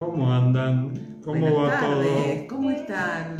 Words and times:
¿Cómo 0.00 0.32
andan? 0.32 1.20
¿Cómo 1.24 1.40
Buenas 1.40 1.58
va 1.58 1.80
tardes, 1.80 2.46
todo? 2.46 2.56
¿Cómo 2.56 2.70
están? 2.70 3.36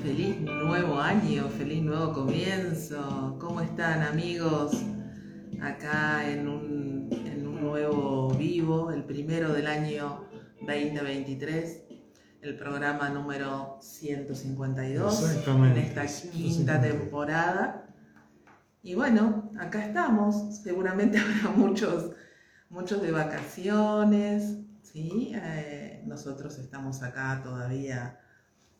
Feliz 0.00 0.40
nuevo 0.40 1.00
año, 1.00 1.48
feliz 1.48 1.82
nuevo 1.82 2.12
comienzo. 2.12 3.36
¿Cómo 3.40 3.60
están 3.60 4.02
amigos? 4.02 4.84
Acá 5.60 6.30
en 6.30 6.46
un, 6.46 7.08
en 7.10 7.44
un 7.44 7.60
nuevo 7.60 8.30
vivo, 8.34 8.92
el 8.92 9.02
primero 9.02 9.52
del 9.52 9.66
año 9.66 10.28
2023, 10.60 11.82
el 12.42 12.56
programa 12.56 13.08
número 13.08 13.78
152 13.82 15.22
en 15.22 15.76
esta 15.76 16.06
152. 16.06 16.20
quinta 16.30 16.80
temporada. 16.80 17.88
Y 18.80 18.94
bueno, 18.94 19.50
acá 19.58 19.86
estamos. 19.86 20.56
Seguramente 20.62 21.18
habrá 21.42 21.50
muchos, 21.56 22.12
muchos 22.70 23.02
de 23.02 23.10
vacaciones, 23.10 24.65
¿sí? 24.96 25.32
Eh, 25.34 26.02
nosotros 26.06 26.58
estamos 26.58 27.02
acá 27.02 27.42
todavía 27.44 28.18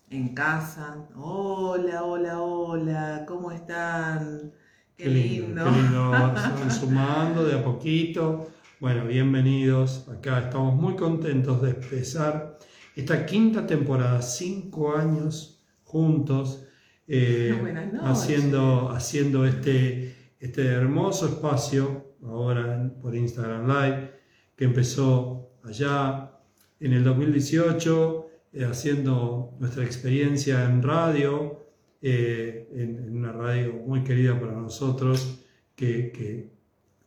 en 0.09 0.35
casa. 0.35 1.07
Hola, 1.15 2.05
hola, 2.05 2.41
hola, 2.41 3.25
¿cómo 3.29 3.53
están? 3.53 4.51
Qué, 4.97 5.09
lindo. 5.09 5.63
Qué 5.65 5.71
lindo. 5.71 6.11
Van 6.11 6.71
sumando 6.71 7.45
de 7.45 7.59
a 7.59 7.63
poquito. 7.63 8.49
Bueno, 8.81 9.05
bienvenidos. 9.05 10.09
Acá 10.09 10.39
estamos 10.39 10.75
muy 10.75 10.97
contentos 10.97 11.61
de 11.61 11.71
empezar 11.71 12.57
esta 12.95 13.27
quinta 13.27 13.67
temporada, 13.67 14.23
cinco 14.23 14.97
años 14.97 15.63
juntos, 15.85 16.65
eh, 17.07 17.91
haciendo, 18.05 18.89
haciendo 18.89 19.45
este, 19.45 20.17
este 20.41 20.65
hermoso 20.65 21.27
espacio, 21.27 22.15
ahora 22.25 22.91
por 23.03 23.15
Instagram 23.15 23.67
Live, 23.69 24.13
que 24.57 24.65
empezó 24.65 25.36
allá 25.67 26.33
en 26.81 26.93
el 26.93 27.05
2018, 27.05 28.27
eh, 28.53 28.65
haciendo 28.65 29.55
nuestra 29.59 29.85
experiencia 29.85 30.65
en 30.65 30.83
radio, 30.83 31.67
eh, 32.03 32.69
en, 32.73 32.97
en 32.97 33.17
una 33.17 33.33
radio 33.33 33.75
muy 33.75 34.05
querida 34.05 34.39
para 34.39 34.53
nosotros, 34.53 35.41
que, 35.75 36.51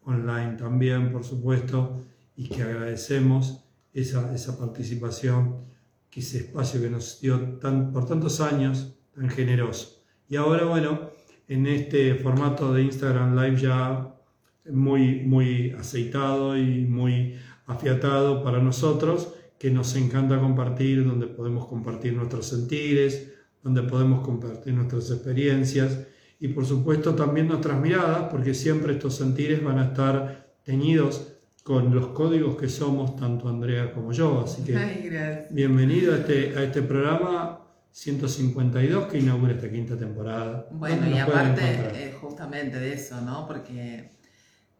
online 0.04 0.56
también, 0.58 1.12
por 1.12 1.24
supuesto, 1.24 2.02
y 2.36 2.48
que 2.48 2.64
agradecemos 2.64 3.66
esa, 3.94 4.34
esa 4.34 4.58
participación, 4.58 5.66
que 6.10 6.22
ese 6.22 6.38
espacio 6.40 6.82
que 6.82 6.90
nos 6.90 7.20
dio 7.22 7.60
por 7.60 8.06
tantos 8.06 8.40
años, 8.42 8.96
tan 9.14 9.30
generoso. 9.30 10.04
Y 10.28 10.36
ahora, 10.36 10.66
bueno, 10.66 11.12
en 11.48 11.68
este 11.68 12.16
formato 12.16 12.73
de 12.73 12.84
Instagram 12.84 13.36
Live 13.36 13.58
ya 13.58 14.16
muy, 14.72 15.22
muy 15.22 15.72
aceitado 15.72 16.58
y 16.58 16.86
muy 16.86 17.36
afiatado 17.70 18.44
para 18.44 18.59
nosotros, 18.59 19.36
que 19.58 19.70
nos 19.70 19.95
encanta 19.95 20.39
compartir, 20.39 21.06
donde 21.06 21.28
podemos 21.28 21.67
compartir 21.67 22.14
nuestros 22.14 22.48
sentires, 22.48 23.31
donde 23.61 23.84
podemos 23.84 24.26
compartir 24.26 24.73
nuestras 24.73 25.11
experiencias 25.11 26.00
y 26.39 26.48
por 26.50 26.66
supuesto 26.66 27.14
también 27.16 27.48
nuestras 27.48 27.80
miradas, 27.80 28.30
porque 28.31 28.53
siempre 28.53 28.94
estos 28.94 29.16
sentires 29.16 29.64
van 29.64 29.78
a 29.78 29.86
estar 29.86 30.53
teñidos 30.64 31.34
con 31.64 31.94
los 31.94 32.08
códigos 32.08 32.58
que 32.58 32.70
somos 32.70 33.16
tanto 33.16 33.48
Andrea 33.48 33.92
como 33.94 34.11
yo. 34.14 34.44
Así 34.45 34.64
que 34.64 34.76
Ay, 34.76 35.09
bienvenido 35.52 36.14
a 36.14 36.17
este, 36.17 36.58
a 36.58 36.64
este 36.64 36.81
programa 36.81 37.61
152 37.92 39.08
que 39.08 39.20
inaugura 39.20 39.54
esta 39.54 39.70
quinta 39.70 39.98
temporada. 39.98 40.67
Bueno, 40.72 41.02
¿Dónde 41.02 41.16
y 41.16 41.20
aparte 41.20 41.61
eh, 41.61 42.16
justamente 42.20 42.80
de 42.80 42.94
eso, 42.94 43.20
¿no? 43.22 43.45
Porque 43.45 44.19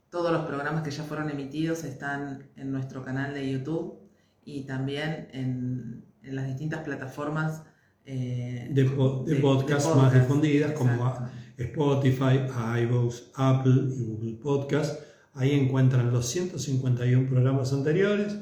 todos 0.09 0.31
los 0.31 0.45
programas 0.45 0.83
que 0.83 0.91
ya 0.91 1.03
fueron 1.03 1.29
emitidos 1.29 1.83
están 1.83 2.49
en 2.55 2.71
nuestro 2.71 3.03
canal 3.03 3.33
de 3.33 3.52
YouTube 3.52 3.99
y 4.43 4.63
también 4.63 5.27
en, 5.31 6.05
en 6.23 6.35
las 6.35 6.47
distintas 6.47 6.83
plataformas 6.83 7.63
eh, 8.05 8.67
de, 8.71 8.85
po- 8.85 9.23
de 9.27 9.35
podcast 9.35 9.87
más 9.95 10.13
difundidas 10.13 10.71
como. 10.71 11.13
Spotify, 11.57 12.39
iVoox, 12.83 13.31
Apple 13.36 13.89
y 13.95 14.03
Google 14.05 14.33
Podcast. 14.42 15.02
Ahí 15.33 15.52
encuentran 15.52 16.11
los 16.11 16.26
151 16.27 17.27
programas 17.30 17.71
anteriores, 17.73 18.36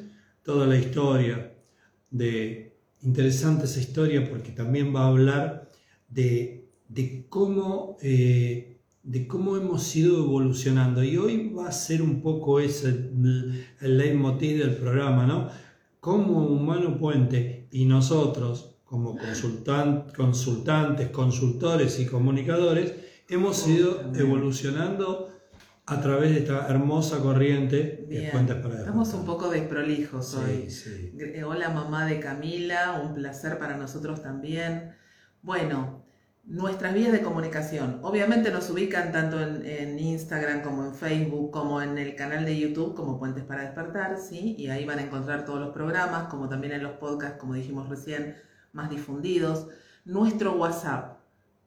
toda 0.43 0.67
la 0.67 0.77
historia 0.77 1.51
de 2.11 2.77
interesante 3.01 3.65
esa 3.65 3.79
historia 3.79 4.27
porque 4.29 4.51
también 4.51 4.95
va 4.95 5.01
a 5.01 5.07
hablar 5.07 5.69
de, 6.09 6.69
de 6.87 7.25
cómo 7.27 7.97
eh, 8.01 8.76
de 9.07 9.25
cómo 9.25 9.55
hemos 9.55 9.95
ido 9.95 10.17
evolucionando 10.25 11.01
y 11.01 11.15
hoy 11.17 11.53
va 11.57 11.69
a 11.69 11.71
ser 11.71 12.01
un 12.01 12.21
poco 12.21 12.59
ese 12.59 12.89
el, 12.89 13.65
el 13.79 13.97
leitmotiv 13.97 14.59
del 14.59 14.75
programa, 14.75 15.25
¿no? 15.25 15.49
Como 16.01 16.45
Humano 16.45 16.97
Puente 16.97 17.67
y 17.71 17.85
nosotros 17.85 18.75
como 18.83 19.15
consultan- 19.17 20.13
consultantes, 20.15 21.09
consultores 21.09 21.99
y 22.01 22.05
comunicadores 22.05 22.93
hemos 23.29 23.65
ido 23.67 24.11
evolucionando 24.13 25.29
a 25.85 26.01
través 26.01 26.31
de 26.31 26.39
esta 26.39 26.67
hermosa 26.67 27.19
corriente 27.19 28.05
de 28.09 28.29
Puentes 28.31 28.57
para 28.57 28.79
estamos 28.79 29.13
un 29.13 29.25
poco 29.25 29.49
desprolijos 29.49 30.33
hoy. 30.35 30.69
Sí, 30.69 31.11
sí. 31.15 31.41
Hola 31.43 31.69
mamá 31.69 32.05
de 32.05 32.19
Camila, 32.19 33.01
un 33.05 33.13
placer 33.13 33.57
para 33.57 33.77
nosotros 33.77 34.21
también. 34.21 34.91
Bueno, 35.41 36.06
nuestras 36.47 36.93
vías 36.93 37.11
de 37.11 37.21
comunicación. 37.21 37.99
Obviamente 38.03 38.51
nos 38.51 38.69
ubican 38.69 39.11
tanto 39.11 39.39
en, 39.41 39.65
en 39.65 39.99
Instagram 39.99 40.61
como 40.61 40.85
en 40.85 40.93
Facebook, 40.95 41.51
como 41.51 41.81
en 41.81 41.97
el 41.97 42.15
canal 42.15 42.45
de 42.45 42.57
YouTube, 42.57 42.95
como 42.95 43.19
Puentes 43.19 43.43
para 43.43 43.63
Despertar, 43.63 44.17
¿sí? 44.17 44.55
Y 44.57 44.69
ahí 44.69 44.85
van 44.85 44.99
a 44.99 45.03
encontrar 45.03 45.43
todos 45.45 45.59
los 45.59 45.69
programas, 45.71 46.27
como 46.29 46.47
también 46.47 46.71
en 46.73 46.83
los 46.83 46.93
podcasts, 46.93 47.37
como 47.37 47.53
dijimos 47.53 47.89
recién, 47.89 48.35
más 48.71 48.89
difundidos. 48.89 49.67
Nuestro 50.05 50.53
WhatsApp, 50.53 51.17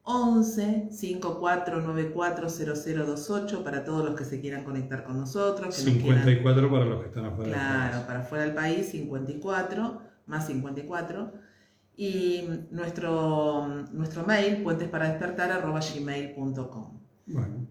11 0.03 0.87
5494 0.91 2.49
0028 2.49 3.63
para 3.63 3.83
todos 3.85 4.03
los 4.03 4.15
que 4.15 4.25
se 4.25 4.41
quieran 4.41 4.63
conectar 4.63 5.03
con 5.03 5.19
nosotros. 5.19 5.75
que 5.77 5.83
nos 5.91 6.01
quieran- 6.01 6.23
54 6.23 6.71
para 6.71 6.85
los 6.85 7.01
que 7.01 7.07
están 7.07 7.25
afuera. 7.25 7.49
del 7.51 7.53
Claro, 7.59 7.91
país. 7.93 8.03
para 8.07 8.21
fuera 8.23 8.43
del 8.45 8.55
país 8.55 8.89
54, 8.89 10.01
más 10.25 10.47
54. 10.47 11.31
Y 11.95 12.49
nuestro, 12.71 13.67
nuestro 13.91 14.25
mail, 14.25 14.63
puentesparadespertar.gmail.com. 14.63 16.99
Bueno, 17.25 17.67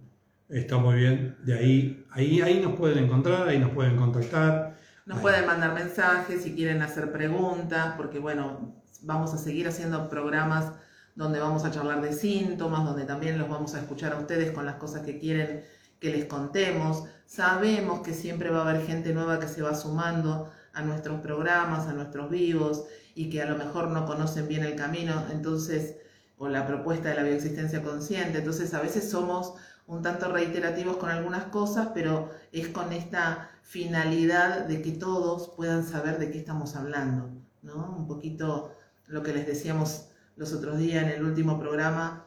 está 0.49 0.79
muy 0.79 0.97
bien. 0.97 1.37
De 1.45 1.55
ahí, 1.59 2.07
ahí, 2.11 2.41
ahí 2.43 2.61
nos 2.61 2.75
pueden 2.77 3.05
encontrar, 3.05 3.49
ahí 3.49 3.59
nos 3.59 3.71
pueden 3.73 3.97
contactar. 3.97 4.79
Nos 5.07 5.19
Ahí. 5.19 5.21
pueden 5.21 5.47
mandar 5.47 5.75
mensajes 5.75 6.43
si 6.43 6.55
quieren 6.55 6.83
hacer 6.83 7.11
preguntas, 7.13 7.95
porque 7.97 8.19
bueno, 8.19 8.75
vamos 9.03 9.35
a 9.35 9.39
seguir 9.39 9.67
haciendo 9.69 10.09
programas 10.09 10.73
donde 11.15 11.41
vamos 11.41 11.65
a 11.65 11.71
charlar 11.71 12.01
de 12.03 12.13
síntomas, 12.13 12.85
donde 12.85 13.05
también 13.05 13.39
los 13.39 13.49
vamos 13.49 13.75
a 13.75 13.81
escuchar 13.81 14.13
a 14.13 14.19
ustedes 14.19 14.53
con 14.53 14.65
las 14.67 14.77
cosas 14.77 15.03
que 15.03 15.19
quieren 15.19 15.63
que 15.99 16.11
les 16.11 16.27
contemos. 16.27 17.05
Sabemos 17.27 18.01
que 18.01 18.15
siempre 18.15 18.51
va 18.51 18.59
a 18.65 18.71
haber 18.71 18.87
gente 18.87 19.13
nueva 19.13 19.39
que 19.41 19.49
se 19.49 19.63
va 19.63 19.75
sumando 19.75 20.51
a 20.73 20.83
nuestros 20.83 21.21
programas, 21.21 21.87
a 21.87 21.93
nuestros 21.93 22.31
vivos, 22.31 22.85
y 23.15 23.29
que 23.31 23.43
a 23.43 23.47
lo 23.47 23.57
mejor 23.57 23.89
no 23.89 24.07
conocen 24.07 24.49
bien 24.49 24.65
el 24.65 24.77
camino, 24.77 25.25
entonces, 25.31 25.97
o 26.39 26.49
la 26.49 26.67
propuesta 26.67 27.11
de 27.11 27.17
la 27.17 27.23
bioexistencia 27.23 27.83
consciente. 27.83 28.39
Entonces, 28.39 28.73
a 28.75 28.81
veces 28.81 29.11
somos 29.11 29.55
un 29.87 30.03
tanto 30.03 30.31
reiterativos 30.31 30.97
con 30.97 31.11
algunas 31.11 31.45
cosas, 31.45 31.89
pero 31.93 32.31
es 32.53 32.69
con 32.69 32.93
esta 32.93 33.51
finalidad 33.63 34.67
de 34.67 34.83
que 34.83 34.93
todos 34.93 35.51
puedan 35.57 35.85
saber 35.85 36.19
de 36.19 36.31
qué 36.31 36.39
estamos 36.39 36.77
hablando, 36.77 37.31
¿no? 37.63 37.95
Un 37.99 38.07
poquito 38.07 38.75
lo 39.07 39.23
que 39.23 39.33
les 39.33 39.47
decíamos 39.47 40.07
los 40.37 40.53
otros 40.53 40.79
días 40.79 41.03
en 41.03 41.11
el 41.11 41.25
último 41.25 41.59
programa, 41.59 42.27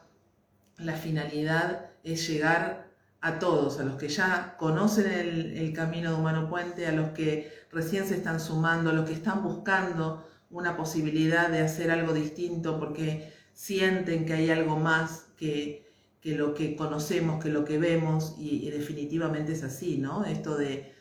la 0.76 0.94
finalidad 0.94 1.90
es 2.02 2.28
llegar 2.28 2.83
a 3.24 3.38
todos, 3.38 3.80
a 3.80 3.84
los 3.84 3.96
que 3.96 4.08
ya 4.08 4.54
conocen 4.58 5.10
el, 5.10 5.72
camino 5.72 6.10
de 6.10 6.16
Humano 6.16 6.46
Puente, 6.46 6.86
a 6.86 6.92
los 6.92 7.12
que 7.12 7.50
recién 7.72 8.06
se 8.06 8.16
están 8.16 8.38
sumando, 8.38 8.90
a 8.90 8.92
los 8.92 9.08
que 9.08 9.14
están 9.14 9.42
buscando 9.42 10.28
una 10.50 10.76
posibilidad 10.76 11.48
de 11.48 11.62
hacer 11.62 11.90
algo 11.90 12.12
distinto 12.12 12.78
porque 12.78 13.32
sienten 13.54 14.26
que 14.26 14.34
hay 14.34 14.50
algo 14.50 14.76
más 14.76 15.28
que, 15.38 15.90
que 16.20 16.36
lo 16.36 16.52
que 16.52 16.76
conocemos, 16.76 17.42
que 17.42 17.48
lo 17.48 17.64
que 17.64 17.78
vemos, 17.78 18.34
y, 18.38 18.68
y 18.68 18.70
definitivamente 18.70 19.52
es 19.52 19.62
así, 19.64 19.96
¿no? 19.96 20.26
Esto 20.26 20.58
de, 20.58 20.92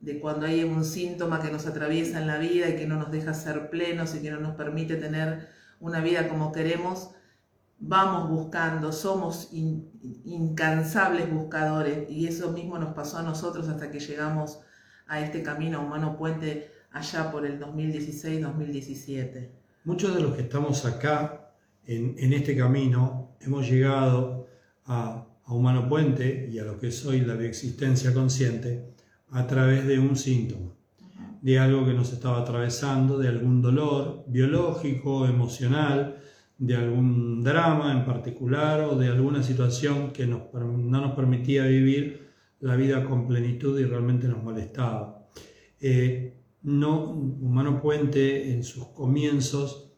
de 0.00 0.20
cuando 0.20 0.46
hay 0.46 0.64
un 0.64 0.86
síntoma 0.86 1.42
que 1.42 1.50
nos 1.50 1.66
atraviesa 1.66 2.18
en 2.18 2.28
la 2.28 2.38
vida 2.38 2.70
y 2.70 2.76
que 2.76 2.86
no 2.86 2.96
nos 2.96 3.10
deja 3.10 3.34
ser 3.34 3.68
plenos 3.68 4.14
y 4.14 4.22
que 4.22 4.30
no 4.30 4.40
nos 4.40 4.56
permite 4.56 4.96
tener 4.96 5.46
una 5.80 6.00
vida 6.00 6.30
como 6.30 6.50
queremos, 6.50 7.10
vamos 7.80 8.28
buscando, 8.30 8.92
somos 8.92 9.48
in- 9.52 9.88
incansables 10.24 11.32
buscadores 11.32 12.10
y 12.10 12.26
eso 12.26 12.52
mismo 12.52 12.78
nos 12.78 12.94
pasó 12.94 13.18
a 13.18 13.22
nosotros 13.22 13.68
hasta 13.68 13.90
que 13.90 14.00
llegamos 14.00 14.60
a 15.06 15.20
este 15.20 15.42
camino 15.42 15.80
humano 15.82 16.16
puente 16.16 16.70
allá 16.92 17.30
por 17.30 17.46
el 17.46 17.58
2016-2017. 17.60 19.48
Muchos 19.84 20.14
de 20.14 20.22
los 20.22 20.34
que 20.34 20.42
estamos 20.42 20.84
acá 20.84 21.52
en, 21.86 22.14
en 22.18 22.32
este 22.32 22.56
camino 22.56 23.30
hemos 23.40 23.68
llegado 23.68 24.46
a, 24.86 25.24
a 25.44 25.54
Humano 25.54 25.88
Puente 25.88 26.48
y 26.52 26.58
a 26.58 26.64
lo 26.64 26.78
que 26.78 26.88
es 26.88 27.04
hoy 27.06 27.20
la 27.20 27.34
bioexistencia 27.34 28.12
consciente 28.12 28.92
a 29.30 29.46
través 29.46 29.86
de 29.86 29.98
un 29.98 30.16
síntoma. 30.16 30.72
de 31.40 31.58
algo 31.58 31.86
que 31.86 31.94
nos 31.94 32.12
estaba 32.12 32.40
atravesando, 32.40 33.16
de 33.18 33.28
algún 33.28 33.62
dolor 33.62 34.24
biológico, 34.26 35.24
emocional, 35.26 36.16
de 36.58 36.74
algún 36.74 37.42
drama 37.42 37.92
en 37.92 38.04
particular 38.04 38.80
o 38.80 38.96
de 38.96 39.08
alguna 39.08 39.42
situación 39.42 40.10
que 40.12 40.26
no 40.26 40.50
nos 40.52 41.12
permitía 41.12 41.64
vivir 41.64 42.28
la 42.60 42.74
vida 42.74 43.04
con 43.04 43.28
plenitud 43.28 43.78
y 43.78 43.84
realmente 43.84 44.26
nos 44.26 44.42
molestaba. 44.42 45.28
Eh, 45.80 46.34
no, 46.62 47.12
Humano 47.12 47.80
Puente 47.80 48.52
en 48.52 48.64
sus 48.64 48.86
comienzos 48.88 49.92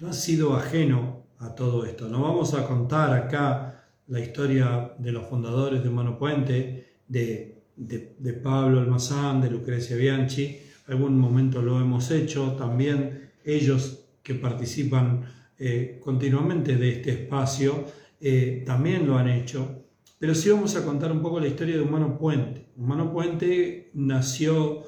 no 0.00 0.08
ha 0.08 0.12
sido 0.12 0.54
ajeno 0.54 1.24
a 1.38 1.54
todo 1.54 1.86
esto. 1.86 2.08
No 2.08 2.22
vamos 2.22 2.52
a 2.52 2.66
contar 2.66 3.14
acá 3.14 3.86
la 4.08 4.20
historia 4.20 4.92
de 4.98 5.12
los 5.12 5.26
fundadores 5.26 5.82
de 5.82 5.88
Humano 5.88 6.18
Puente, 6.18 6.98
de, 7.08 7.62
de 7.76 8.32
Pablo 8.34 8.80
Almazán, 8.80 9.40
de 9.40 9.50
Lucrecia 9.50 9.96
Bianchi. 9.96 10.58
Algún 10.88 11.18
momento 11.18 11.62
lo 11.62 11.80
hemos 11.80 12.10
hecho. 12.10 12.52
También 12.52 13.30
ellos 13.44 14.04
que 14.22 14.34
participan 14.34 15.24
eh, 15.66 15.98
continuamente 15.98 16.76
de 16.76 16.90
este 16.90 17.10
espacio, 17.12 17.86
eh, 18.20 18.64
también 18.66 19.06
lo 19.06 19.16
han 19.16 19.30
hecho. 19.30 19.86
Pero 20.18 20.34
sí 20.34 20.50
vamos 20.50 20.76
a 20.76 20.84
contar 20.84 21.10
un 21.10 21.22
poco 21.22 21.40
la 21.40 21.48
historia 21.48 21.76
de 21.76 21.80
Humano 21.80 22.18
Puente. 22.18 22.66
Humano 22.76 23.10
Puente 23.10 23.90
nació 23.94 24.82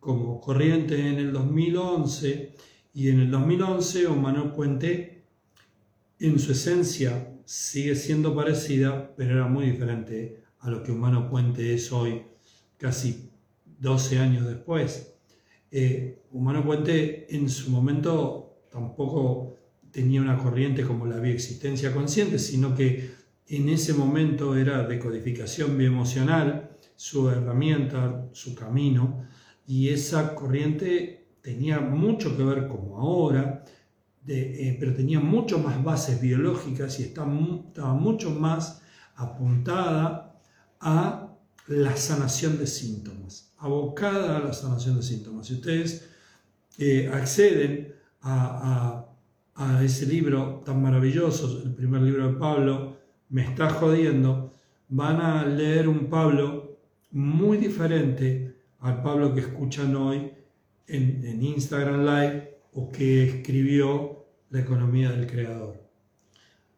como 0.00 0.40
corriente 0.40 0.98
en 0.98 1.20
el 1.20 1.32
2011 1.32 2.52
y 2.94 3.10
en 3.10 3.20
el 3.20 3.30
2011 3.30 4.08
Humano 4.08 4.52
Puente 4.52 5.22
en 6.18 6.40
su 6.40 6.50
esencia 6.50 7.38
sigue 7.44 7.94
siendo 7.94 8.34
parecida, 8.34 9.14
pero 9.16 9.36
era 9.36 9.46
muy 9.46 9.66
diferente 9.66 10.42
a 10.58 10.68
lo 10.68 10.82
que 10.82 10.90
Humano 10.90 11.30
Puente 11.30 11.74
es 11.74 11.92
hoy, 11.92 12.22
casi 12.76 13.30
12 13.78 14.18
años 14.18 14.48
después. 14.48 15.14
Eh, 15.70 16.24
Humano 16.32 16.64
Puente 16.64 17.32
en 17.36 17.48
su 17.48 17.70
momento 17.70 18.64
tampoco 18.68 19.47
tenía 19.90 20.20
una 20.20 20.38
corriente 20.38 20.82
como 20.84 21.06
la 21.06 21.18
bioexistencia 21.18 21.92
consciente, 21.92 22.38
sino 22.38 22.74
que 22.74 23.10
en 23.46 23.68
ese 23.68 23.94
momento 23.94 24.56
era 24.56 24.86
decodificación 24.86 25.76
bioemocional, 25.78 26.70
su 26.96 27.30
herramienta, 27.30 28.28
su 28.32 28.54
camino, 28.54 29.26
y 29.66 29.88
esa 29.88 30.34
corriente 30.34 31.28
tenía 31.40 31.80
mucho 31.80 32.36
que 32.36 32.42
ver 32.42 32.68
como 32.68 32.98
ahora, 32.98 33.64
eh, 34.26 34.76
pero 34.78 34.92
tenía 34.92 35.20
mucho 35.20 35.58
más 35.58 35.82
bases 35.82 36.20
biológicas 36.20 37.00
y 37.00 37.04
estaba, 37.04 37.30
mucho 37.94 38.30
más 38.30 38.82
apuntada 39.14 40.38
a 40.80 41.34
la 41.68 41.96
sanación 41.96 42.58
de 42.58 42.66
síntomas, 42.66 43.52
abocada 43.56 44.36
a 44.36 44.40
la 44.40 44.52
sanación 44.52 44.96
de 44.96 45.02
síntomas. 45.02 45.46
Si 45.46 45.54
ustedes 45.54 46.08
eh, 46.78 47.10
acceden 47.12 47.94
a 47.94 47.98
a 48.20 49.07
ese 49.82 50.06
libro 50.06 50.62
tan 50.64 50.80
maravilloso, 50.80 51.62
el 51.64 51.74
primer 51.74 52.02
libro 52.02 52.28
de 52.28 52.38
Pablo, 52.38 52.96
Me 53.30 53.42
está 53.42 53.68
jodiendo, 53.68 54.52
van 54.88 55.20
a 55.20 55.44
leer 55.44 55.88
un 55.88 56.06
Pablo 56.06 56.78
muy 57.10 57.58
diferente 57.58 58.54
al 58.78 59.02
Pablo 59.02 59.34
que 59.34 59.40
escuchan 59.40 59.94
hoy 59.96 60.32
en, 60.86 61.42
Instagram 61.42 62.04
Live 62.04 62.60
o 62.72 62.90
que 62.90 63.24
escribió 63.24 64.26
La 64.50 64.60
economía 64.60 65.10
del 65.10 65.26
creador. 65.26 65.82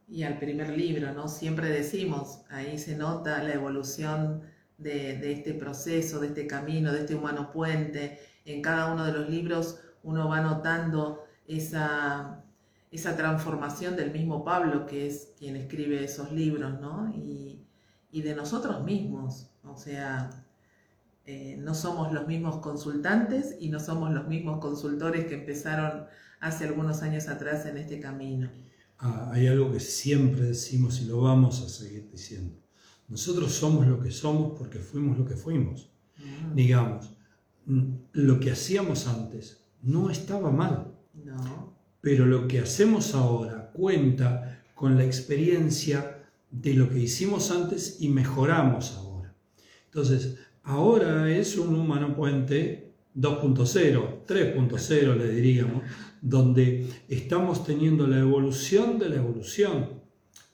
Y 0.09 0.25
al 0.25 0.39
primer 0.39 0.77
libro, 0.77 1.13
¿no? 1.13 1.29
Siempre 1.29 1.69
decimos, 1.69 2.43
ahí 2.49 2.79
se 2.79 2.97
nota 2.97 3.45
la 3.45 3.55
evolución 3.55 4.43
de, 4.79 5.19
de 5.19 5.33
este 5.33 5.55
proceso, 5.55 6.19
de 6.19 6.29
este 6.29 6.47
camino, 6.47 6.93
de 6.93 7.01
este 7.01 7.15
humano 7.15 7.53
puente. 7.53 8.19
En 8.45 8.61
cada 8.63 8.93
uno 8.93 9.05
de 9.05 9.13
los 9.13 9.29
libros 9.29 9.81
uno 10.03 10.29
va 10.29 10.41
notando 10.41 11.25
esa, 11.47 12.43
esa 12.91 13.17
transformación 13.17 13.97
del 13.97 14.13
mismo 14.13 14.45
Pablo, 14.45 14.87
que 14.87 15.07
es 15.07 15.33
quien 15.39 15.57
escribe 15.57 16.03
esos 16.03 16.33
libros, 16.33 16.81
¿no? 16.81 17.13
Y, 17.15 17.57
de 18.13 18.35
nosotros 18.35 18.85
mismos, 18.85 19.51
o 19.63 19.77
sea, 19.77 20.45
eh, 21.25 21.57
no 21.61 21.75
somos 21.75 22.13
los 22.13 22.27
mismos 22.27 22.57
consultantes 22.57 23.57
y 23.61 23.69
no 23.69 23.79
somos 23.79 24.13
los 24.13 24.27
mismos 24.27 24.59
consultores 24.59 25.27
que 25.27 25.35
empezaron 25.35 26.07
hace 26.41 26.65
algunos 26.65 27.03
años 27.03 27.29
atrás 27.29 27.67
en 27.67 27.77
este 27.77 28.01
camino. 28.01 28.51
Ah, 28.99 29.31
hay 29.33 29.47
algo 29.47 29.71
que 29.71 29.79
siempre 29.79 30.43
decimos 30.43 31.01
y 31.01 31.05
lo 31.05 31.21
vamos 31.23 31.63
a 31.63 31.69
seguir 31.69 32.11
diciendo. 32.11 32.57
Nosotros 33.07 33.53
somos 33.53 33.87
lo 33.87 34.01
que 34.01 34.11
somos 34.11 34.59
porque 34.59 34.81
fuimos 34.81 35.17
lo 35.17 35.25
que 35.25 35.37
fuimos. 35.37 35.93
Mm. 36.19 36.55
Digamos, 36.57 37.17
mm, 37.67 37.93
lo 38.13 38.41
que 38.41 38.51
hacíamos 38.51 39.07
antes 39.07 39.65
no 39.83 40.11
estaba 40.11 40.51
mal. 40.51 40.93
No 41.15 41.80
pero 42.01 42.27
lo 42.27 42.49
que 42.49 42.61
hacemos 42.61 43.15
ahora 43.15 43.71
cuenta 43.73 44.63
con 44.75 44.97
la 44.97 45.05
experiencia 45.05 46.19
de 46.51 46.75
lo 46.75 46.89
que 46.89 47.01
hicimos 47.01 47.51
antes 47.51 47.99
y 48.01 48.09
mejoramos 48.09 48.97
ahora. 48.97 49.35
Entonces, 49.87 50.37
ahora 50.63 51.31
es 51.31 51.57
un 51.57 51.75
humano 51.75 52.15
puente 52.15 52.93
2.0, 53.17 54.25
3.0 54.27 55.17
le 55.17 55.31
diríamos, 55.31 55.83
donde 56.21 56.89
estamos 57.09 57.65
teniendo 57.65 58.07
la 58.07 58.19
evolución 58.19 58.99
de 58.99 59.09
la 59.09 59.17
evolución. 59.17 60.01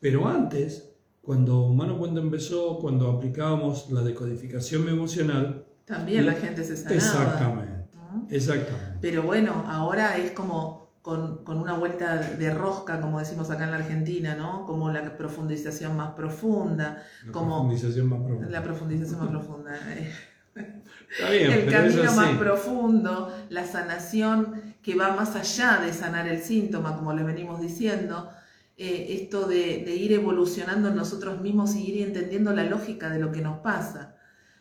Pero 0.01 0.27
antes, 0.29 0.91
cuando 1.23 1.63
Humano 1.63 1.99
Puente 1.99 2.21
empezó, 2.21 2.79
cuando 2.79 3.11
aplicábamos 3.11 3.91
la 3.91 4.03
decodificación 4.03 4.89
emocional, 4.89 5.67
también 5.85 6.27
la 6.27 6.35
gente 6.35 6.65
se 6.65 6.77
sanaba. 6.77 6.97
Exactamente, 6.97 7.89
exactamente. 8.31 8.99
Pero 9.01 9.23
bueno, 9.23 9.65
ahora 9.67 10.17
es 10.19 10.33
como 10.33 10.86
con, 11.07 11.41
una 11.47 11.75
vuelta 11.75 12.17
de 12.17 12.53
rosca, 12.53 13.01
como 13.01 13.21
decimos 13.21 13.49
acá 13.49 13.63
en 13.63 13.71
la 13.71 13.77
Argentina, 13.77 14.35
¿no? 14.35 14.67
Como 14.67 14.91
la 14.91 15.17
profundización 15.17 15.97
más 15.97 16.15
profunda. 16.15 17.05
La 17.25 17.31
como 17.31 17.61
profundización 17.61 18.09
más 18.09 18.19
profunda. 18.19 18.51
La 18.51 18.63
profundización 18.65 19.21
más 19.21 19.29
profunda. 19.29 19.79
Eh. 19.93 20.13
Está 21.13 21.31
bien, 21.31 21.53
el 21.53 21.71
camino 21.71 22.13
más 22.13 22.37
profundo, 22.37 23.33
la 23.51 23.65
sanación 23.65 24.75
que 24.83 24.97
va 24.97 25.15
más 25.15 25.37
allá 25.37 25.79
de 25.79 25.93
sanar 25.93 26.27
el 26.27 26.43
síntoma, 26.43 26.97
como 26.97 27.13
le 27.13 27.23
venimos 27.23 27.61
diciendo. 27.61 28.29
Eh, 28.77 29.21
esto 29.21 29.47
de, 29.47 29.85
de 29.87 29.95
ir 29.95 30.13
evolucionando 30.13 30.89
en 30.89 30.97
nosotros 30.97 31.41
mismos 31.41 31.77
y 31.77 31.87
ir 31.87 32.05
entendiendo 32.05 32.53
la 32.53 32.65
lógica 32.65 33.11
de 33.11 33.21
lo 33.21 33.31
que 33.31 33.43
nos 33.43 33.61
pasa 33.61 34.17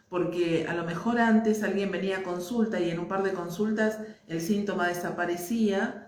porque 0.08 0.68
a 0.70 0.76
lo 0.76 0.86
mejor 0.86 1.20
antes 1.20 1.64
alguien 1.64 1.92
venía 1.92 2.20
a 2.20 2.24
consulta 2.24 2.80
y 2.80 2.92
en 2.92 3.00
un 3.00 3.08
par 3.08 3.24
de 3.24 3.34
consultas 3.34 4.00
el 4.28 4.40
síntoma 4.40 4.88
desaparecía 4.88 6.05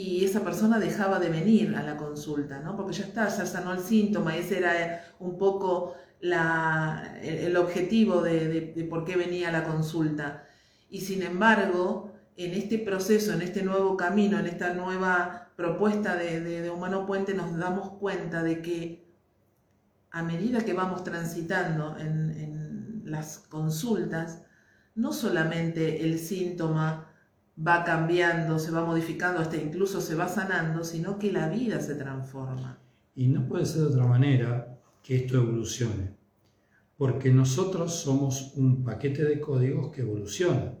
y 0.00 0.24
esa 0.24 0.44
persona 0.44 0.78
dejaba 0.78 1.18
de 1.18 1.28
venir 1.28 1.74
a 1.74 1.82
la 1.82 1.96
consulta, 1.96 2.60
¿no? 2.60 2.76
Porque 2.76 2.92
ya 2.92 3.04
está, 3.04 3.26
ya 3.26 3.44
sanó 3.44 3.72
el 3.72 3.80
síntoma, 3.80 4.36
ese 4.36 4.58
era 4.58 5.04
un 5.18 5.36
poco 5.36 5.96
la, 6.20 7.18
el, 7.20 7.56
objetivo 7.56 8.22
de, 8.22 8.86
por 8.88 9.04
qué 9.04 9.16
venía 9.16 9.48
a 9.48 9.52
la 9.52 9.64
consulta. 9.64 10.44
Y 10.88 11.00
sin 11.00 11.22
embargo, 11.22 12.12
en 12.36 12.52
este 12.52 12.78
proceso, 12.78 13.32
en 13.32 13.42
este 13.42 13.64
nuevo 13.64 13.96
camino, 13.96 14.38
en 14.38 14.46
esta 14.46 14.72
nueva 14.72 15.48
propuesta 15.56 16.14
de, 16.14 16.70
Humano 16.70 17.04
Puente, 17.04 17.34
nos 17.34 17.56
damos 17.56 17.90
cuenta 17.98 18.44
de 18.44 18.62
que 18.62 19.04
a 20.12 20.22
medida 20.22 20.64
que 20.64 20.74
vamos 20.74 21.02
transitando 21.02 21.98
en 21.98 23.02
las 23.04 23.38
consultas, 23.38 24.42
no 24.94 25.12
solamente 25.12 26.04
el 26.04 26.20
síntoma 26.20 27.07
va 27.66 27.84
cambiando, 27.84 28.58
se 28.58 28.70
va 28.70 28.84
modificando, 28.84 29.40
hasta 29.40 29.56
incluso 29.56 30.00
se 30.00 30.14
va 30.14 30.28
sanando, 30.28 30.84
sino 30.84 31.18
que 31.18 31.32
la 31.32 31.48
vida 31.48 31.80
se 31.80 31.96
transforma. 31.96 32.78
Y 33.16 33.28
no 33.28 33.46
puede 33.48 33.66
ser 33.66 33.82
de 33.82 33.88
otra 33.88 34.06
manera 34.06 34.78
que 35.02 35.16
esto 35.16 35.38
evolucione, 35.38 36.12
porque 36.96 37.32
nosotros 37.32 37.94
somos 37.94 38.52
un 38.54 38.84
paquete 38.84 39.24
de 39.24 39.40
códigos 39.40 39.90
que 39.90 40.02
evoluciona. 40.02 40.74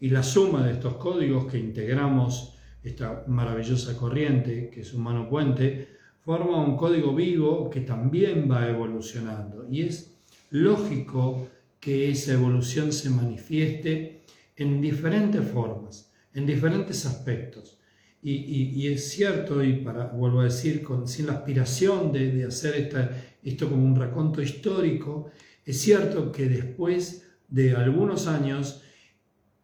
Y 0.00 0.10
la 0.10 0.22
suma 0.22 0.66
de 0.66 0.72
estos 0.72 0.94
códigos 0.94 1.46
que 1.46 1.58
integramos 1.58 2.58
esta 2.82 3.24
maravillosa 3.28 3.96
corriente, 3.96 4.70
que 4.70 4.80
es 4.80 4.92
Humano 4.92 5.28
Puente, 5.28 5.88
forma 6.20 6.62
un 6.62 6.76
código 6.76 7.14
vivo 7.14 7.70
que 7.70 7.80
también 7.80 8.50
va 8.50 8.68
evolucionando. 8.68 9.66
Y 9.70 9.82
es 9.82 10.16
lógico 10.50 11.48
que 11.78 12.10
esa 12.10 12.32
evolución 12.32 12.92
se 12.92 13.08
manifieste 13.10 14.22
en 14.56 14.80
diferentes 14.80 15.46
formas 15.48 16.10
en 16.34 16.46
diferentes 16.46 17.06
aspectos. 17.06 17.78
Y, 18.26 18.86
es 18.86 19.10
cierto, 19.10 19.62
y 19.62 19.84
para, 19.84 20.06
vuelvo 20.06 20.40
a 20.40 20.44
decir, 20.44 20.82
con, 20.82 21.06
sin 21.06 21.26
la 21.26 21.34
aspiración 21.34 22.10
de, 22.10 22.44
hacer 22.44 22.74
esta, 22.76 23.10
esto 23.42 23.68
como 23.68 23.84
un 23.84 23.94
raconto 23.94 24.40
histórico, 24.40 25.30
es 25.62 25.78
cierto 25.78 26.32
que 26.32 26.48
después 26.48 27.26
de 27.48 27.76
algunos 27.76 28.26
años, 28.26 28.82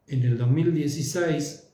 en 0.06 0.24
el 0.24 0.36
2016, 0.36 1.72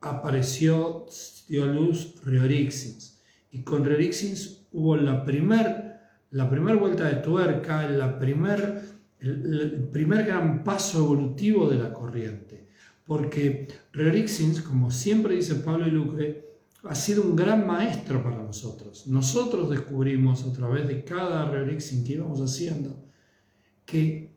apareció, 0.00 1.06
dio 1.48 1.64
a 1.64 1.66
luz 1.68 2.16
Riorixins. 2.24 3.22
Y 3.52 3.62
con 3.62 3.84
Riorixins 3.84 4.66
hubo 4.72 4.96
la 4.96 5.24
primer, 5.24 6.00
la 6.32 6.50
primer 6.50 6.78
vuelta 6.78 7.08
de 7.08 7.22
tuerca, 7.22 7.88
la 7.88 8.18
primer, 8.18 8.82
el 9.20 9.88
primer 9.92 10.26
gran 10.26 10.64
paso 10.64 10.98
evolutivo 10.98 11.70
de 11.70 11.78
la 11.78 11.92
corriente 11.92 12.63
porque 13.06 13.68
Rerixins, 13.92 14.62
como 14.62 14.90
siempre 14.90 15.36
dice 15.36 15.56
Pablo 15.56 15.86
y 15.86 16.44
ha 16.84 16.94
sido 16.94 17.22
un 17.22 17.36
gran 17.36 17.66
maestro 17.66 18.22
para 18.22 18.42
nosotros. 18.42 19.06
Nosotros 19.06 19.70
descubrimos 19.70 20.44
a 20.44 20.52
través 20.52 20.86
de 20.86 21.04
cada 21.04 21.50
Rerixin 21.50 22.04
que 22.04 22.14
íbamos 22.14 22.40
haciendo 22.40 23.04
que 23.84 24.34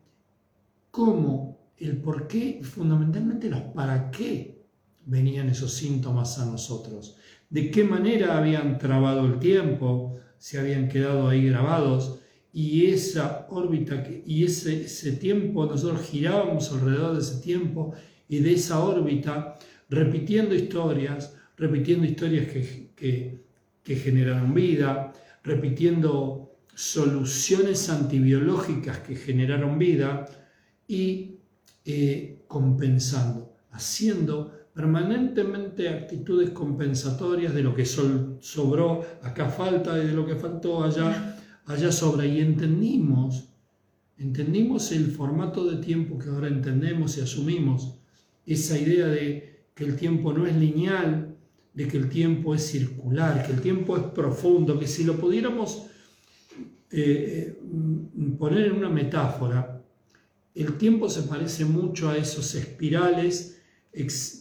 cómo, 0.90 1.72
el 1.78 1.98
por 1.98 2.26
qué, 2.26 2.60
fundamentalmente 2.62 3.48
los 3.48 3.60
para 3.74 4.10
qué 4.10 4.66
venían 5.06 5.48
esos 5.48 5.72
síntomas 5.72 6.38
a 6.38 6.46
nosotros, 6.46 7.16
de 7.48 7.70
qué 7.70 7.84
manera 7.84 8.36
habían 8.36 8.78
trabado 8.78 9.24
el 9.26 9.38
tiempo, 9.38 10.16
se 10.38 10.58
habían 10.58 10.88
quedado 10.88 11.28
ahí 11.28 11.46
grabados 11.46 12.20
y 12.52 12.86
esa 12.86 13.46
órbita 13.50 14.04
y 14.26 14.44
ese, 14.44 14.82
ese 14.82 15.12
tiempo, 15.12 15.66
nosotros 15.66 16.02
girábamos 16.02 16.72
alrededor 16.72 17.14
de 17.14 17.20
ese 17.20 17.40
tiempo 17.40 17.94
y 18.28 18.40
de 18.40 18.54
esa 18.54 18.80
órbita, 18.80 19.58
repitiendo 19.88 20.54
historias, 20.54 21.34
repitiendo 21.56 22.06
historias 22.06 22.46
que, 22.48 23.40
que, 23.84 23.96
generaron 23.96 24.52
vida, 24.52 25.12
repitiendo 25.42 26.58
soluciones 26.74 27.88
antibiológicas 27.88 28.98
que 28.98 29.16
generaron 29.16 29.78
vida 29.78 30.26
y 30.86 31.38
eh, 31.86 32.44
compensando, 32.46 33.56
haciendo 33.70 34.58
permanentemente 34.74 35.88
actitudes 35.88 36.50
compensatorias 36.50 37.52
de 37.52 37.62
lo 37.62 37.74
que 37.74 37.84
sobró, 37.84 39.04
acá 39.22 39.48
falta 39.48 40.00
y 40.00 40.06
de 40.06 40.12
lo 40.12 40.24
que 40.24 40.36
faltó 40.36 40.84
allá, 40.84 41.36
allá 41.66 41.90
sobra. 41.90 42.24
Y 42.24 42.40
entendimos, 42.40 43.48
entendimos 44.18 44.92
el 44.92 45.10
formato 45.10 45.64
de 45.64 45.78
tiempo 45.78 46.16
que 46.16 46.28
ahora 46.28 46.46
entendemos 46.46 47.18
y 47.18 47.22
asumimos, 47.22 47.97
esa 48.52 48.78
idea 48.78 49.06
de 49.06 49.66
que 49.74 49.84
el 49.84 49.96
tiempo 49.96 50.32
no 50.32 50.46
es 50.46 50.56
lineal, 50.56 51.36
de 51.74 51.86
que 51.86 51.96
el 51.96 52.08
tiempo 52.08 52.54
es 52.54 52.66
circular, 52.66 53.46
que 53.46 53.52
el 53.52 53.60
tiempo 53.60 53.96
es 53.96 54.02
profundo, 54.02 54.78
que 54.78 54.86
si 54.86 55.04
lo 55.04 55.16
pudiéramos 55.16 55.86
eh, 56.90 57.54
eh, 57.54 57.58
poner 58.38 58.66
en 58.66 58.72
una 58.72 58.88
metáfora, 58.88 59.84
el 60.54 60.76
tiempo 60.76 61.08
se 61.08 61.22
parece 61.22 61.64
mucho 61.64 62.08
a 62.08 62.16
esos 62.16 62.54
espirales 62.54 63.62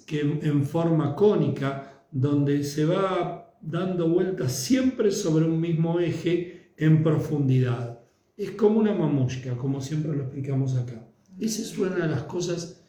que 0.07 0.39
en 0.41 0.65
forma 0.65 1.15
cónica, 1.15 2.05
donde 2.11 2.63
se 2.63 2.85
va 2.85 3.55
dando 3.61 4.09
vueltas 4.09 4.53
siempre 4.53 5.11
sobre 5.11 5.45
un 5.45 5.59
mismo 5.59 5.99
eje 5.99 6.71
en 6.77 7.03
profundidad. 7.03 7.99
Es 8.35 8.51
como 8.51 8.79
una 8.79 8.93
mamushka, 8.93 9.57
como 9.57 9.81
siempre 9.81 10.15
lo 10.15 10.23
explicamos 10.23 10.75
acá. 10.75 11.07
Esa 11.39 11.61
es 11.61 11.77
una 11.77 11.95
de 11.95 12.07
las 12.07 12.23
cosas 12.23 12.83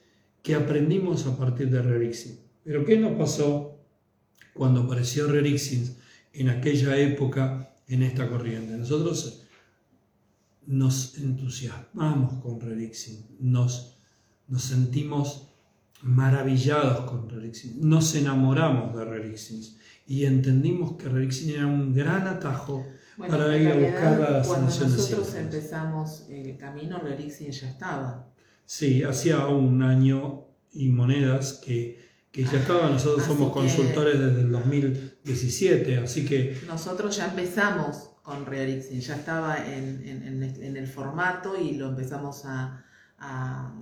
que 0.48 0.54
aprendimos 0.54 1.26
a 1.26 1.36
partir 1.36 1.68
de 1.68 1.82
Rerixin. 1.82 2.40
Pero 2.64 2.82
¿qué 2.82 2.98
nos 2.98 3.18
pasó 3.18 3.84
cuando 4.54 4.80
apareció 4.80 5.26
Rerixin 5.26 5.94
en 6.32 6.48
aquella 6.48 6.96
época 6.96 7.74
en 7.86 8.02
esta 8.02 8.30
corriente? 8.30 8.72
Nosotros 8.72 9.44
nos 10.64 11.18
entusiasmamos 11.18 12.42
con 12.42 12.62
Rerixin, 12.62 13.26
nos, 13.40 13.98
nos 14.46 14.62
sentimos 14.62 15.50
maravillados 16.00 17.00
con 17.10 17.28
Rerixins, 17.28 17.76
nos 17.76 18.14
enamoramos 18.14 18.96
de 18.96 19.04
Rerixins 19.04 19.76
y 20.06 20.24
entendimos 20.24 20.96
que 20.96 21.10
Rerixins 21.10 21.56
era 21.56 21.66
un 21.66 21.92
gran 21.92 22.26
atajo 22.26 22.86
para 23.18 23.54
ir 23.54 23.68
a 23.68 23.74
buscar 23.74 24.18
la 24.18 24.42
Cuando 24.46 24.66
nosotros 24.66 25.34
empezamos 25.34 26.24
el 26.30 26.56
camino, 26.56 27.00
Rerixins 27.00 27.60
ya 27.60 27.68
estaba. 27.68 28.32
Sí, 28.68 29.02
hacía 29.02 29.46
un 29.46 29.82
año 29.82 30.44
y 30.72 30.90
monedas 30.90 31.54
que, 31.64 32.06
que 32.30 32.44
ya 32.44 32.58
estaba. 32.58 32.90
Nosotros 32.90 33.24
somos 33.24 33.50
consultores 33.50 34.20
desde 34.20 34.42
el 34.42 34.52
2017, 34.52 35.96
así 35.96 36.26
que... 36.26 36.54
Nosotros 36.66 37.16
ya 37.16 37.28
empezamos 37.28 38.10
con 38.22 38.44
Rerixins, 38.44 39.06
ya 39.06 39.16
estaba 39.16 39.56
en, 39.56 40.06
en, 40.06 40.42
en, 40.42 40.76
el 40.76 40.86
formato 40.86 41.58
y 41.58 41.76
lo 41.76 41.88
empezamos 41.88 42.44
a, 42.44 42.84
a 43.16 43.74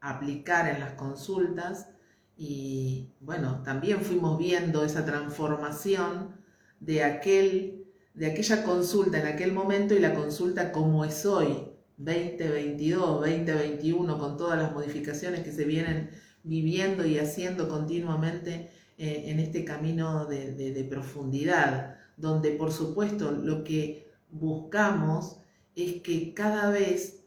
aplicar 0.00 0.72
en 0.72 0.78
las 0.78 0.92
consultas 0.92 1.88
y 2.36 3.10
bueno, 3.18 3.60
también 3.64 4.02
fuimos 4.02 4.38
viendo 4.38 4.84
esa 4.84 5.04
transformación 5.04 6.36
de, 6.78 7.02
aquel, 7.02 7.88
de 8.14 8.26
aquella 8.26 8.62
consulta 8.62 9.18
en 9.18 9.26
aquel 9.26 9.52
momento 9.52 9.94
y 9.94 9.98
la 9.98 10.14
consulta 10.14 10.70
como 10.70 11.04
es 11.04 11.26
hoy, 11.26 11.72
2022, 11.98 13.20
2021, 13.20 14.18
con 14.18 14.36
todas 14.36 14.58
las 14.58 14.72
modificaciones 14.72 15.40
que 15.40 15.52
se 15.52 15.64
vienen 15.64 16.10
viviendo 16.42 17.06
y 17.06 17.18
haciendo 17.18 17.68
continuamente 17.68 18.70
eh, 18.98 19.24
en 19.26 19.40
este 19.40 19.64
camino 19.64 20.26
de, 20.26 20.52
de 20.54 20.84
profundidad, 20.84 21.96
donde 22.16 22.52
por 22.52 22.72
supuesto 22.72 23.30
lo 23.30 23.64
que 23.64 24.10
buscamos 24.30 25.38
es 25.74 26.02
que 26.02 26.34
cada 26.34 26.70
vez 26.70 27.24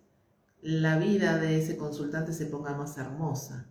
la 0.61 0.97
vida 0.97 1.37
de 1.37 1.59
ese 1.59 1.77
consultante 1.77 2.33
se 2.33 2.45
ponga 2.45 2.75
más 2.75 2.97
hermosa. 2.97 3.67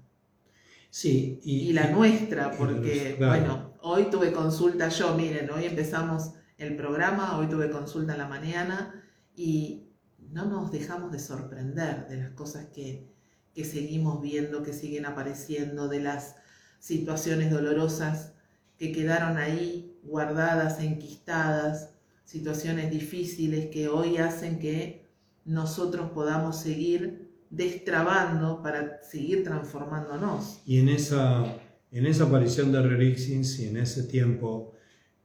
Sí, 0.90 1.40
y, 1.45 1.73
la 1.75 1.90
nuestra, 1.90 2.52
porque, 2.52 3.17
bueno, 3.19 3.75
hoy 3.83 4.05
tuve 4.11 4.33
consulta 4.33 4.88
yo, 4.88 5.14
miren, 5.14 5.50
hoy 5.50 5.67
empezamos 5.67 6.33
el 6.57 6.76
programa, 6.76 7.37
hoy 7.37 7.47
tuve 7.47 7.71
consulta 7.71 8.12
en 8.12 8.19
la 8.19 8.26
mañana 8.26 9.05
y 9.37 9.88
no 10.30 10.47
nos 10.47 10.70
dejamos 10.70 11.12
de 11.12 11.18
sorprender 11.18 12.06
de 12.08 12.18
las 12.18 12.30
cosas 12.30 12.66
que, 12.66 13.08
que 13.54 13.64
seguimos 13.64 14.20
viendo, 14.20 14.62
que 14.62 14.73
siguen 14.73 15.06
apareciendo, 15.06 15.88
de 15.88 16.00
las 16.00 16.37
situaciones 16.78 17.50
dolorosas 17.50 18.32
que 18.78 18.92
quedaron 18.92 19.37
ahí 19.37 19.99
guardadas, 20.04 20.80
enquistadas, 20.80 21.90
situaciones 22.25 22.90
difíciles 22.90 23.66
que 23.66 23.88
hoy 23.88 24.18
hacen 24.18 24.58
que 24.58 25.06
nosotros 25.44 26.11
podamos 26.11 26.61
seguir 26.61 27.28
destrabando 27.50 28.62
para 28.62 29.02
seguir 29.02 29.42
transformándonos. 29.42 30.61
Y 30.66 30.78
en 30.78 30.90
esa, 30.90 31.56
en 31.90 32.06
esa 32.06 32.25
aparición 32.25 32.70
de 32.70 32.82
Rerixins 32.82 33.58
y 33.61 33.68
en 33.68 33.78
ese 33.78 34.02
tiempo, 34.04 34.75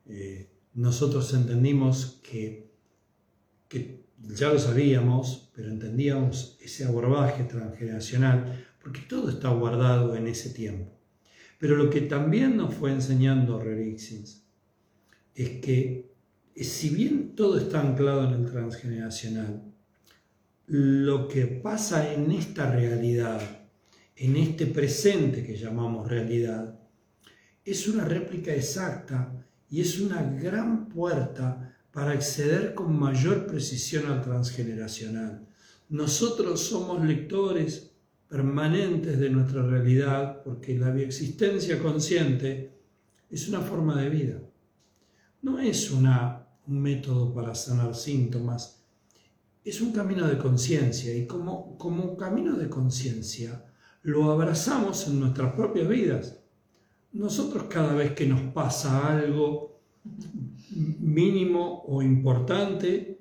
eh, 0.05 0.50
nosotros 0.74 1.33
entendimos 1.33 2.22
que, 2.24 2.62
que 3.74 4.03
ya 4.36 4.50
lo 4.50 4.60
sabíamos, 4.60 5.50
pero 5.56 5.70
entendíamos 5.70 6.58
ese 6.62 6.86
abordaje 6.86 7.44
transgeneracional, 7.44 8.65
porque 8.82 9.01
todo 9.01 9.30
está 9.30 9.50
guardado 9.50 10.15
en 10.15 10.27
ese 10.27 10.51
tiempo. 10.51 10.92
Pero 11.60 11.75
lo 11.75 11.89
que 11.89 12.01
también 12.01 12.56
nos 12.56 12.75
fue 12.75 12.92
enseñando 12.92 13.60
Rerixins 13.60 14.44
es 15.34 15.50
que 15.62 16.13
si 16.56 16.89
bien 16.89 17.36
todo 17.36 17.58
está 17.58 17.82
anclado 17.82 18.25
en 18.27 18.44
el 18.44 18.51
transgeneracional, 18.51 19.63
lo 20.68 21.27
que 21.27 21.46
pasa 21.48 22.13
en 22.13 22.32
esta 22.32 22.72
realidad, 22.72 23.42
en 24.15 24.36
este 24.36 24.68
presente 24.68 25.44
que 25.44 25.58
llamamos 25.58 26.08
realidad, 26.08 26.80
es 27.65 27.88
una 27.88 28.06
réplica 28.06 28.53
exacta 28.53 29.46
y 29.70 29.82
es 29.82 30.00
una 30.00 30.22
gran 30.22 30.88
puerta 30.89 31.73
para 31.94 32.12
acceder 32.12 32.74
con 32.74 33.00
mayor 33.00 33.46
precisión 33.46 34.08
al 34.08 34.22
transgeneracional. 34.22 35.48
Nosotros 35.90 36.60
somos 36.60 37.06
lectores 37.06 37.92
permanentes 38.28 39.20
de 39.20 39.30
nuestra 39.30 39.62
realidad 39.62 40.42
porque 40.44 40.78
la 40.78 40.90
bioexistencia 40.90 41.80
consciente 41.80 42.74
es 43.30 43.48
una 43.48 43.62
forma 43.62 44.02
de 44.02 44.10
vida. 44.10 44.40
No 45.44 45.60
es 45.60 45.92
un 45.92 46.10
método 46.68 47.32
para 47.32 47.54
sanar 47.54 47.94
síntomas, 47.94 48.84
es 49.64 49.80
un 49.80 49.94
camino 49.94 50.28
de 50.28 50.40
conciencia 50.40 51.16
y 51.16 51.28
como, 51.28 51.78
como 51.78 52.18
camino 52.18 52.58
de 52.58 52.70
conciencia 52.70 53.66
lo 54.02 54.32
abrazamos 54.32 55.08
en 55.08 55.20
nuestras 55.20 55.54
propias 55.54 55.88
vidas. 55.88 56.40
Nosotros 57.12 57.66
cada 57.70 57.94
vez 57.94 58.14
que 58.14 58.26
nos 58.26 58.42
pasa 58.52 59.16
algo 59.16 59.80
mínimo 60.75 61.84
o 61.88 62.01
importante, 62.01 63.20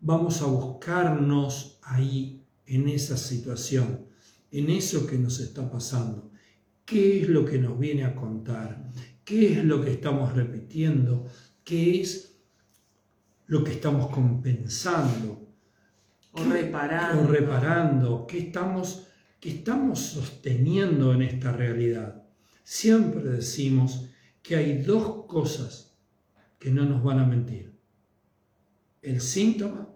vamos 0.00 0.42
a 0.42 0.46
buscarnos 0.46 1.78
ahí, 1.82 2.38
en 2.66 2.88
esa 2.88 3.16
situación, 3.16 4.06
en 4.50 4.70
eso 4.70 5.06
que 5.06 5.18
nos 5.18 5.40
está 5.40 5.70
pasando. 5.70 6.30
¿Qué 6.84 7.20
es 7.20 7.28
lo 7.28 7.44
que 7.44 7.58
nos 7.58 7.78
viene 7.78 8.04
a 8.04 8.14
contar? 8.14 8.90
¿Qué 9.24 9.52
es 9.52 9.64
lo 9.64 9.82
que 9.82 9.92
estamos 9.92 10.34
repitiendo? 10.34 11.26
¿Qué 11.64 12.00
es 12.00 12.36
lo 13.46 13.62
que 13.62 13.72
estamos 13.72 14.10
compensando? 14.10 15.48
O 16.32 16.44
reparando. 16.44 17.22
O 17.22 17.26
reparando. 17.26 18.26
¿Qué 18.26 18.38
estamos, 18.38 19.08
qué 19.38 19.50
estamos 19.50 20.00
sosteniendo 20.00 21.12
en 21.12 21.22
esta 21.22 21.52
realidad? 21.52 22.22
Siempre 22.64 23.24
decimos 23.24 24.08
que 24.42 24.56
hay 24.56 24.82
dos 24.82 25.26
cosas 25.26 25.91
que 26.62 26.70
no 26.70 26.84
nos 26.84 27.02
van 27.02 27.18
a 27.18 27.26
mentir. 27.26 27.72
El 29.02 29.20
síntoma 29.20 29.88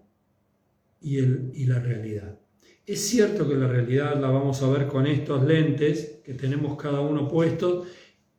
y, 1.01 1.19
el, 1.19 1.53
y 1.55 1.67
la 1.67 1.79
realidad. 1.79 2.41
Es 2.85 3.07
cierto 3.07 3.49
que 3.49 3.55
la 3.55 3.69
realidad 3.69 4.21
la 4.21 4.31
vamos 4.31 4.61
a 4.63 4.69
ver 4.71 4.89
con 4.89 5.07
estos 5.07 5.45
lentes 5.45 6.23
que 6.25 6.35
tenemos 6.35 6.77
cada 6.77 7.03
uno 7.03 7.29
puestos, 7.29 7.87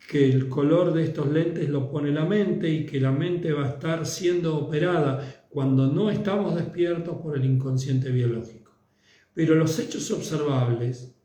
que 0.10 0.30
el 0.30 0.50
color 0.50 0.94
de 0.94 1.06
estos 1.06 1.32
lentes 1.32 1.70
lo 1.70 1.90
pone 1.90 2.12
la 2.12 2.26
mente 2.26 2.70
y 2.70 2.86
que 2.86 3.00
la 3.00 3.14
mente 3.14 3.54
va 3.54 3.66
a 3.66 3.70
estar 3.70 4.06
siendo 4.06 4.58
operada 4.58 5.46
cuando 5.48 5.88
no 5.88 6.12
estamos 6.12 6.54
despiertos 6.54 7.22
por 7.22 7.38
el 7.38 7.46
inconsciente 7.46 8.12
biológico. 8.12 8.74
Pero 9.34 9.56
los 9.56 9.80
hechos 9.80 10.12
observables, 10.12 11.16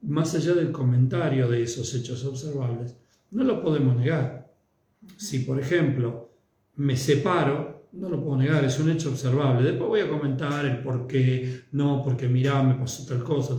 más 0.00 0.32
allá 0.36 0.54
del 0.54 0.70
comentario 0.70 1.48
de 1.48 1.64
esos 1.64 1.92
hechos 1.92 2.24
observables, 2.24 2.96
no 3.32 3.42
lo 3.42 3.60
podemos 3.60 3.96
negar. 3.96 4.41
Si, 5.16 5.40
por 5.40 5.60
ejemplo, 5.60 6.32
me 6.76 6.96
separo, 6.96 7.88
no 7.92 8.08
lo 8.08 8.22
puedo 8.22 8.38
negar, 8.38 8.64
es 8.64 8.78
un 8.78 8.90
hecho 8.90 9.10
observable. 9.10 9.68
Después 9.68 9.88
voy 9.88 10.00
a 10.00 10.08
comentar 10.08 10.64
el 10.64 10.82
por 10.82 11.06
qué, 11.06 11.64
no, 11.72 12.02
porque 12.02 12.28
mirá, 12.28 12.62
me 12.62 12.74
pasó 12.74 13.06
tal 13.06 13.22
cosa. 13.22 13.56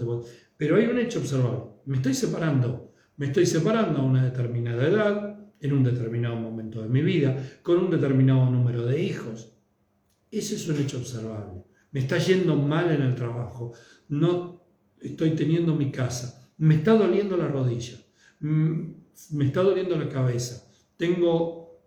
Pero 0.58 0.76
hay 0.76 0.86
un 0.86 1.00
hecho 1.00 1.20
observable. 1.20 1.64
Me 1.86 1.98
estoy 1.98 2.14
separando. 2.14 2.94
Me 3.18 3.28
estoy 3.28 3.46
separando 3.46 4.00
a 4.00 4.04
una 4.04 4.24
determinada 4.24 4.88
edad, 4.88 5.40
en 5.60 5.72
un 5.72 5.84
determinado 5.84 6.36
momento 6.36 6.82
de 6.82 6.90
mi 6.90 7.02
vida, 7.02 7.38
con 7.62 7.78
un 7.78 7.90
determinado 7.90 8.50
número 8.50 8.86
de 8.86 9.02
hijos. 9.02 9.54
Ese 10.30 10.56
es 10.56 10.68
un 10.68 10.78
hecho 10.78 10.98
observable. 10.98 11.64
Me 11.92 12.02
está 12.02 12.18
yendo 12.18 12.56
mal 12.56 12.92
en 12.92 13.02
el 13.02 13.16
trabajo. 13.16 13.72
No 14.10 14.66
estoy 15.00 15.32
teniendo 15.32 15.76
mi 15.76 15.92
casa. 15.92 16.50
Me 16.58 16.76
está 16.76 16.94
doliendo 16.94 17.38
la 17.38 17.48
rodilla. 17.48 17.98
Mm, 18.40 18.94
me 19.32 19.46
está 19.46 19.62
doliendo 19.62 19.96
la 19.96 20.10
cabeza. 20.10 20.63
Tengo 21.04 21.82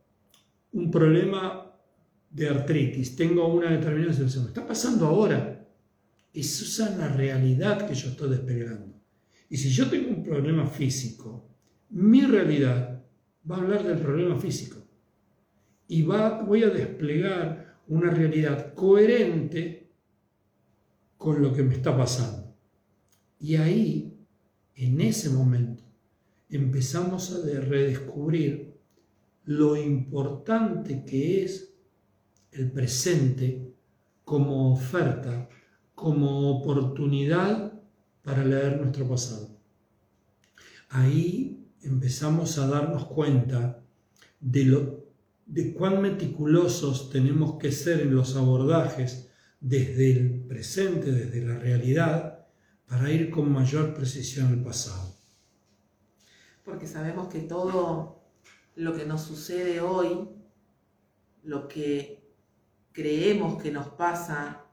un 0.72 0.90
problema 0.90 1.74
de 2.28 2.50
artritis. 2.50 3.16
Tengo 3.16 3.46
una 3.48 3.70
determinada 3.70 4.12
situación. 4.12 4.48
Está 4.48 4.66
pasando 4.66 5.06
ahora. 5.06 5.66
Esa 6.34 6.90
es 6.90 6.98
la 6.98 7.08
realidad 7.08 7.88
que 7.88 7.94
yo 7.94 8.10
estoy 8.10 8.28
despegando. 8.28 8.92
Y 9.48 9.56
si 9.56 9.70
yo 9.70 9.88
tengo 9.88 10.10
un 10.10 10.22
problema 10.22 10.66
físico, 10.66 11.48
mi 11.88 12.26
realidad 12.26 13.02
va 13.50 13.56
a 13.56 13.60
hablar 13.60 13.86
del 13.86 13.96
problema 13.96 14.38
físico 14.38 14.86
y 15.88 16.02
va, 16.02 16.42
voy 16.42 16.64
a 16.64 16.68
desplegar 16.68 17.78
una 17.88 18.10
realidad 18.10 18.74
coherente 18.74 19.94
con 21.16 21.40
lo 21.40 21.54
que 21.54 21.62
me 21.62 21.74
está 21.74 21.96
pasando. 21.96 22.54
Y 23.40 23.56
ahí, 23.56 24.14
en 24.74 25.00
ese 25.00 25.30
momento, 25.30 25.84
empezamos 26.50 27.34
a 27.34 27.60
redescubrir 27.60 28.75
lo 29.46 29.76
importante 29.76 31.04
que 31.04 31.44
es 31.44 31.72
el 32.50 32.70
presente 32.70 33.72
como 34.24 34.72
oferta, 34.72 35.48
como 35.94 36.58
oportunidad 36.58 37.72
para 38.22 38.44
leer 38.44 38.80
nuestro 38.80 39.08
pasado. 39.08 39.56
Ahí 40.88 41.64
empezamos 41.82 42.58
a 42.58 42.66
darnos 42.66 43.06
cuenta 43.06 43.82
de, 44.40 44.64
lo, 44.64 45.06
de 45.46 45.72
cuán 45.72 46.02
meticulosos 46.02 47.10
tenemos 47.10 47.56
que 47.58 47.70
ser 47.70 48.00
en 48.00 48.14
los 48.14 48.34
abordajes 48.36 49.30
desde 49.60 50.10
el 50.10 50.40
presente, 50.40 51.12
desde 51.12 51.46
la 51.46 51.58
realidad, 51.58 52.46
para 52.86 53.12
ir 53.12 53.30
con 53.30 53.50
mayor 53.52 53.94
precisión 53.94 54.48
al 54.48 54.62
pasado. 54.62 55.14
Porque 56.64 56.88
sabemos 56.88 57.28
que 57.28 57.40
todo 57.40 58.25
lo 58.76 58.94
que 58.94 59.06
nos 59.06 59.22
sucede 59.22 59.80
hoy, 59.80 60.28
lo 61.42 61.66
que 61.66 62.32
creemos 62.92 63.62
que 63.62 63.70
nos 63.70 63.88
pasa 63.88 64.64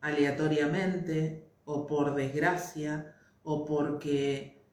aleatoriamente 0.00 1.52
o 1.64 1.86
por 1.86 2.14
desgracia 2.14 3.14
o 3.42 3.64
porque 3.64 4.64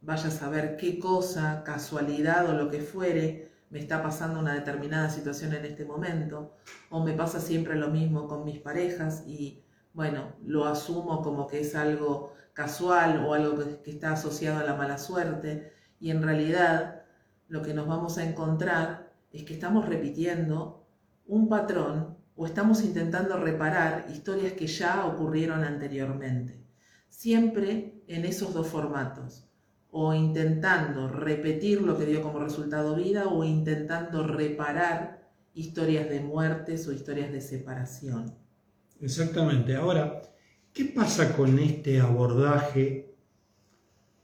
vaya 0.00 0.28
a 0.28 0.30
saber 0.30 0.76
qué 0.76 0.98
cosa, 0.98 1.62
casualidad 1.64 2.48
o 2.48 2.52
lo 2.52 2.70
que 2.70 2.80
fuere, 2.80 3.52
me 3.70 3.80
está 3.80 4.02
pasando 4.02 4.38
una 4.38 4.54
determinada 4.54 5.10
situación 5.10 5.52
en 5.52 5.64
este 5.64 5.84
momento, 5.84 6.56
o 6.90 7.02
me 7.02 7.12
pasa 7.12 7.40
siempre 7.40 7.74
lo 7.74 7.88
mismo 7.88 8.28
con 8.28 8.44
mis 8.44 8.60
parejas 8.60 9.24
y 9.26 9.64
bueno, 9.92 10.36
lo 10.44 10.66
asumo 10.66 11.22
como 11.22 11.46
que 11.46 11.60
es 11.60 11.74
algo 11.74 12.34
casual 12.52 13.24
o 13.26 13.34
algo 13.34 13.56
que, 13.82 13.90
está 13.90 14.12
asociado 14.12 14.60
a 14.60 14.64
la 14.64 14.74
mala 14.74 14.98
suerte, 14.98 15.72
y 15.98 16.10
en 16.10 16.22
realidad 16.22 17.05
lo 17.48 17.62
que 17.62 17.74
nos 17.74 17.86
vamos 17.86 18.18
a 18.18 18.24
encontrar 18.24 19.12
es 19.32 19.44
que 19.44 19.54
estamos 19.54 19.86
repitiendo 19.86 20.86
un 21.26 21.48
patrón 21.48 22.16
o 22.34 22.46
estamos 22.46 22.84
intentando 22.84 23.38
reparar 23.38 24.06
historias 24.12 24.52
que 24.52 24.66
ya 24.66 25.06
ocurrieron 25.06 25.64
anteriormente, 25.64 26.60
siempre 27.08 28.02
en 28.06 28.24
esos 28.24 28.52
dos 28.52 28.68
formatos 28.68 29.48
o 29.90 30.12
intentando 30.12 31.08
repetir 31.08 31.80
lo 31.80 31.96
que 31.96 32.04
dio 32.04 32.22
como 32.22 32.38
resultado 32.38 32.96
vida 32.96 33.28
o 33.28 33.44
intentando 33.44 34.26
reparar 34.26 35.30
historias 35.54 36.10
de 36.10 36.20
muertes 36.20 36.86
o 36.86 36.92
historias 36.92 37.32
de 37.32 37.40
separación. 37.40 38.34
Exactamente. 39.00 39.74
Ahora, 39.74 40.20
¿qué 40.72 40.84
pasa 40.84 41.34
con 41.34 41.58
este 41.58 42.00
abordaje 42.00 43.14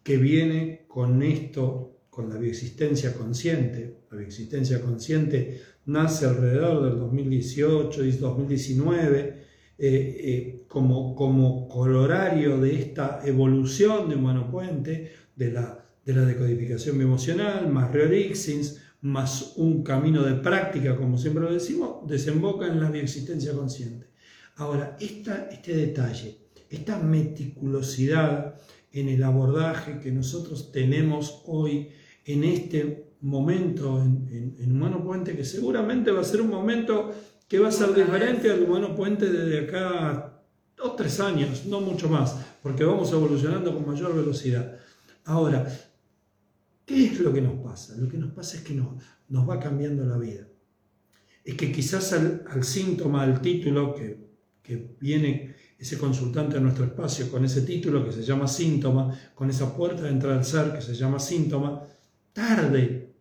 que 0.02 0.16
viene 0.18 0.84
con 0.88 1.22
esto, 1.22 1.91
con 2.12 2.28
la 2.28 2.36
bioexistencia 2.36 3.14
consciente? 3.14 4.02
La 4.10 4.18
bioexistencia 4.18 4.82
consciente 4.82 5.62
nace 5.86 6.26
alrededor 6.26 6.84
del 6.84 6.98
2018 6.98 8.04
y 8.04 8.10
2019 8.12 9.18
eh, 9.78 9.78
eh, 9.78 10.64
como, 10.68 11.14
como 11.14 11.66
colorario 11.66 12.60
de 12.60 12.78
esta 12.78 13.22
evolución 13.24 14.10
de 14.10 14.16
Humano 14.16 14.50
Puente 14.50 15.10
de 15.34 15.52
la, 15.52 15.86
de 16.04 16.12
la 16.12 16.26
decodificación 16.26 17.00
emocional, 17.00 17.72
más 17.72 17.90
Reorixins, 17.90 18.82
más 19.00 19.54
un 19.56 19.82
camino 19.82 20.22
de 20.22 20.34
práctica, 20.34 20.94
como 20.98 21.16
siempre 21.16 21.44
lo 21.44 21.50
decimos, 21.50 22.06
desemboca 22.06 22.66
en 22.66 22.78
la 22.78 22.90
bioexistencia 22.90 23.54
consciente. 23.54 24.08
Ahora, 24.56 24.98
este 25.00 25.74
detalle, 25.74 26.40
esta 26.68 26.98
meticulosidad 26.98 28.60
en 28.92 29.08
el 29.08 29.22
abordaje 29.22 29.98
que 29.98 30.12
nosotros 30.12 30.72
tenemos 30.72 31.40
hoy 31.46 31.88
en 32.24 32.44
este 32.44 33.12
momento 33.22 34.00
en, 34.00 34.56
en, 34.58 34.72
Humano 34.72 35.02
Puente, 35.04 35.36
que 35.36 35.44
seguramente 35.44 36.10
va 36.10 36.20
a 36.20 36.24
ser 36.24 36.40
un 36.40 36.50
momento 36.50 37.12
que 37.48 37.58
va 37.58 37.68
a 37.68 37.72
ser 37.72 37.94
diferente 37.94 38.50
al 38.50 38.62
Humano 38.62 38.94
Puente 38.94 39.30
desde 39.30 39.60
acá 39.60 40.42
dos, 40.76 40.96
tres 40.96 41.20
años, 41.20 41.66
no 41.66 41.80
mucho 41.80 42.08
más, 42.08 42.36
porque 42.62 42.84
vamos 42.84 43.12
evolucionando 43.12 43.74
con 43.74 43.86
mayor 43.86 44.14
velocidad. 44.14 44.78
Ahora, 45.24 45.66
¿qué 46.84 47.06
es 47.06 47.20
lo 47.20 47.32
que 47.32 47.40
nos 47.40 47.60
pasa? 47.62 47.96
Lo 47.96 48.08
que 48.08 48.18
nos 48.18 48.32
pasa 48.32 48.56
es 48.56 48.64
que 48.64 48.74
nos, 48.74 48.88
nos 49.28 49.48
va 49.48 49.60
cambiando 49.60 50.04
la 50.04 50.18
vida. 50.18 50.46
Es 51.44 51.54
que 51.54 51.72
quizás 51.72 52.12
al, 52.12 52.64
síntoma, 52.64 53.22
al 53.22 53.40
título 53.40 53.94
que, 53.94 54.18
que 54.62 54.96
viene 55.00 55.54
ese 55.78 55.98
consultante 55.98 56.56
a 56.56 56.60
nuestro 56.60 56.84
espacio 56.84 57.30
con 57.30 57.44
ese 57.44 57.62
título 57.62 58.04
que 58.04 58.12
se 58.12 58.22
llama 58.22 58.46
síntoma, 58.46 59.16
con 59.34 59.50
esa 59.50 59.76
puerta 59.76 60.02
de 60.02 60.10
entrada 60.10 60.38
al 60.38 60.44
ser 60.44 60.72
que 60.72 60.80
se 60.80 60.94
llama 60.94 61.18
síntoma, 61.18 61.82
tarde 62.32 63.14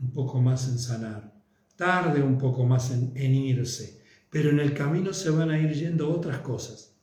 un 0.00 0.12
poco 0.12 0.40
más 0.40 0.68
en 0.68 0.78
sanar, 0.78 1.32
tarde 1.76 2.22
un 2.22 2.38
poco 2.38 2.64
más 2.64 2.90
en, 2.90 3.34
irse, 3.34 4.02
pero 4.30 4.50
en 4.50 4.60
el 4.60 4.74
camino 4.74 5.12
se 5.12 5.30
van 5.30 5.50
a 5.50 5.58
ir 5.58 5.72
yendo 5.72 6.10
otras 6.10 6.38
cosas. 6.38 6.96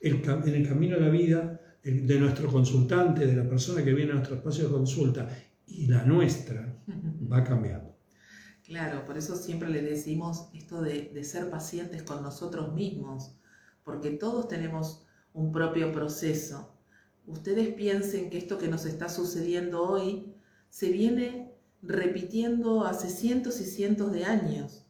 En 0.00 0.22
el 0.54 0.68
camino 0.68 0.96
a 0.96 1.00
la 1.00 1.08
vida 1.08 1.60
de 1.82 2.18
nuestro 2.18 2.50
consultante, 2.50 3.26
de 3.26 3.36
la 3.36 3.48
persona 3.48 3.82
que 3.84 3.92
viene 3.92 4.12
a 4.12 4.14
nuestro 4.14 4.36
espacio 4.36 4.64
de 4.64 4.72
consulta 4.72 5.28
y 5.66 5.86
la 5.86 6.04
nuestra 6.04 6.78
va 7.30 7.44
cambiando. 7.44 7.96
Claro, 8.64 9.04
por 9.04 9.18
eso 9.18 9.36
siempre 9.36 9.68
le 9.68 9.82
decimos 9.82 10.48
esto 10.54 10.80
de, 10.80 11.10
de 11.12 11.24
ser 11.24 11.50
pacientes 11.50 12.02
con 12.02 12.22
nosotros 12.22 12.72
mismos, 12.72 13.36
porque 13.84 14.10
todos 14.10 14.48
tenemos 14.48 15.06
un 15.32 15.52
propio 15.52 15.92
proceso. 15.92 16.76
Ustedes 17.26 17.74
piensen 17.74 18.30
que 18.30 18.38
esto 18.38 18.58
que 18.58 18.68
nos 18.68 18.86
está 18.86 19.08
sucediendo 19.08 19.82
hoy 19.82 20.34
se 20.70 20.90
viene 20.90 21.52
repitiendo 21.82 22.84
hace 22.84 23.08
cientos 23.08 23.60
y 23.60 23.64
cientos 23.64 24.12
de 24.12 24.24
años, 24.24 24.86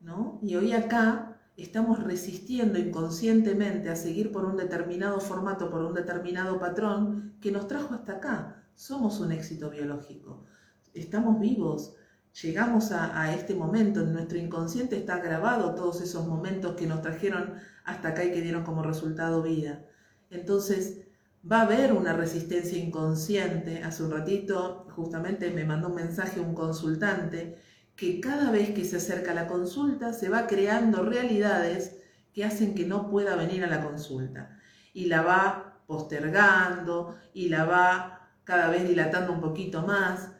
¿no? 0.00 0.38
Y 0.42 0.56
hoy 0.56 0.72
acá 0.72 1.40
estamos 1.56 2.02
resistiendo 2.02 2.78
inconscientemente 2.78 3.88
a 3.88 3.96
seguir 3.96 4.30
por 4.30 4.44
un 4.44 4.56
determinado 4.56 5.20
formato, 5.20 5.70
por 5.70 5.82
un 5.82 5.94
determinado 5.94 6.58
patrón 6.58 7.34
que 7.40 7.50
nos 7.50 7.66
trajo 7.66 7.94
hasta 7.94 8.12
acá. 8.12 8.64
Somos 8.74 9.20
un 9.20 9.32
éxito 9.32 9.70
biológico. 9.70 10.44
Estamos 10.92 11.40
vivos. 11.40 11.94
Llegamos 12.42 12.92
a, 12.92 13.34
este 13.34 13.54
momento. 13.54 14.00
En 14.00 14.12
nuestro 14.12 14.36
inconsciente 14.36 14.98
está 14.98 15.18
grabado 15.18 15.74
todos 15.74 16.02
esos 16.02 16.26
momentos 16.26 16.76
que 16.76 16.86
nos 16.86 17.00
trajeron 17.00 17.54
hasta 17.84 18.08
acá 18.08 18.24
y 18.24 18.32
que 18.32 18.42
dieron 18.42 18.64
como 18.64 18.82
resultado 18.82 19.42
vida. 19.42 19.86
Entonces, 20.30 21.05
va 21.50 21.60
a 21.60 21.62
haber 21.62 21.92
una 21.92 22.12
resistencia 22.12 22.78
inconsciente. 22.78 23.82
Hace 23.82 24.02
un 24.02 24.10
ratito 24.10 24.86
justamente 24.96 25.50
me 25.50 25.64
mandó 25.64 25.88
un 25.88 25.94
mensaje 25.94 26.40
un 26.40 26.54
consultante 26.54 27.56
que 27.94 28.20
cada 28.20 28.50
vez 28.50 28.70
que 28.70 28.84
se 28.84 28.96
acerca 28.96 29.34
la 29.34 29.46
consulta 29.46 30.12
se 30.12 30.28
va 30.28 30.46
creando 30.46 31.02
realidades 31.02 31.96
que 32.32 32.44
hacen 32.44 32.74
que 32.74 32.84
no 32.84 33.08
pueda 33.08 33.36
venir 33.36 33.64
a 33.64 33.68
la 33.68 33.82
consulta. 33.82 34.52
y 34.94 35.06
la 35.06 35.22
va 35.22 35.82
postergando 35.86 37.16
y 37.34 37.48
la 37.50 37.64
va 37.64 38.30
cada 38.44 38.70
vez 38.70 38.88
dilatando 38.88 39.32
un 39.32 39.40
poquito 39.40 39.82
más, 39.82 40.30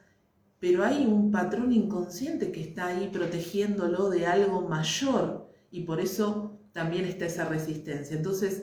pero 0.58 0.84
hay 0.84 1.04
un 1.06 1.30
patrón 1.30 1.72
inconsciente 1.72 2.52
que 2.52 2.62
está 2.62 2.86
ahí 2.86 3.10
protegiéndolo 3.12 4.08
de 4.08 4.26
algo 4.26 4.62
mayor 4.68 5.50
y 5.70 5.82
por 5.82 6.00
eso 6.00 6.58
también 6.72 7.04
está 7.04 7.26
esa 7.26 7.44
resistencia. 7.46 8.16
Entonces, 8.16 8.62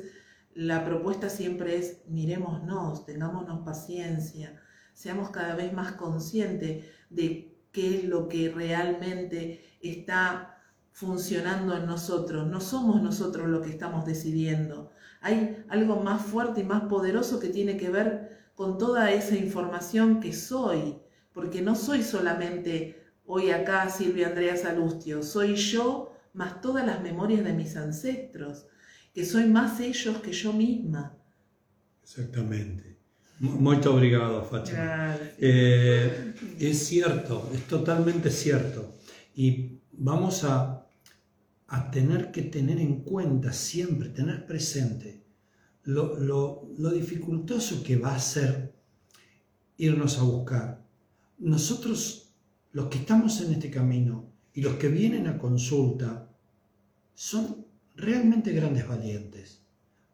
la 0.55 0.85
propuesta 0.85 1.29
siempre 1.29 1.77
es 1.77 2.01
miremosnos, 2.07 3.05
tengámonos 3.05 3.65
paciencia, 3.65 4.61
seamos 4.93 5.29
cada 5.31 5.55
vez 5.55 5.73
más 5.73 5.93
conscientes 5.93 6.85
de 7.09 7.57
qué 7.71 7.99
es 7.99 8.03
lo 8.05 8.27
que 8.27 8.49
realmente 8.49 9.63
está 9.81 10.61
funcionando 10.91 11.75
en 11.75 11.87
nosotros. 11.87 12.47
No 12.47 12.61
somos 12.61 13.01
nosotros 13.01 13.49
lo 13.49 13.61
que 13.61 13.69
estamos 13.69 14.05
decidiendo. 14.05 14.91
Hay 15.21 15.65
algo 15.69 15.97
más 15.97 16.21
fuerte 16.21 16.61
y 16.61 16.65
más 16.65 16.83
poderoso 16.83 17.39
que 17.39 17.49
tiene 17.49 17.77
que 17.77 17.89
ver 17.89 18.51
con 18.55 18.77
toda 18.77 19.11
esa 19.11 19.35
información 19.35 20.19
que 20.19 20.33
soy, 20.33 20.99
porque 21.33 21.61
no 21.61 21.75
soy 21.75 22.03
solamente 22.03 23.01
hoy 23.25 23.49
acá 23.49 23.89
Silvia 23.89 24.27
Andrea 24.27 24.55
Salustio, 24.55 25.23
soy 25.23 25.55
yo 25.55 26.13
más 26.33 26.61
todas 26.61 26.85
las 26.85 27.01
memorias 27.01 27.43
de 27.43 27.53
mis 27.53 27.75
ancestros 27.75 28.67
que 29.13 29.26
soy 29.26 29.45
más 29.45 29.80
ellos 29.80 30.17
que 30.17 30.34
yo 30.34 30.52
misma. 30.54 31.15
Exactamente. 32.02 32.97
Muy 33.39 33.78
obrigado, 33.86 34.43
Fátima. 34.45 35.17
Eh, 35.38 36.34
es 36.60 36.88
cierto, 36.88 37.49
es 37.54 37.67
totalmente 37.67 38.30
cierto. 38.30 38.95
Y 39.36 39.80
vamos 39.91 40.43
a, 40.43 40.88
a, 41.67 41.91
tener 41.91 42.32
que 42.32 42.43
tener 42.43 42.80
en 42.80 43.02
cuenta 43.02 43.52
siempre, 43.52 44.10
tener 44.10 44.45
presente 44.45 45.23
lo, 45.84 46.17
lo, 46.17 46.69
lo 46.78 46.89
dificultoso 46.91 47.84
que 47.84 47.97
va 47.97 48.15
a 48.15 48.19
ser 48.19 48.73
irnos 49.78 50.17
a 50.19 50.23
buscar. 50.23 50.86
Nosotros, 51.39 52.34
los 52.71 52.88
que 52.88 52.99
estamos 52.99 53.41
en 53.41 53.54
este 53.54 53.69
camino 53.69 54.32
y 54.54 54.62
los 54.62 54.76
que 54.76 54.88
vienen 54.88 55.28
a 55.28 55.38
consulta, 55.38 56.30
son 57.13 57.65
realmente 57.95 58.51
grandes 58.51 58.88
valientes, 58.88 59.62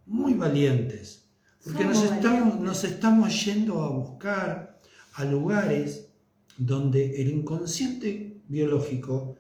muy 0.06 0.34
valientes, 0.34 1.30
porque 1.64 1.86
nos 1.86 2.04
estamos, 2.04 2.60
nos 2.60 2.84
estamos 2.84 3.46
yendo 3.46 3.82
a 3.82 3.90
buscar 3.90 4.80
a 5.14 5.26
lugares 5.26 6.10
donde 6.58 7.22
el 7.22 7.30
inconsciente 7.30 8.42
biológico 8.48 9.38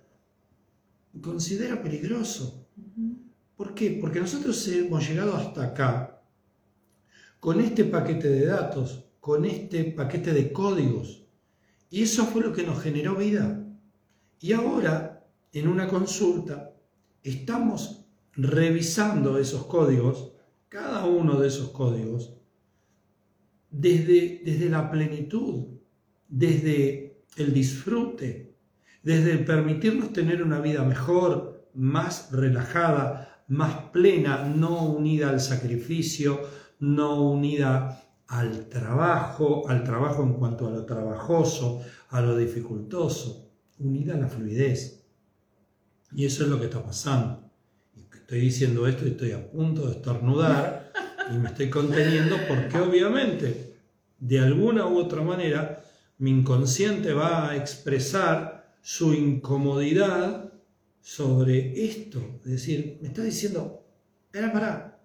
considera 1.21 1.81
peligroso. 1.81 2.67
¿Por 3.55 3.73
qué? 3.73 3.97
Porque 3.99 4.19
nosotros 4.19 4.67
hemos 4.67 5.07
llegado 5.07 5.35
hasta 5.35 5.63
acá 5.63 6.21
con 7.39 7.59
este 7.59 7.85
paquete 7.85 8.29
de 8.29 8.45
datos, 8.45 9.05
con 9.19 9.45
este 9.45 9.85
paquete 9.85 10.33
de 10.33 10.51
códigos, 10.51 11.23
y 11.89 12.03
eso 12.03 12.25
fue 12.25 12.43
lo 12.43 12.53
que 12.53 12.63
nos 12.63 12.81
generó 12.81 13.15
vida. 13.15 13.65
Y 14.39 14.53
ahora, 14.53 15.25
en 15.51 15.67
una 15.67 15.87
consulta, 15.87 16.73
estamos 17.23 17.98
revisando 18.41 19.37
esos 19.37 19.65
códigos, 19.65 20.31
cada 20.69 21.05
uno 21.05 21.39
de 21.39 21.47
esos 21.47 21.69
códigos, 21.69 22.37
desde, 23.69 24.41
desde 24.45 24.69
la 24.69 24.89
plenitud, 24.89 25.65
desde 26.27 27.25
el 27.35 27.53
disfrute, 27.53 28.55
desde 29.03 29.37
permitirnos 29.39 30.13
tener 30.13 30.41
una 30.41 30.61
vida 30.61 30.83
mejor, 30.83 31.69
más 31.73 32.31
relajada, 32.31 33.43
más 33.47 33.89
plena, 33.91 34.45
no 34.45 34.85
unida 34.85 35.29
al 35.29 35.41
sacrificio, 35.41 36.41
no 36.79 37.21
unida 37.29 38.03
al 38.27 38.69
trabajo, 38.69 39.67
al 39.67 39.83
trabajo 39.83 40.23
en 40.23 40.33
cuanto 40.33 40.67
a 40.67 40.71
lo 40.71 40.85
trabajoso, 40.85 41.81
a 42.09 42.21
lo 42.21 42.37
dificultoso, 42.37 43.51
unida 43.79 44.15
a 44.15 44.17
la 44.17 44.27
fluidez. 44.27 45.03
Y 46.11 46.25
eso 46.25 46.43
es 46.43 46.49
lo 46.49 46.57
que 46.57 46.65
está 46.65 46.83
pasando 46.83 47.48
estoy 48.29 48.41
diciendo 48.41 48.87
esto 48.87 49.07
y 49.07 49.09
estoy 49.09 49.31
a 49.31 49.49
punto 49.49 49.87
de 49.87 49.93
estornudar 49.93 50.93
y 51.33 51.37
me 51.39 51.49
estoy 51.49 51.67
conteniendo 51.67 52.37
porque 52.47 52.77
obviamente, 52.77 53.73
de 54.19 54.39
alguna 54.39 54.85
u 54.85 54.99
otra 54.99 55.23
manera, 55.23 55.83
mi 56.19 56.29
inconsciente 56.29 57.11
va 57.11 57.49
a 57.49 57.55
expresar 57.55 58.75
su 58.83 59.15
incomodidad 59.15 60.53
sobre 61.01 61.83
esto. 61.83 62.39
Es 62.45 62.51
decir, 62.51 62.99
me 63.01 63.07
está 63.07 63.23
diciendo, 63.23 63.83
espera, 64.25 64.53
para, 64.53 65.01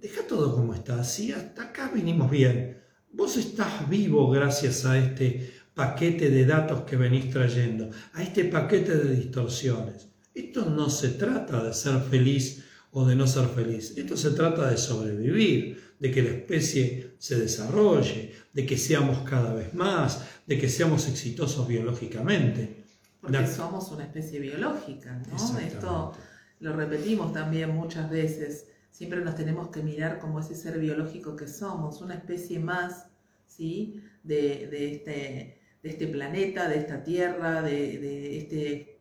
deja 0.00 0.26
todo 0.26 0.54
como 0.54 0.72
está, 0.72 1.04
si 1.04 1.32
hasta 1.32 1.64
acá 1.64 1.90
venimos 1.94 2.30
bien. 2.30 2.82
Vos 3.12 3.36
estás 3.36 3.86
vivo 3.86 4.30
gracias 4.30 4.86
a 4.86 4.96
este 4.96 5.52
paquete 5.74 6.30
de 6.30 6.46
datos 6.46 6.84
que 6.84 6.96
venís 6.96 7.28
trayendo, 7.28 7.90
a 8.14 8.22
este 8.22 8.46
paquete 8.46 8.96
de 8.96 9.14
distorsiones. 9.14 10.15
Esto 10.36 10.66
no 10.66 10.90
se 10.90 11.08
trata 11.08 11.64
de 11.64 11.72
ser 11.72 11.98
feliz 12.02 12.62
o 12.90 13.06
de 13.06 13.16
no 13.16 13.26
ser 13.26 13.48
feliz. 13.48 13.96
Esto 13.96 14.18
se 14.18 14.32
trata 14.32 14.68
de 14.68 14.76
sobrevivir, 14.76 15.94
de 15.98 16.10
que 16.10 16.22
la 16.22 16.28
especie 16.28 17.14
se 17.18 17.40
desarrolle, 17.40 18.34
de 18.52 18.66
que 18.66 18.76
seamos 18.76 19.26
cada 19.26 19.54
vez 19.54 19.72
más, 19.72 20.26
de 20.46 20.58
que 20.58 20.68
seamos 20.68 21.08
exitosos 21.08 21.66
biológicamente. 21.66 22.84
Porque 23.22 23.46
somos 23.46 23.90
una 23.90 24.04
especie 24.04 24.38
biológica, 24.38 25.22
¿no? 25.26 25.58
Esto 25.58 26.12
lo 26.60 26.76
repetimos 26.76 27.32
también 27.32 27.74
muchas 27.74 28.10
veces. 28.10 28.66
Siempre 28.90 29.22
nos 29.22 29.36
tenemos 29.36 29.68
que 29.70 29.82
mirar 29.82 30.18
como 30.18 30.40
ese 30.40 30.54
ser 30.54 30.78
biológico 30.78 31.34
que 31.34 31.48
somos, 31.48 32.02
una 32.02 32.12
especie 32.12 32.58
más, 32.58 33.06
¿sí? 33.46 34.02
De, 34.22 34.64
este, 34.92 35.62
de 35.82 35.88
este 35.88 36.06
planeta, 36.08 36.68
de 36.68 36.76
esta 36.76 37.02
tierra, 37.02 37.62
de, 37.62 37.98
de 37.98 38.38
este 38.38 38.95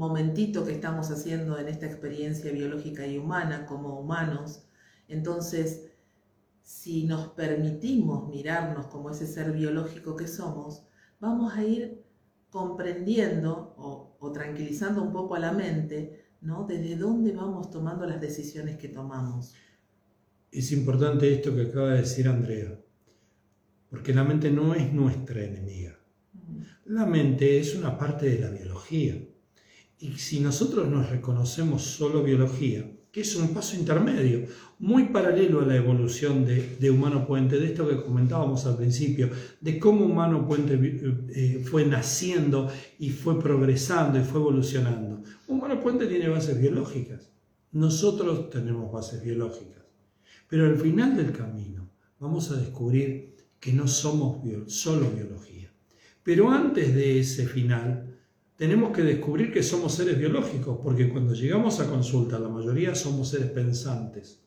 momentito 0.00 0.64
que 0.64 0.72
estamos 0.72 1.10
haciendo 1.10 1.58
en 1.58 1.68
esta 1.68 1.84
experiencia 1.84 2.50
biológica 2.52 3.06
y 3.06 3.18
humana 3.18 3.66
como 3.66 4.00
humanos. 4.00 4.64
Entonces, 5.08 5.90
si 6.62 7.04
nos 7.04 7.28
permitimos 7.28 8.26
mirarnos 8.26 8.86
como 8.86 9.10
ese 9.10 9.26
ser 9.26 9.52
biológico 9.52 10.16
que 10.16 10.26
somos, 10.26 10.86
vamos 11.20 11.52
a 11.54 11.62
ir 11.62 12.02
comprendiendo 12.48 13.74
o, 13.76 14.32
tranquilizando 14.32 15.02
un 15.02 15.12
poco 15.12 15.34
a 15.34 15.38
la 15.38 15.52
mente, 15.52 16.24
¿no? 16.40 16.64
Desde 16.66 16.96
dónde 16.96 17.32
vamos 17.32 17.70
tomando 17.70 18.06
las 18.06 18.22
decisiones 18.22 18.78
que 18.78 18.88
tomamos. 18.88 19.54
Es 20.50 20.72
importante 20.72 21.30
esto 21.30 21.54
que 21.54 21.66
acaba 21.66 21.90
de 21.90 22.00
decir 22.00 22.26
Andrea, 22.26 22.80
porque 23.90 24.14
la 24.14 24.24
mente 24.24 24.50
no 24.50 24.74
es 24.74 24.90
nuestra 24.94 25.44
enemiga. 25.44 25.98
La 26.86 27.04
mente 27.04 27.60
es 27.60 27.76
una 27.76 27.98
parte 27.98 28.30
de 28.30 28.38
la 28.38 28.48
biología. 28.48 29.26
Y 30.00 30.12
si 30.12 30.40
nosotros 30.40 30.88
nos 30.88 31.10
reconocemos 31.10 31.82
solo 31.82 32.22
biología, 32.22 32.90
que 33.12 33.20
es 33.20 33.36
un 33.36 33.52
paso 33.52 33.76
intermedio, 33.76 34.46
muy 34.78 35.08
paralelo 35.08 35.60
a 35.60 35.66
la 35.66 35.76
evolución 35.76 36.46
de, 36.46 36.90
Humano 36.90 37.26
Puente, 37.26 37.58
de 37.58 37.66
esto 37.66 37.86
que 37.86 38.02
comentábamos 38.02 38.64
al 38.64 38.78
principio, 38.78 39.28
de 39.60 39.78
cómo 39.78 40.06
Humano 40.06 40.46
Puente 40.46 40.78
eh, 41.34 41.62
fue 41.68 41.84
naciendo 41.84 42.70
y 42.98 43.10
fue 43.10 43.38
progresando 43.38 44.18
y 44.18 44.22
fue 44.22 44.40
evolucionando. 44.40 45.22
Humano 45.48 45.80
Puente 45.80 46.06
tiene 46.06 46.28
bases 46.28 46.58
biológicas, 46.58 47.30
nosotros 47.72 48.48
tenemos 48.48 48.90
bases 48.90 49.22
biológicas, 49.22 49.84
pero 50.48 50.64
al 50.64 50.78
final 50.78 51.14
del 51.14 51.32
camino 51.32 51.90
vamos 52.18 52.50
a 52.50 52.56
descubrir 52.56 53.36
que 53.58 53.72
no 53.72 53.86
somos 53.86 54.38
solo 54.68 55.10
biología. 55.10 55.70
Pero 56.22 56.50
antes 56.50 56.94
de 56.94 57.20
ese 57.20 57.46
final, 57.46 58.09
tenemos 58.60 58.94
que 58.94 59.00
descubrir 59.00 59.50
que 59.50 59.62
somos 59.62 59.94
seres 59.94 60.18
biológicos, 60.18 60.80
porque 60.82 61.08
cuando 61.08 61.32
llegamos 61.32 61.80
a 61.80 61.88
consulta, 61.88 62.38
la 62.38 62.50
mayoría 62.50 62.94
somos 62.94 63.30
seres 63.30 63.50
pensantes, 63.52 64.44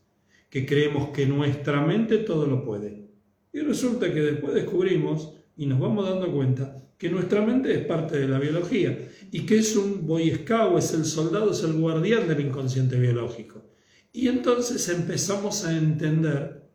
que 0.51 0.67
creemos 0.67 1.09
que 1.09 1.25
nuestra 1.25 1.83
mente 1.83 2.19
todo 2.19 2.45
lo 2.45 2.63
puede. 2.63 3.09
Y 3.51 3.61
resulta 3.61 4.13
que 4.13 4.21
después 4.21 4.53
descubrimos 4.53 5.33
y 5.57 5.65
nos 5.65 5.79
vamos 5.79 6.07
dando 6.07 6.31
cuenta 6.31 6.77
que 6.95 7.09
nuestra 7.09 7.41
mente 7.41 7.73
es 7.73 7.87
parte 7.87 8.19
de 8.19 8.27
la 8.27 8.37
biología 8.37 9.09
y 9.31 9.47
que 9.47 9.57
es 9.57 9.75
un 9.75 10.05
boy 10.05 10.29
es 10.29 10.93
el 10.93 11.05
soldado, 11.05 11.49
es 11.49 11.63
el 11.63 11.73
guardián 11.73 12.27
del 12.27 12.41
inconsciente 12.41 12.99
biológico. 12.99 13.63
Y 14.11 14.27
entonces 14.27 14.89
empezamos 14.89 15.65
a 15.65 15.75
entender 15.75 16.69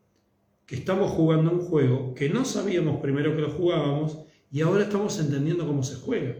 que 0.66 0.74
estamos 0.74 1.12
jugando 1.12 1.52
un 1.52 1.60
juego 1.60 2.14
que 2.16 2.30
no 2.30 2.44
sabíamos 2.44 3.00
primero 3.00 3.36
que 3.36 3.42
lo 3.42 3.50
jugábamos 3.50 4.18
y 4.50 4.60
ahora 4.60 4.82
estamos 4.82 5.20
entendiendo 5.20 5.68
cómo 5.68 5.84
se 5.84 5.94
juega. 5.94 6.34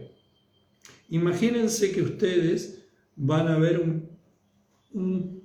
Imagínense 1.09 1.91
que 1.91 2.01
ustedes 2.01 2.85
van 3.15 3.47
a 3.47 3.57
ver 3.57 3.79
un, 4.93 5.43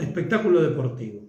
espectáculo 0.00 0.62
deportivo. 0.62 1.22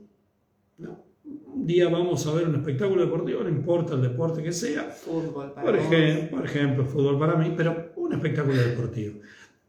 Un 1.25 1.65
día 1.65 1.89
vamos 1.89 2.25
a 2.27 2.33
ver 2.33 2.47
un 2.47 2.55
espectáculo 2.55 3.05
deportivo, 3.05 3.43
no 3.43 3.49
importa 3.49 3.95
el 3.95 4.01
deporte 4.01 4.43
que 4.43 4.51
sea. 4.51 4.83
Fútbol 4.83 5.53
para 5.53 5.65
por, 5.65 5.75
ejemplo, 5.75 6.37
por 6.37 6.45
ejemplo, 6.45 6.85
fútbol 6.85 7.19
para 7.19 7.35
mí, 7.35 7.53
pero 7.57 7.91
un 7.95 8.13
espectáculo 8.13 8.55
deportivo. 8.55 9.19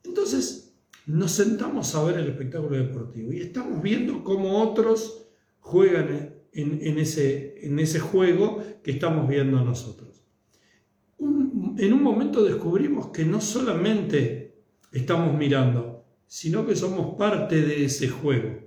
Entonces, 0.05 0.77
nos 1.07 1.33
sentamos 1.33 1.95
a 1.95 2.05
ver 2.05 2.19
el 2.19 2.29
espectáculo 2.29 2.77
deportivo 2.77 3.33
y 3.33 3.41
estamos 3.41 3.83
viendo 3.83 4.23
cómo 4.23 4.63
otros 4.63 5.27
juegan 5.61 6.35
en, 6.53 6.99
ese, 6.99 7.67
en 7.67 7.79
ese 7.79 8.01
juego 8.01 8.63
que 8.83 8.91
estamos 8.91 9.29
viendo 9.29 9.65
nosotros. 9.65 10.08
En 11.79 11.93
un 11.93 12.03
momento 12.03 12.43
descubrimos 12.43 13.09
que 13.09 13.25
no 13.25 13.41
solamente 13.41 14.65
estamos 14.93 15.37
mirando, 15.37 16.05
sino 16.27 16.67
que 16.67 16.75
somos 16.75 17.17
parte 17.17 17.63
de 17.63 17.85
ese 17.85 18.09
juego 18.09 18.59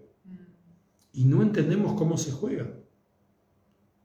y 1.13 1.25
no 1.25 1.41
entendemos 1.41 1.93
cómo 1.93 2.17
se 2.17 2.31
juega. 2.31 2.73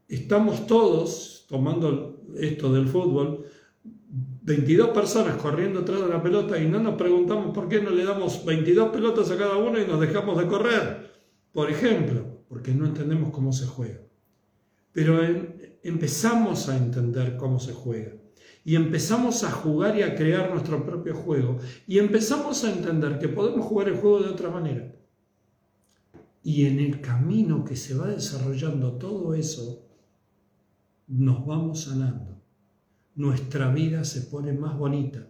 Estamos 0.09 0.67
todos, 0.67 1.45
tomando 1.47 2.21
esto 2.37 2.73
del 2.73 2.87
fútbol, 2.87 3.45
22 4.43 4.89
personas 4.89 5.37
corriendo 5.37 5.81
atrás 5.81 6.01
de 6.01 6.09
la 6.09 6.21
pelota 6.21 6.57
y 6.61 6.67
no 6.67 6.79
nos 6.79 6.95
preguntamos 6.95 7.53
por 7.53 7.67
qué 7.67 7.81
no 7.81 7.91
le 7.91 8.03
damos 8.03 8.45
22 8.45 8.89
pelotas 8.89 9.31
a 9.31 9.37
cada 9.37 9.57
uno 9.57 9.81
y 9.81 9.87
nos 9.87 9.99
dejamos 9.99 10.37
de 10.37 10.47
correr. 10.47 11.11
Por 11.51 11.71
ejemplo, 11.71 12.43
porque 12.47 12.73
no 12.73 12.85
entendemos 12.85 13.31
cómo 13.31 13.51
se 13.51 13.65
juega. 13.65 14.01
Pero 14.91 15.19
empezamos 15.83 16.69
a 16.69 16.77
entender 16.77 17.37
cómo 17.37 17.59
se 17.59 17.73
juega. 17.73 18.13
Y 18.67 18.75
empezamos 18.75 19.45
a 19.45 19.51
jugar 19.51 19.97
y 19.97 20.01
a 20.01 20.13
crear 20.13 20.51
nuestro 20.51 20.85
propio 20.85 21.15
juego. 21.15 21.57
Y 21.87 21.99
empezamos 21.99 22.65
a 22.65 22.73
entender 22.73 23.17
que 23.17 23.29
podemos 23.29 23.65
jugar 23.65 23.87
el 23.87 23.95
juego 23.95 24.19
de 24.19 24.27
otra 24.27 24.49
manera. 24.49 24.93
Y 26.43 26.65
en 26.65 26.81
el 26.81 26.99
camino 26.99 27.63
que 27.63 27.77
se 27.77 27.95
va 27.95 28.07
desarrollando 28.07 28.97
todo 28.97 29.33
eso, 29.35 29.87
nos 31.07 31.45
vamos 31.45 31.83
sanando. 31.83 32.41
Nuestra 33.15 33.71
vida 33.71 34.03
se 34.03 34.23
pone 34.23 34.51
más 34.51 34.77
bonita. 34.77 35.29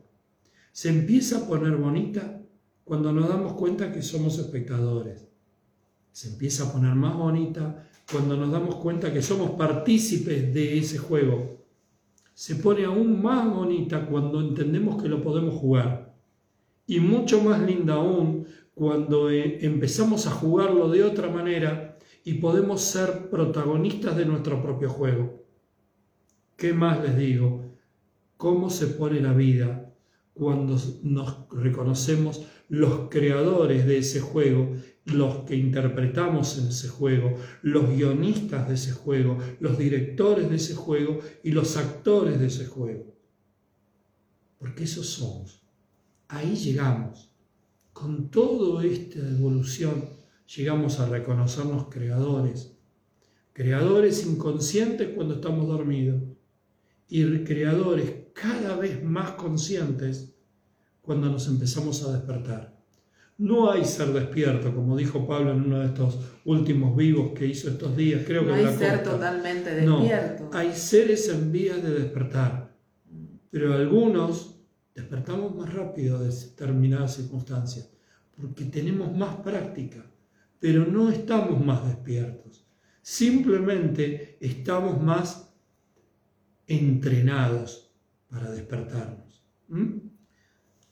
Se 0.71 0.89
empieza 0.89 1.38
a 1.38 1.47
poner 1.47 1.76
bonita 1.76 2.41
cuando 2.84 3.13
nos 3.13 3.30
damos 3.30 3.54
cuenta 3.54 3.91
que 3.91 4.02
somos 4.02 4.39
espectadores. 4.39 5.28
Se 6.12 6.30
empieza 6.30 6.63
a 6.63 6.73
poner 6.73 6.95
más 6.95 7.15
bonita 7.15 7.88
cuando 8.12 8.36
nos 8.36 8.52
damos 8.52 8.78
cuenta 8.78 9.13
que 9.13 9.21
somos 9.21 9.52
partícipes 9.52 10.52
de 10.56 10.80
ese 10.80 10.97
juego. 10.97 11.57
Se 12.38 12.54
pone 12.54 12.86
aún 12.86 13.19
más 13.19 13.52
bonita 13.52 14.06
cuando 14.06 14.39
entendemos 14.39 15.02
que 15.02 15.10
lo 15.10 15.23
podemos 15.23 15.56
jugar. 15.56 16.13
Y 16.86 17.00
mucho 17.00 17.41
más 17.41 17.60
linda 17.63 17.95
aún 17.95 18.45
cuando 18.76 19.32
eh, 19.32 19.58
empezamos 19.65 20.28
a 20.28 20.30
jugarlo 20.30 20.88
de 20.88 21.04
otra 21.04 21.30
manera 21.32 21.97
y 22.23 22.36
podemos 22.36 22.82
ser 22.82 23.32
protagonistas 23.32 24.15
de 24.15 24.28
nuestro 24.28 24.62
propio 24.62 24.88
juego. 24.88 25.47
¿Qué 26.56 26.73
más 26.73 27.02
les 27.02 27.17
digo? 27.17 27.71
¿Cómo 28.38 28.69
se 28.69 28.86
pone 28.86 29.19
la 29.19 29.34
vida 29.34 29.91
cuando 30.36 30.78
nos 31.02 31.50
reconocemos 31.50 32.45
los 32.69 33.10
creadores 33.10 33.88
de 33.88 33.97
ese 33.97 34.19
juego, 34.19 34.76
los 35.08 35.46
que 35.46 35.56
interpretamos 35.56 36.58
en 36.58 36.67
ese 36.67 36.89
juego, 36.89 37.36
los 37.62 37.89
guionistas 37.89 38.67
de 38.67 38.76
ese 38.76 38.91
juego, 38.91 39.38
los 39.60 39.78
directores 39.78 40.50
de 40.50 40.56
ese 40.56 40.76
juego 40.76 41.20
y 41.43 41.52
los 41.52 41.78
actores 41.78 42.39
de 42.39 42.48
ese 42.48 42.65
juego? 42.65 43.15
Porque 44.60 44.84
esos 44.84 45.08
somos. 45.08 45.62
Ahí 46.28 46.56
llegamos 46.56 47.32
con 47.93 48.30
toda 48.30 48.86
esta 48.86 49.20
evolución 49.20 50.17
llegamos 50.56 51.00
a 51.00 51.10
reconocernos 51.10 51.88
creadores, 51.89 52.78
creadores 53.54 54.26
inconscientes 54.26 55.10
cuando 55.15 55.36
estamos 55.36 55.67
dormidos 55.67 56.22
y 57.10 57.43
creadores 57.43 58.13
cada 58.34 58.76
vez 58.78 59.04
más 59.04 59.32
conscientes 59.32 60.36
cuando 61.02 61.30
nos 61.30 61.48
empezamos 61.48 62.04
a 62.04 62.13
despertar. 62.13 62.76
No 63.38 63.71
hay 63.71 63.86
ser 63.86 64.08
despierto, 64.13 64.73
como 64.73 64.97
dijo 64.97 65.28
Pablo 65.28 65.52
en 65.52 65.62
uno 65.62 65.80
de 65.80 65.88
estos 65.88 66.19
últimos 66.45 66.95
vivos 66.95 67.34
que 67.38 67.45
hizo 67.45 67.69
estos 67.69 67.95
días, 67.95 68.23
creo 68.26 68.41
no 68.41 68.54
que 68.54 68.65
hay 68.65 68.78
ser 68.78 69.04
totalmente 69.04 69.76
despierto. 69.76 70.50
No, 70.52 70.58
hay 70.58 70.73
seres 70.73 71.30
en 71.30 71.52
vías 71.52 71.84
de 71.84 71.91
despertar, 71.91 72.76
pero 73.52 73.73
algunos 73.73 74.60
despertamos 74.95 75.56
más 75.56 75.71
rápido 75.71 76.17
de 76.19 76.30
determinadas 76.30 77.15
circunstancias, 77.15 77.91
porque 78.36 78.65
tenemos 78.65 79.15
más 79.15 79.36
práctica, 79.36 80.04
pero 80.60 80.86
no 80.86 81.12
estamos 81.12 81.63
más 81.63 81.86
despiertos. 81.86 82.67
Simplemente 83.04 84.38
estamos 84.41 85.02
más 85.02 85.54
entrenados 86.65 87.95
para 88.30 88.50
despertarnos. 88.50 89.45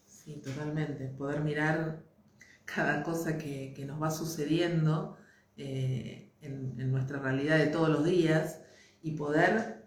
Sí, 0.06 0.42
totalmente. 0.44 1.08
Poder 1.08 1.42
mirar 1.42 2.05
cada 2.66 3.04
cosa 3.04 3.38
que, 3.38 3.74
nos 3.88 4.02
va 4.02 4.12
sucediendo 4.12 5.18
eh, 5.58 6.34
en, 6.42 6.76
en 6.80 6.92
nuestra 6.92 7.20
realidad 7.20 7.58
de 7.58 7.68
todos 7.68 7.90
los 7.90 8.04
días 8.04 8.62
y 9.02 9.12
poder 9.12 9.86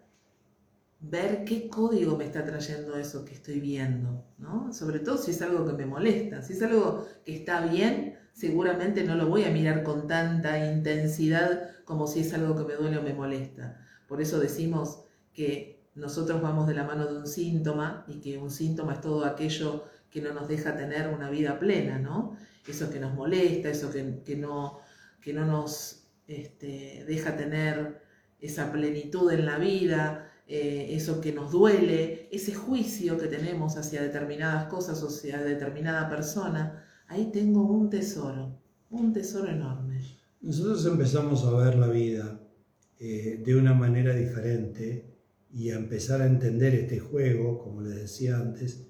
ver 0.99 1.45
qué 1.45 1.69
código 1.69 2.17
me 2.17 2.25
está 2.25 2.43
trayendo 2.43 2.95
eso 2.97 3.23
que 3.23 3.33
estoy 3.33 3.59
viendo, 3.59 4.25
¿no? 4.37 4.73
Sobre 4.73 4.99
todo 4.99 5.17
si 5.17 5.31
es 5.31 5.41
algo 5.41 5.65
que 5.65 5.73
me 5.73 5.85
molesta. 5.85 6.41
Si 6.41 6.53
es 6.53 6.61
algo 6.61 7.05
que 7.25 7.35
está 7.35 7.65
bien, 7.65 8.17
seguramente 8.33 9.03
no 9.03 9.15
lo 9.15 9.27
voy 9.27 9.45
a 9.45 9.51
mirar 9.51 9.83
con 9.83 10.07
tanta 10.07 10.71
intensidad 10.71 11.69
como 11.85 12.05
si 12.07 12.21
es 12.21 12.33
algo 12.33 12.55
que 12.55 12.65
me 12.65 12.75
duele 12.75 12.97
o 12.97 13.01
me 13.01 13.13
molesta. 13.13 13.79
Por 14.07 14.21
eso 14.21 14.39
decimos 14.39 15.03
que 15.33 15.87
nosotros 15.95 16.41
vamos 16.41 16.67
de 16.67 16.73
la 16.73 16.83
mano 16.83 17.07
de 17.07 17.17
un 17.17 17.27
síntoma 17.27 18.05
y 18.07 18.19
que 18.19 18.37
un 18.37 18.51
síntoma 18.51 18.93
es 18.93 19.01
todo 19.01 19.25
aquello 19.25 19.85
que 20.09 20.21
no 20.21 20.33
nos 20.33 20.47
deja 20.47 20.75
tener 20.75 21.13
una 21.13 21.29
vida 21.29 21.59
plena, 21.59 21.99
¿no? 21.99 22.35
Eso 22.67 22.89
que 22.89 22.99
nos 22.99 23.13
molesta, 23.13 23.69
eso 23.69 23.91
que, 23.91 24.35
no, 24.35 24.79
que 25.21 25.33
no 25.33 25.45
nos 25.45 26.07
este, 26.27 27.05
deja 27.07 27.35
tener 27.35 28.01
esa 28.39 28.71
plenitud 28.71 29.31
en 29.31 29.45
la 29.45 29.57
vida, 29.57 30.29
eh, 30.47 30.95
eso 30.95 31.21
que 31.21 31.31
nos 31.31 31.51
duele, 31.51 32.27
ese 32.31 32.53
juicio 32.53 33.17
que 33.17 33.27
tenemos 33.27 33.77
hacia 33.77 34.01
determinadas 34.01 34.67
cosas 34.67 35.01
o 35.03 35.07
hacia 35.07 35.41
determinada 35.41 36.09
persona, 36.09 36.83
ahí 37.07 37.29
tengo 37.31 37.63
un 37.63 37.89
tesoro, 37.89 38.59
un 38.89 39.13
tesoro 39.13 39.49
enorme. 39.49 40.01
Nosotros 40.41 40.85
empezamos 40.85 41.43
a 41.45 41.51
ver 41.51 41.75
la 41.75 41.87
vida 41.87 42.39
eh, 42.99 43.41
de 43.45 43.55
una 43.55 43.73
manera 43.73 44.15
diferente 44.15 45.17
y 45.51 45.71
a 45.71 45.75
empezar 45.75 46.21
a 46.21 46.27
entender 46.27 46.75
este 46.75 46.99
juego, 46.99 47.59
como 47.59 47.81
les 47.81 47.95
decía 47.95 48.37
antes, 48.37 48.87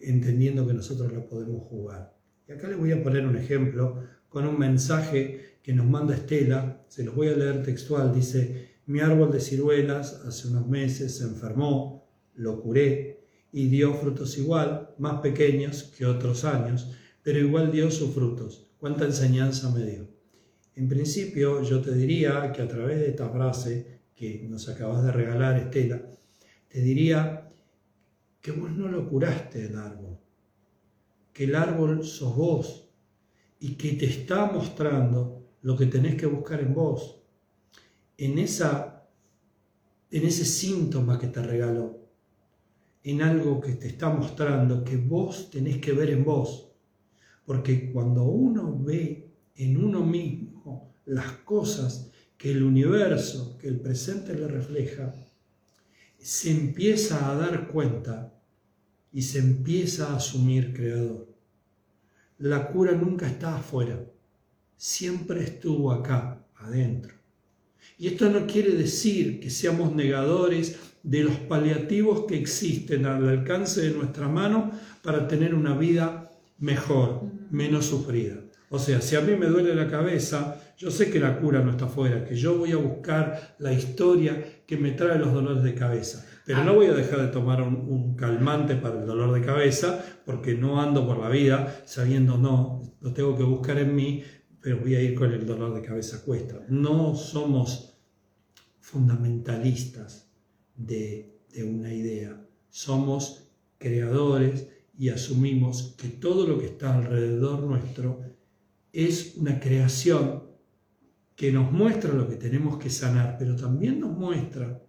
entendiendo 0.00 0.66
que 0.66 0.74
nosotros 0.74 1.12
lo 1.12 1.26
podemos 1.26 1.62
jugar. 1.64 2.15
Y 2.48 2.52
acá 2.52 2.68
les 2.68 2.78
voy 2.78 2.92
a 2.92 3.02
poner 3.02 3.26
un 3.26 3.36
ejemplo 3.36 4.04
con 4.28 4.46
un 4.46 4.58
mensaje 4.58 5.58
que 5.62 5.72
nos 5.72 5.86
manda 5.86 6.14
Estela, 6.14 6.84
se 6.88 7.02
los 7.02 7.14
voy 7.14 7.28
a 7.28 7.36
leer 7.36 7.62
textual, 7.62 8.14
dice, 8.14 8.76
mi 8.86 9.00
árbol 9.00 9.32
de 9.32 9.40
ciruelas 9.40 10.22
hace 10.24 10.46
unos 10.48 10.68
meses 10.68 11.16
se 11.16 11.24
enfermó, 11.24 12.08
lo 12.34 12.60
curé 12.60 13.26
y 13.50 13.66
dio 13.68 13.94
frutos 13.94 14.38
igual, 14.38 14.94
más 14.98 15.20
pequeños 15.20 15.92
que 15.96 16.06
otros 16.06 16.44
años, 16.44 16.92
pero 17.22 17.40
igual 17.40 17.72
dio 17.72 17.90
sus 17.90 18.14
frutos. 18.14 18.70
¿Cuánta 18.78 19.06
enseñanza 19.06 19.70
me 19.70 19.84
dio? 19.84 20.08
En 20.76 20.88
principio 20.88 21.62
yo 21.62 21.80
te 21.80 21.94
diría 21.94 22.52
que 22.52 22.62
a 22.62 22.68
través 22.68 22.98
de 22.98 23.08
esta 23.08 23.28
frase 23.30 24.02
que 24.14 24.46
nos 24.48 24.68
acabas 24.68 25.02
de 25.02 25.10
regalar, 25.10 25.58
Estela, 25.58 26.02
te 26.68 26.80
diría 26.80 27.50
que 28.40 28.52
vos 28.52 28.70
no 28.70 28.86
lo 28.86 29.08
curaste 29.08 29.64
el 29.64 29.76
árbol, 29.76 30.15
que 31.36 31.44
el 31.44 31.54
árbol 31.54 32.02
sos 32.02 32.34
vos 32.34 32.88
y 33.60 33.74
que 33.74 33.92
te 33.92 34.06
está 34.06 34.46
mostrando 34.46 35.44
lo 35.60 35.76
que 35.76 35.84
tenés 35.84 36.14
que 36.14 36.24
buscar 36.24 36.60
en 36.60 36.72
vos 36.72 37.20
en, 38.16 38.38
esa, 38.38 39.06
en 40.10 40.24
ese 40.24 40.46
síntoma 40.46 41.18
que 41.18 41.26
te 41.26 41.42
regaló, 41.42 42.08
en 43.02 43.20
algo 43.20 43.60
que 43.60 43.72
te 43.72 43.88
está 43.88 44.08
mostrando 44.08 44.82
que 44.82 44.96
vos 44.96 45.50
tenés 45.50 45.76
que 45.76 45.92
ver 45.92 46.08
en 46.08 46.24
vos. 46.24 46.72
Porque 47.44 47.92
cuando 47.92 48.24
uno 48.24 48.74
ve 48.82 49.30
en 49.56 49.76
uno 49.76 50.06
mismo 50.06 50.94
las 51.04 51.32
cosas 51.44 52.10
que 52.38 52.50
el 52.50 52.62
universo, 52.62 53.58
que 53.58 53.68
el 53.68 53.78
presente 53.78 54.32
le 54.32 54.48
refleja, 54.48 55.14
se 56.18 56.50
empieza 56.50 57.30
a 57.30 57.34
dar 57.36 57.68
cuenta 57.68 58.35
y 59.16 59.22
se 59.22 59.38
empieza 59.38 60.12
a 60.12 60.16
asumir 60.16 60.74
creador. 60.74 61.26
La 62.36 62.68
cura 62.68 62.92
nunca 62.92 63.26
está 63.26 63.56
afuera, 63.56 63.98
siempre 64.76 65.42
estuvo 65.42 65.90
acá, 65.90 66.44
adentro. 66.54 67.14
Y 67.96 68.08
esto 68.08 68.28
no 68.28 68.46
quiere 68.46 68.72
decir 68.72 69.40
que 69.40 69.48
seamos 69.48 69.94
negadores 69.94 70.76
de 71.02 71.24
los 71.24 71.34
paliativos 71.36 72.26
que 72.26 72.36
existen 72.36 73.06
al 73.06 73.26
alcance 73.26 73.80
de 73.88 73.96
nuestra 73.96 74.28
mano 74.28 74.70
para 75.02 75.26
tener 75.26 75.54
una 75.54 75.74
vida 75.74 76.30
mejor, 76.58 77.22
menos 77.50 77.86
sufrida. 77.86 78.36
O 78.68 78.78
sea, 78.78 79.00
si 79.00 79.16
a 79.16 79.22
mí 79.22 79.34
me 79.34 79.46
duele 79.46 79.74
la 79.74 79.88
cabeza, 79.88 80.60
yo 80.76 80.90
sé 80.90 81.08
que 81.10 81.20
la 81.20 81.38
cura 81.40 81.62
no 81.62 81.70
está 81.70 81.86
afuera, 81.86 82.22
que 82.22 82.36
yo 82.36 82.58
voy 82.58 82.72
a 82.72 82.76
buscar 82.76 83.56
la 83.60 83.72
historia 83.72 84.44
que 84.66 84.76
me 84.76 84.92
trae 84.92 85.18
los 85.18 85.32
dolores 85.32 85.62
de 85.62 85.74
cabeza. 85.74 86.26
Pero 86.44 86.64
no 86.64 86.74
voy 86.74 86.86
a 86.86 86.92
dejar 86.92 87.20
de 87.20 87.28
tomar 87.28 87.62
un, 87.62 87.74
un, 87.88 88.16
calmante 88.16 88.76
para 88.76 89.00
el 89.00 89.06
dolor 89.06 89.32
de 89.32 89.44
cabeza 89.44 90.04
porque 90.24 90.54
no 90.54 90.80
ando 90.80 91.06
por 91.06 91.18
la 91.18 91.28
vida 91.28 91.82
sabiendo, 91.84 92.38
no, 92.38 92.82
lo 93.00 93.12
tengo 93.12 93.36
que 93.36 93.42
buscar 93.42 93.78
en 93.78 93.94
mí 93.94 94.22
pero 94.66 94.80
voy 94.80 94.96
a 94.96 95.00
ir 95.00 95.14
con 95.14 95.32
el 95.32 95.46
dolor 95.46 95.74
de 95.74 95.86
cabeza 95.86 96.24
cuesta. 96.24 96.60
No 96.68 97.14
somos 97.14 98.00
fundamentalistas 98.80 100.28
de, 100.74 101.38
de 101.52 101.62
una 101.62 101.94
idea, 101.94 102.44
somos 102.68 103.48
creadores 103.78 104.66
y 104.98 105.10
asumimos 105.10 105.94
que 105.96 106.08
todo 106.08 106.48
lo 106.48 106.58
que 106.58 106.66
está 106.66 106.96
alrededor 106.96 107.60
nuestro 107.60 108.24
es 108.92 109.36
una 109.36 109.60
creación 109.60 110.45
que 111.36 111.52
nos 111.52 111.70
muestra 111.70 112.12
lo 112.14 112.28
que 112.28 112.36
tenemos 112.36 112.78
que 112.78 112.88
sanar, 112.88 113.36
pero 113.38 113.54
también 113.54 114.00
nos 114.00 114.16
muestra 114.16 114.80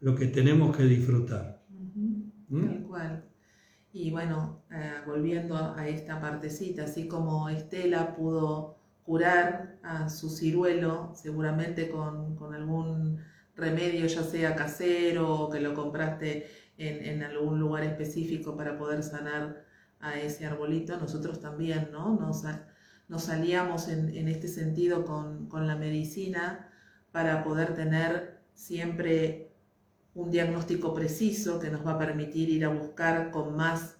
lo 0.00 0.14
que 0.16 0.26
tenemos 0.26 0.74
que 0.74 0.84
disfrutar. 0.84 1.62
¿Mm? 2.48 2.66
Tal 2.66 2.82
cual. 2.82 3.24
Y 3.92 4.10
bueno, 4.10 4.62
eh, 4.70 4.94
volviendo 5.06 5.54
a 5.54 5.86
esta 5.86 6.18
partecita, 6.18 6.84
así 6.84 7.06
como 7.06 7.50
Estela 7.50 8.16
pudo 8.16 8.78
curar 9.04 9.76
a 9.82 10.08
su 10.08 10.30
ciruelo, 10.30 11.12
seguramente 11.14 11.90
con, 11.90 12.38
algún 12.54 13.18
remedio, 13.54 14.06
ya 14.06 14.22
sea 14.22 14.56
casero 14.56 15.30
o 15.30 15.50
que 15.50 15.60
lo 15.60 15.74
compraste 15.74 16.46
en, 16.78 17.22
algún 17.22 17.60
lugar 17.60 17.84
específico 17.84 18.56
para 18.56 18.78
poder 18.78 19.02
sanar 19.02 19.66
a 20.00 20.18
ese 20.18 20.46
arbolito, 20.46 20.96
nosotros 20.96 21.38
también, 21.38 21.90
¿no? 21.92 22.18
Nos, 22.18 22.44
nos 23.08 23.28
aliamos 23.28 23.88
en, 23.88 24.28
este 24.28 24.48
sentido 24.48 25.04
con, 25.04 25.48
la 25.66 25.76
medicina 25.76 26.70
para 27.10 27.44
poder 27.44 27.74
tener 27.74 28.40
siempre 28.54 29.52
un 30.14 30.30
diagnóstico 30.30 30.94
preciso 30.94 31.58
que 31.58 31.70
nos 31.70 31.86
va 31.86 31.92
a 31.92 31.98
permitir 31.98 32.48
ir 32.48 32.64
a 32.64 32.68
buscar 32.68 33.30
con 33.30 33.56
más 33.56 33.96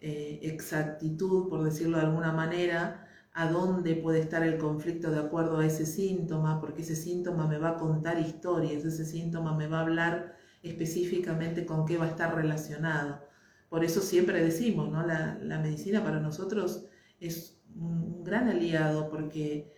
eh, 0.00 0.40
exactitud, 0.42 1.48
por 1.48 1.64
decirlo 1.64 1.98
de 1.98 2.04
alguna 2.04 2.32
manera, 2.32 3.08
a 3.32 3.50
dónde 3.50 3.96
puede 3.96 4.20
estar 4.20 4.44
el 4.44 4.58
conflicto 4.58 5.10
de 5.10 5.18
acuerdo 5.18 5.58
a 5.58 5.66
ese 5.66 5.86
síntoma, 5.86 6.60
porque 6.60 6.82
ese 6.82 6.94
síntoma 6.94 7.48
me 7.48 7.58
va 7.58 7.70
a 7.70 7.76
contar 7.76 8.20
historias, 8.20 8.84
ese 8.84 9.04
síntoma 9.04 9.56
me 9.56 9.66
va 9.66 9.78
a 9.78 9.82
hablar 9.82 10.36
específicamente 10.62 11.66
con 11.66 11.84
qué 11.86 11.96
va 11.96 12.06
a 12.06 12.10
estar 12.10 12.34
relacionado. 12.34 13.20
Por 13.68 13.84
eso 13.84 14.00
siempre 14.00 14.44
decimos, 14.44 14.90
¿no? 14.90 15.04
la 15.04 15.58
medicina 15.58 16.04
para 16.04 16.20
nosotros 16.20 16.86
es 17.18 17.58
un 17.74 18.24
gran 18.24 18.48
aliado 18.48 19.08
porque 19.08 19.72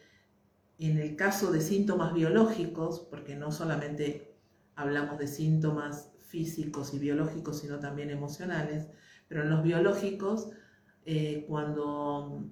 en 0.79 0.99
el 0.99 1.17
caso 1.17 1.53
de 1.53 1.61
síntomas 1.61 2.13
biológicos, 2.13 3.01
porque 3.11 3.35
no 3.37 3.51
solamente 3.51 4.35
hablamos 4.75 5.19
de 5.19 5.27
síntomas 5.27 6.11
físicos 6.19 6.93
y 6.93 6.99
biológicos, 6.99 7.61
sino 7.61 7.79
también 7.79 8.11
emocionales, 8.11 8.89
pero 9.29 9.43
en 9.43 9.51
los 9.51 9.63
biológicos, 9.63 10.51
eh, 11.07 11.45
cuando 11.49 12.45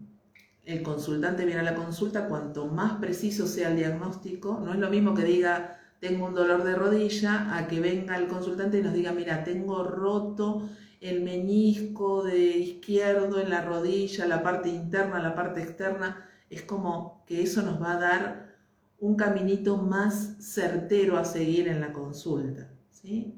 el 0.65 0.83
consultante 0.83 1.45
viene 1.45 1.61
a 1.61 1.65
la 1.65 1.75
consulta, 1.75 2.29
cuanto 2.29 2.67
más 2.69 2.95
preciso 2.95 3.47
sea 3.47 3.69
el 3.69 3.77
diagnóstico, 3.77 4.59
no 4.65 4.73
es 4.73 4.79
lo 4.79 4.89
mismo 4.89 5.15
que 5.15 5.25
diga 5.25 5.81
tengo 6.05 6.27
un 6.27 6.35
dolor 6.35 6.65
de 6.65 6.75
rodilla, 6.75 7.57
a 7.57 7.67
que 7.67 7.81
venga 7.81 8.19
el 8.19 8.27
consultante 8.27 8.79
y 8.79 8.83
nos 8.83 8.93
diga, 8.93 9.13
mira, 9.13 9.43
tengo 9.43 9.85
roto 9.85 10.69
el 11.05 11.21
meñisco 11.21 12.23
de 12.23 12.57
izquierdo 12.57 13.39
en 13.39 13.51
la 13.51 13.63
rodilla, 13.63 14.27
la 14.27 14.43
parte 14.43 14.71
interna, 14.71 15.23
la 15.23 15.35
parte 15.35 15.61
externa. 15.63 16.27
Es 16.49 16.63
como 16.63 17.23
que 17.27 17.43
eso 17.43 17.61
nos 17.61 17.81
va 17.81 17.93
a 17.93 18.01
dar 18.01 18.57
un 19.01 19.15
caminito 19.15 19.77
más 19.77 20.37
certero 20.41 21.19
a 21.19 21.27
seguir 21.27 21.69
en 21.69 21.83
la 21.83 21.93
consulta. 21.93 22.73
¿sí? 22.91 23.35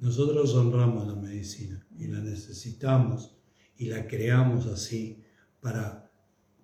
Nosotros 0.00 0.56
honramos 0.56 1.06
la 1.06 1.14
medicina 1.14 1.86
y 1.96 2.08
la 2.08 2.18
necesitamos 2.18 3.36
y 3.78 3.86
la 3.86 4.08
creamos 4.08 4.66
así 4.66 5.22
para, 5.60 6.10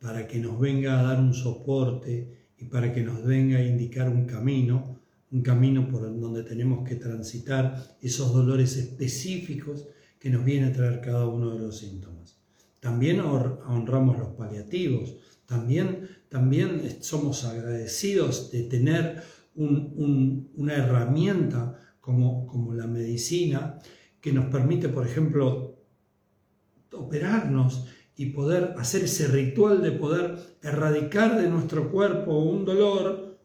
para 0.00 0.26
que 0.26 0.40
nos 0.40 0.58
venga 0.58 0.98
a 0.98 1.04
dar 1.04 1.20
un 1.20 1.32
soporte 1.32 2.48
y 2.58 2.64
para 2.64 2.92
que 2.92 3.04
nos 3.04 3.24
venga 3.24 3.58
a 3.58 3.62
indicar 3.64 4.08
un 4.08 4.26
camino, 4.26 4.98
un 5.30 5.42
camino 5.42 5.88
por 5.88 6.02
donde 6.20 6.42
tenemos 6.42 6.88
que 6.88 6.96
transitar 6.96 7.96
esos 8.02 8.34
dolores 8.34 8.76
específicos 8.76 9.86
que 10.20 10.30
nos 10.30 10.44
viene 10.44 10.66
a 10.66 10.72
traer 10.72 11.00
cada 11.00 11.26
uno 11.26 11.54
de 11.54 11.58
los 11.58 11.78
síntomas. 11.78 12.36
También 12.78 13.20
honramos 13.20 14.18
los 14.18 14.28
paliativos, 14.28 15.16
también, 15.46 16.08
también 16.28 17.02
somos 17.02 17.44
agradecidos 17.44 18.52
de 18.52 18.62
tener 18.64 19.22
una 19.54 20.74
herramienta 20.74 21.76
como, 22.00 22.46
como 22.46 22.74
la 22.74 22.86
medicina 22.86 23.78
que 24.20 24.32
nos 24.32 24.46
permite, 24.46 24.88
por 24.88 25.06
ejemplo, 25.06 25.78
operarnos 26.92 27.86
y 28.14 28.26
poder 28.26 28.74
hacer 28.76 29.04
ese 29.04 29.26
ritual 29.28 29.82
de 29.82 29.92
poder 29.92 30.36
erradicar 30.62 31.40
de 31.40 31.48
nuestro 31.48 31.90
cuerpo 31.90 32.38
un 32.38 32.64
dolor 32.66 33.38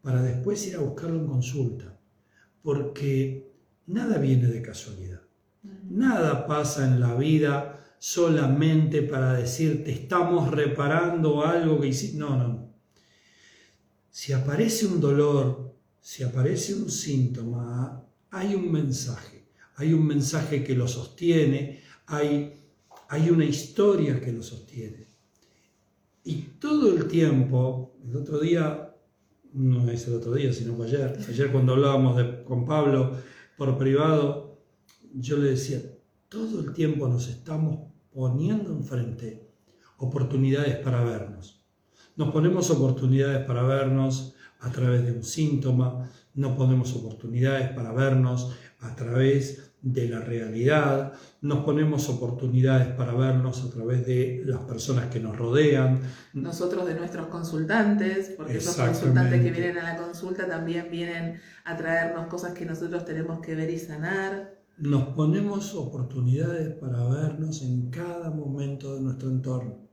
para 0.00 0.22
después 0.22 0.64
ir 0.68 0.76
a 0.76 0.80
buscarlo 0.80 1.18
en 1.18 1.26
consulta. 1.26 1.98
Porque 2.62 3.52
nada 3.86 4.18
viene 4.18 4.46
de 4.46 4.62
casualidad. 4.62 5.25
Nada 5.90 6.46
pasa 6.46 6.86
en 6.86 7.00
la 7.00 7.14
vida 7.14 7.76
solamente 7.98 9.02
para 9.02 9.34
decirte 9.34 9.92
estamos 9.92 10.50
reparando 10.50 11.44
algo 11.44 11.80
que 11.80 11.88
hiciste. 11.88 12.18
No, 12.18 12.36
no. 12.36 12.74
Si 14.10 14.32
aparece 14.32 14.86
un 14.86 15.00
dolor, 15.00 15.74
si 16.00 16.22
aparece 16.22 16.74
un 16.74 16.90
síntoma, 16.90 18.04
hay 18.30 18.54
un 18.54 18.70
mensaje. 18.70 19.46
Hay 19.76 19.92
un 19.92 20.06
mensaje 20.06 20.64
que 20.64 20.74
lo 20.74 20.88
sostiene, 20.88 21.82
hay, 22.06 22.54
hay 23.08 23.30
una 23.30 23.44
historia 23.44 24.20
que 24.20 24.32
lo 24.32 24.42
sostiene. 24.42 25.06
Y 26.24 26.34
todo 26.58 26.96
el 26.96 27.06
tiempo, 27.08 27.98
el 28.08 28.16
otro 28.16 28.38
día, 28.38 28.94
no 29.52 29.90
es 29.90 30.06
el 30.08 30.14
otro 30.14 30.34
día, 30.34 30.52
sino 30.52 30.82
ayer, 30.82 31.18
ayer 31.28 31.52
cuando 31.52 31.74
hablábamos 31.74 32.22
con 32.44 32.64
Pablo 32.64 33.16
por 33.56 33.76
privado, 33.76 34.45
yo 35.18 35.38
le 35.38 35.50
decía, 35.50 35.80
todo 36.28 36.60
el 36.60 36.72
tiempo 36.72 37.08
nos 37.08 37.28
estamos 37.28 37.92
poniendo 38.12 38.70
enfrente 38.70 39.48
oportunidades 39.98 40.76
para 40.76 41.02
vernos. 41.04 41.64
Nos 42.16 42.32
ponemos 42.32 42.70
oportunidades 42.70 43.46
para 43.46 43.62
vernos 43.62 44.34
a 44.60 44.70
través 44.70 45.04
de 45.04 45.12
un 45.12 45.22
síntoma, 45.22 46.10
no 46.34 46.56
ponemos 46.56 46.94
oportunidades 46.94 47.70
para 47.70 47.92
vernos 47.92 48.54
a 48.80 48.94
través 48.94 49.74
de 49.82 50.08
la 50.08 50.20
realidad, 50.20 51.12
nos 51.42 51.64
ponemos 51.64 52.08
oportunidades 52.08 52.88
para 52.88 53.14
vernos 53.14 53.64
a 53.64 53.70
través 53.70 54.04
de 54.06 54.42
las 54.44 54.60
personas 54.60 55.06
que 55.06 55.20
nos 55.20 55.36
rodean. 55.36 56.00
Nosotros 56.34 56.86
de 56.86 56.94
nuestros 56.94 57.28
consultantes, 57.28 58.34
porque 58.36 58.56
esos 58.56 58.76
consultantes 58.76 59.42
que 59.42 59.50
vienen 59.50 59.78
a 59.78 59.92
la 59.92 59.96
consulta 59.96 60.48
también 60.48 60.88
vienen 60.90 61.40
a 61.64 61.76
traernos 61.76 62.26
cosas 62.26 62.52
que 62.52 62.64
nosotros 62.64 63.04
tenemos 63.04 63.40
que 63.40 63.54
ver 63.54 63.70
y 63.70 63.78
sanar 63.78 64.55
nos 64.78 65.14
ponemos 65.14 65.74
oportunidades 65.74 66.74
para 66.74 67.04
vernos 67.04 67.62
en 67.62 67.90
cada 67.90 68.30
momento 68.30 68.94
de 68.94 69.00
nuestro 69.00 69.30
entorno. 69.30 69.88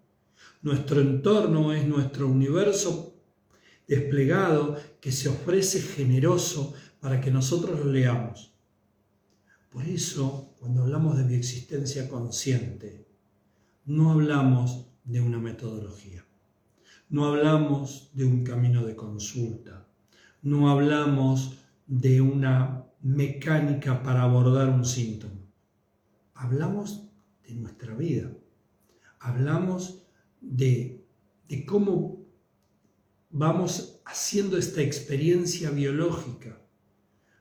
Nuestro 0.61 0.99
entorno 0.99 1.71
es 1.73 1.87
nuestro 1.87 2.27
universo 2.27 3.15
desplegado 3.87 4.77
que 4.99 5.11
se 5.11 5.29
ofrece 5.29 5.81
generoso 5.81 6.73
para 6.99 7.21
que 7.21 7.31
nosotros 7.31 7.79
lo 7.79 7.91
leamos. 7.91 8.53
Por 9.69 9.85
eso, 9.85 10.53
cuando 10.59 10.83
hablamos 10.83 11.17
de 11.17 11.23
bioexistencia 11.23 12.09
consciente, 12.09 13.07
no 13.85 14.11
hablamos 14.11 14.87
de 15.03 15.19
una 15.21 15.39
metodología, 15.39 16.25
no 17.09 17.25
hablamos 17.25 18.11
de 18.13 18.25
un 18.25 18.43
camino 18.43 18.85
de 18.85 18.95
consulta, 18.95 19.87
no 20.41 20.69
hablamos 20.69 21.57
de 21.87 22.21
una 22.21 22.85
mecánica 23.03 24.01
para 24.01 24.23
abordar 24.23 24.69
un 24.69 24.85
síntoma. 24.85 25.39
Hablamos 26.33 27.09
de 27.45 27.53
nuestra 27.53 27.93
vida. 27.95 28.31
Hablamos 29.19 30.07
de, 30.41 31.05
de 31.47 31.65
cómo 31.65 32.25
vamos 33.29 34.01
haciendo 34.05 34.57
esta 34.57 34.81
experiencia 34.81 35.69
biológica. 35.69 36.61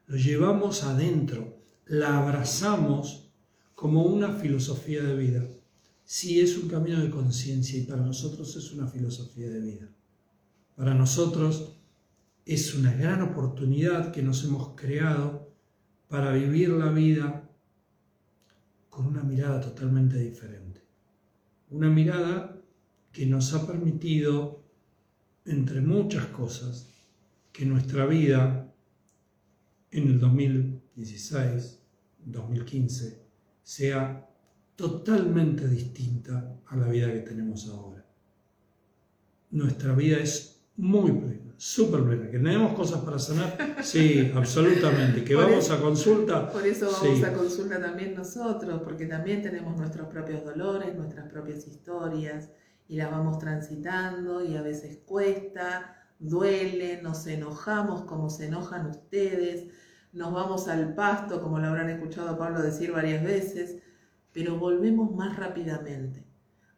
Lo 0.07 0.17
llevamos 0.17 0.83
adentro, 0.83 1.63
la 1.87 2.19
abrazamos 2.19 3.33
como 3.75 4.05
una 4.05 4.33
filosofía 4.33 5.03
de 5.03 5.17
vida. 5.17 5.49
Sí, 6.05 6.41
es 6.41 6.59
un 6.59 6.69
camino 6.69 7.01
de 7.01 7.11
conciencia 7.11 7.79
y 7.79 7.85
para 7.85 8.03
nosotros 8.03 8.57
es 8.57 8.73
una 8.73 8.89
filosofía 8.89 9.49
de 9.49 9.61
vida. 9.61 9.89
Para 10.75 10.95
nosotros 10.95 11.79
es 12.45 12.75
una 12.75 12.93
gran 12.93 13.23
oportunidad 13.23 14.11
que 14.11 14.23
nos 14.23 14.45
hemos 14.45 14.75
creado 14.75 15.42
para 16.13 16.31
vivir 16.31 16.69
la 16.69 16.93
vida 16.93 17.43
con 18.91 19.07
una 19.07 19.23
mirada 19.23 19.63
totalmente 19.63 20.19
diferente. 20.19 20.83
Una 21.71 21.89
mirada 21.89 22.61
que 23.11 23.25
nos 23.25 23.55
ha 23.55 23.67
permitido, 23.67 24.63
entre 25.47 25.81
muchas 25.81 26.27
cosas, 26.27 26.91
que 27.51 27.65
nuestra 27.65 28.05
vida 28.05 28.71
en 29.91 30.09
el 30.09 30.21
2016, 30.21 31.81
2015, 32.27 33.23
sea 33.63 34.29
totalmente 34.77 35.67
distinta 35.67 36.61
a 36.67 36.77
la 36.77 36.89
vida 36.89 37.11
que 37.11 37.21
tenemos 37.21 37.71
ahora. 37.71 38.05
nuestra 39.51 39.95
vida 39.95 40.19
es 40.19 40.61
muy 40.77 41.11
plena, 41.11 41.42
súper 41.63 42.03
plena. 42.03 42.29
¿Que 42.29 42.39
tenemos 42.39 42.73
cosas 42.73 43.03
para 43.03 43.21
sanar? 43.21 43.77
Sí, 43.83 44.33
absolutamente. 44.35 45.23
¿Que 45.23 45.35
vamos 45.37 45.71
a 45.71 45.81
consulta? 45.81 46.51
Por 46.51 46.67
eso 46.67 46.91
vamos 46.91 47.23
a 47.23 47.33
consulta 47.33 47.81
también 47.81 48.17
nosotros, 48.17 48.83
porque 48.83 49.07
también 49.07 49.43
tenemos 49.43 49.77
nuestros 49.77 50.09
propios 50.09 50.45
dolores, 50.45 50.93
nuestras 50.97 51.31
propias 51.31 51.69
historias, 51.69 52.51
y 52.89 52.97
las 52.97 53.13
vamos 53.13 53.39
transitando 53.39 54.45
y 54.45 54.57
a 54.57 54.63
veces 54.63 54.99
cuesta, 55.07 56.05
duele, 56.19 57.01
nos 57.01 57.29
enojamos 57.29 58.03
como 58.03 58.29
se 58.29 58.47
enojan 58.47 58.89
ustedes, 58.89 59.69
nos 60.13 60.33
vamos 60.33 60.67
al 60.67 60.97
pasto, 60.97 61.41
como 61.41 61.61
lo 61.61 61.69
habrán 61.69 61.91
escuchado 61.91 62.31
a 62.31 62.39
Pablo 62.39 62.61
decir 62.61 62.91
varias 62.91 63.23
veces, 63.23 63.77
pero 64.33 64.59
volvemos 64.59 65.15
más 65.15 65.37
rápidamente 65.37 66.27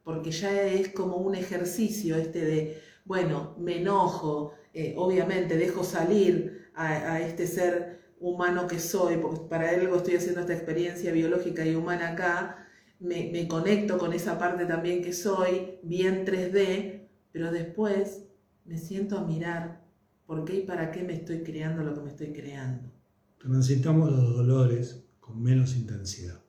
porque 0.02 0.30
ya 0.30 0.62
es 0.62 0.90
como 0.90 1.16
un 1.16 1.34
ejercicio 1.34 2.16
este 2.16 2.44
de, 2.44 2.82
bueno, 3.06 3.56
me 3.58 3.78
enojo, 3.78 4.52
eh, 4.74 4.94
obviamente 4.96 5.56
dejo 5.56 5.84
salir 5.84 6.68
a, 6.74 7.20
este 7.20 7.46
ser 7.46 8.00
humano 8.18 8.66
que 8.66 8.80
soy, 8.80 9.16
porque 9.18 9.48
para 9.48 9.70
algo 9.70 9.96
estoy 9.96 10.16
haciendo 10.16 10.40
esta 10.40 10.54
experiencia 10.54 11.12
biológica 11.12 11.64
y 11.64 11.74
humana 11.74 12.10
acá, 12.10 12.66
me, 12.98 13.30
me 13.32 13.46
conecto 13.46 13.96
con 13.96 14.12
esa 14.12 14.38
parte 14.38 14.66
también 14.66 15.02
que 15.02 15.12
soy, 15.12 15.78
bien 15.82 16.26
3D, 16.26 17.08
pero 17.30 17.52
después 17.52 18.24
me 18.64 18.78
siento 18.78 19.18
a 19.18 19.24
mirar 19.24 19.84
por 20.26 20.44
qué 20.44 20.58
y 20.58 20.62
para 20.62 20.90
qué 20.90 21.04
me 21.04 21.14
estoy 21.14 21.42
creando 21.42 21.84
lo 21.84 21.94
que 21.94 22.00
me 22.00 22.10
estoy 22.10 22.32
creando. 22.32 22.90
Transitamos 23.38 24.10
los 24.10 24.34
dolores 24.36 25.04
con 25.20 25.42
menos 25.42 25.76
intensidad. 25.76 26.42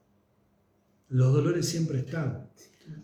Los 1.10 1.34
dolores 1.34 1.68
siempre 1.68 2.00
están 2.00 2.50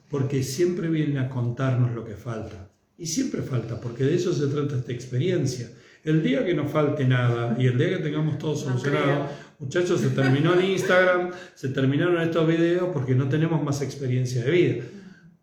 porque 0.09 0.43
siempre 0.43 0.89
vienen 0.89 1.17
a 1.17 1.29
contarnos 1.29 1.91
lo 1.93 2.03
que 2.05 2.15
falta. 2.15 2.70
Y 3.01 3.07
siempre 3.07 3.41
falta, 3.41 3.81
porque 3.81 4.03
de 4.03 4.13
eso 4.13 4.31
se 4.31 4.45
trata 4.45 4.77
esta 4.77 4.91
experiencia. 4.91 5.71
El 6.03 6.21
día 6.21 6.45
que 6.45 6.53
nos 6.53 6.71
falte 6.71 7.03
nada 7.03 7.57
y 7.59 7.65
el 7.65 7.75
día 7.75 7.97
que 7.97 8.03
tengamos 8.03 8.37
todo 8.37 8.55
solucionado, 8.55 9.27
muchachos, 9.57 10.01
se 10.01 10.09
terminó 10.09 10.53
el 10.53 10.65
Instagram, 10.65 11.31
se 11.55 11.69
terminaron 11.69 12.21
estos 12.21 12.47
videos 12.47 12.89
porque 12.93 13.15
no 13.15 13.27
tenemos 13.27 13.63
más 13.63 13.81
experiencia 13.81 14.43
de 14.43 14.51
vida. 14.51 14.83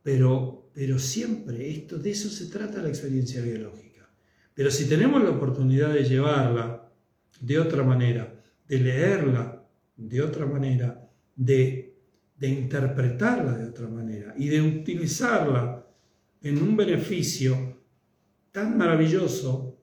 Pero, 0.04 0.70
pero 0.72 1.00
siempre 1.00 1.68
esto, 1.68 1.98
de 1.98 2.12
eso 2.12 2.28
se 2.28 2.46
trata 2.46 2.80
la 2.80 2.90
experiencia 2.90 3.42
biológica. 3.42 4.08
Pero 4.54 4.70
si 4.70 4.84
tenemos 4.88 5.20
la 5.24 5.30
oportunidad 5.30 5.92
de 5.92 6.04
llevarla 6.04 6.92
de 7.40 7.58
otra 7.58 7.82
manera, 7.82 8.40
de 8.68 8.78
leerla 8.78 9.64
de 9.96 10.22
otra 10.22 10.46
manera, 10.46 11.10
de 11.34 11.88
de 12.38 12.48
interpretarla 12.48 13.58
de 13.58 13.68
otra 13.68 13.88
manera 13.88 14.32
y 14.38 14.48
de 14.48 14.62
utilizarla 14.62 15.84
en 16.42 16.62
un 16.62 16.76
beneficio 16.76 17.78
tan 18.52 18.76
maravilloso, 18.76 19.78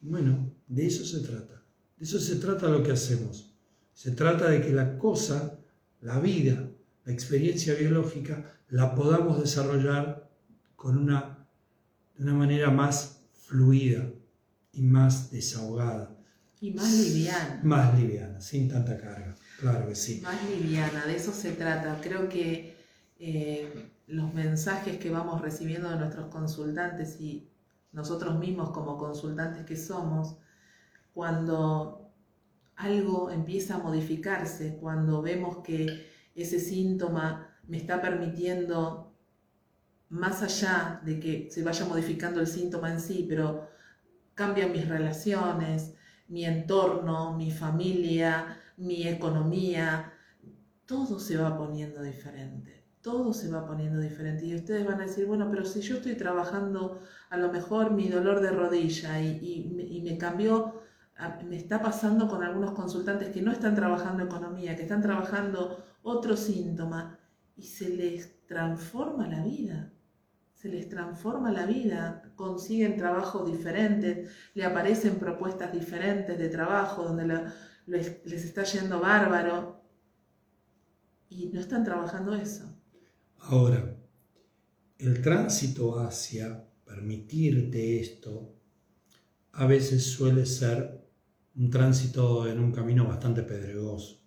bueno, 0.00 0.52
de 0.66 0.86
eso 0.86 1.04
se 1.04 1.20
trata. 1.20 1.62
De 1.96 2.04
eso 2.04 2.18
se 2.18 2.36
trata 2.36 2.68
lo 2.68 2.82
que 2.82 2.92
hacemos. 2.92 3.54
Se 3.92 4.12
trata 4.12 4.48
de 4.48 4.62
que 4.62 4.72
la 4.72 4.98
cosa, 4.98 5.58
la 6.00 6.18
vida, 6.20 6.70
la 7.04 7.12
experiencia 7.12 7.74
biológica, 7.74 8.58
la 8.68 8.94
podamos 8.94 9.40
desarrollar 9.40 10.30
con 10.76 10.96
una, 10.96 11.46
de 12.16 12.24
una 12.24 12.34
manera 12.34 12.70
más 12.70 13.22
fluida 13.32 14.10
y 14.72 14.82
más 14.82 15.30
desahogada. 15.30 16.16
Y 16.60 16.70
más 16.72 16.92
liviana. 16.92 17.60
Más 17.62 17.98
liviana, 17.98 18.40
sin 18.40 18.68
tanta 18.68 18.96
carga. 18.96 19.34
Claro 19.58 19.88
que 19.88 19.94
sí. 19.94 20.20
Más 20.22 20.38
liviana, 20.48 21.06
de 21.06 21.16
eso 21.16 21.32
se 21.32 21.52
trata. 21.52 22.00
Creo 22.02 22.28
que 22.28 22.76
eh, 23.18 23.68
los 24.10 24.34
mensajes 24.34 24.98
que 24.98 25.10
vamos 25.10 25.40
recibiendo 25.40 25.88
de 25.88 25.96
nuestros 25.96 26.26
consultantes 26.26 27.20
y 27.20 27.48
nosotros 27.92 28.38
mismos 28.38 28.70
como 28.70 28.98
consultantes 28.98 29.64
que 29.64 29.76
somos, 29.76 30.36
cuando 31.14 32.10
algo 32.76 33.30
empieza 33.30 33.76
a 33.76 33.78
modificarse, 33.78 34.76
cuando 34.80 35.22
vemos 35.22 35.58
que 35.58 36.08
ese 36.34 36.58
síntoma 36.58 37.56
me 37.68 37.76
está 37.76 38.00
permitiendo, 38.00 39.14
más 40.08 40.42
allá 40.42 41.00
de 41.04 41.20
que 41.20 41.48
se 41.50 41.62
vaya 41.62 41.84
modificando 41.84 42.40
el 42.40 42.46
síntoma 42.48 42.90
en 42.90 43.00
sí, 43.00 43.26
pero 43.28 43.68
cambian 44.34 44.72
mis 44.72 44.88
relaciones, 44.88 45.94
mi 46.28 46.44
entorno, 46.44 47.36
mi 47.36 47.50
familia, 47.52 48.58
mi 48.76 49.06
economía, 49.06 50.12
todo 50.86 51.20
se 51.20 51.36
va 51.36 51.56
poniendo 51.56 52.02
diferente, 52.02 52.79
todo 53.02 53.32
se 53.32 53.50
va 53.50 53.66
poniendo 53.66 54.00
diferente. 54.00 54.46
Y 54.46 54.54
ustedes 54.54 54.86
van 54.86 55.00
a 55.00 55.06
decir, 55.06 55.26
bueno, 55.26 55.48
pero 55.50 55.64
si 55.64 55.80
yo 55.80 55.96
estoy 55.96 56.14
trabajando 56.14 57.00
a 57.30 57.36
lo 57.36 57.52
mejor 57.52 57.92
mi 57.92 58.08
dolor 58.08 58.40
de 58.40 58.50
rodilla 58.50 59.20
y, 59.20 60.02
me 60.04 60.18
cambió, 60.18 60.82
me 61.48 61.56
está 61.56 61.82
pasando 61.82 62.28
con 62.28 62.42
algunos 62.42 62.72
consultantes 62.72 63.28
que 63.30 63.42
no 63.42 63.52
están 63.52 63.74
trabajando 63.74 64.24
economía, 64.24 64.76
que 64.76 64.82
están 64.82 65.02
trabajando 65.02 65.84
otro 66.02 66.36
síntoma 66.36 67.18
y 67.56 67.64
se 67.64 67.90
les 67.90 68.46
transforma 68.46 69.28
la 69.28 69.42
vida 69.42 69.92
se 70.60 70.68
les 70.68 70.90
transforma 70.90 71.50
la 71.50 71.64
vida, 71.64 72.22
consiguen 72.36 72.98
trabajos 72.98 73.50
diferentes, 73.50 74.30
le 74.52 74.64
aparecen 74.66 75.18
propuestas 75.18 75.72
diferentes 75.72 76.38
de 76.38 76.50
trabajo 76.50 77.02
donde 77.02 77.50
les, 77.86 78.22
está 78.26 78.64
yendo 78.64 79.00
bárbaro 79.00 79.82
y 81.30 81.48
no 81.48 81.60
están 81.60 81.82
trabajando 81.82 82.34
eso. 82.34 82.78
Ahora, 83.40 83.96
el 84.98 85.22
tránsito 85.22 85.98
hacia 85.98 86.64
permitirte 86.84 88.00
esto 88.00 88.54
a 89.52 89.66
veces 89.66 90.04
suele 90.04 90.46
ser 90.46 91.00
un 91.56 91.70
tránsito 91.70 92.48
en 92.48 92.60
un 92.60 92.70
camino 92.70 93.06
bastante 93.06 93.42
pedregoso. 93.42 94.20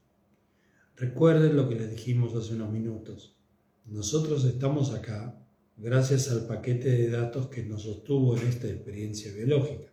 Recuerden 0.95 1.55
lo 1.55 1.69
que 1.69 1.75
les 1.75 1.89
dijimos 1.89 2.35
hace 2.35 2.53
unos 2.53 2.71
minutos. 2.71 3.37
Nosotros 3.85 4.45
estamos 4.45 4.93
acá 4.93 5.39
gracias 5.77 6.29
al 6.29 6.45
paquete 6.45 6.89
de 6.89 7.09
datos 7.09 7.47
que 7.47 7.63
nos 7.63 7.83
sostuvo 7.83 8.37
en 8.37 8.47
esta 8.47 8.67
experiencia 8.67 9.33
biológica. 9.33 9.91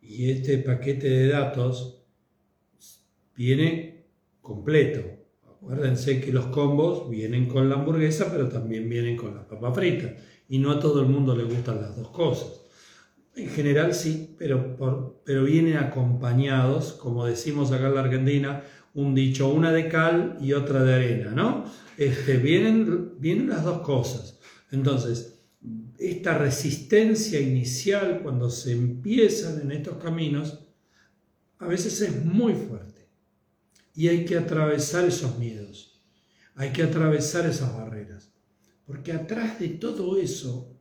Y 0.00 0.30
este 0.30 0.58
paquete 0.58 1.08
de 1.08 1.28
datos 1.28 2.02
viene 3.36 4.06
completo. 4.40 5.00
Acuérdense 5.60 6.20
que 6.20 6.32
los 6.32 6.46
combos 6.46 7.10
vienen 7.10 7.46
con 7.46 7.68
la 7.68 7.74
hamburguesa, 7.74 8.30
pero 8.30 8.48
también 8.48 8.88
vienen 8.88 9.16
con 9.16 9.34
las 9.34 9.44
papas 9.44 9.74
fritas. 9.74 10.12
Y 10.48 10.58
no 10.58 10.70
a 10.70 10.80
todo 10.80 11.00
el 11.00 11.08
mundo 11.08 11.36
le 11.36 11.44
gustan 11.44 11.80
las 11.80 11.96
dos 11.96 12.08
cosas. 12.10 12.62
En 13.34 13.48
general 13.50 13.94
sí, 13.94 14.34
pero, 14.38 15.20
pero 15.24 15.44
vienen 15.44 15.76
acompañados, 15.76 16.92
como 16.92 17.26
decimos 17.26 17.70
acá 17.72 17.88
en 17.88 17.94
la 17.94 18.00
Argentina, 18.00 18.62
un 18.94 19.14
dicho, 19.14 19.48
una 19.48 19.72
de 19.72 19.88
cal 19.88 20.38
y 20.40 20.52
otra 20.52 20.82
de 20.82 20.94
arena, 20.94 21.30
¿no? 21.30 21.64
Este, 21.96 22.36
vienen, 22.36 23.12
vienen 23.18 23.48
las 23.48 23.64
dos 23.64 23.82
cosas. 23.82 24.38
Entonces, 24.70 25.40
esta 25.98 26.38
resistencia 26.38 27.40
inicial 27.40 28.20
cuando 28.22 28.50
se 28.50 28.72
empiezan 28.72 29.60
en 29.60 29.72
estos 29.72 30.02
caminos, 30.02 30.60
a 31.58 31.66
veces 31.66 32.00
es 32.00 32.24
muy 32.24 32.54
fuerte. 32.54 32.97
Y 33.98 34.06
hay 34.06 34.24
que 34.24 34.36
atravesar 34.36 35.06
esos 35.06 35.40
miedos, 35.40 36.00
hay 36.54 36.70
que 36.70 36.84
atravesar 36.84 37.46
esas 37.46 37.74
barreras, 37.74 38.32
porque 38.86 39.10
atrás 39.10 39.58
de 39.58 39.70
todo 39.70 40.20
eso 40.20 40.80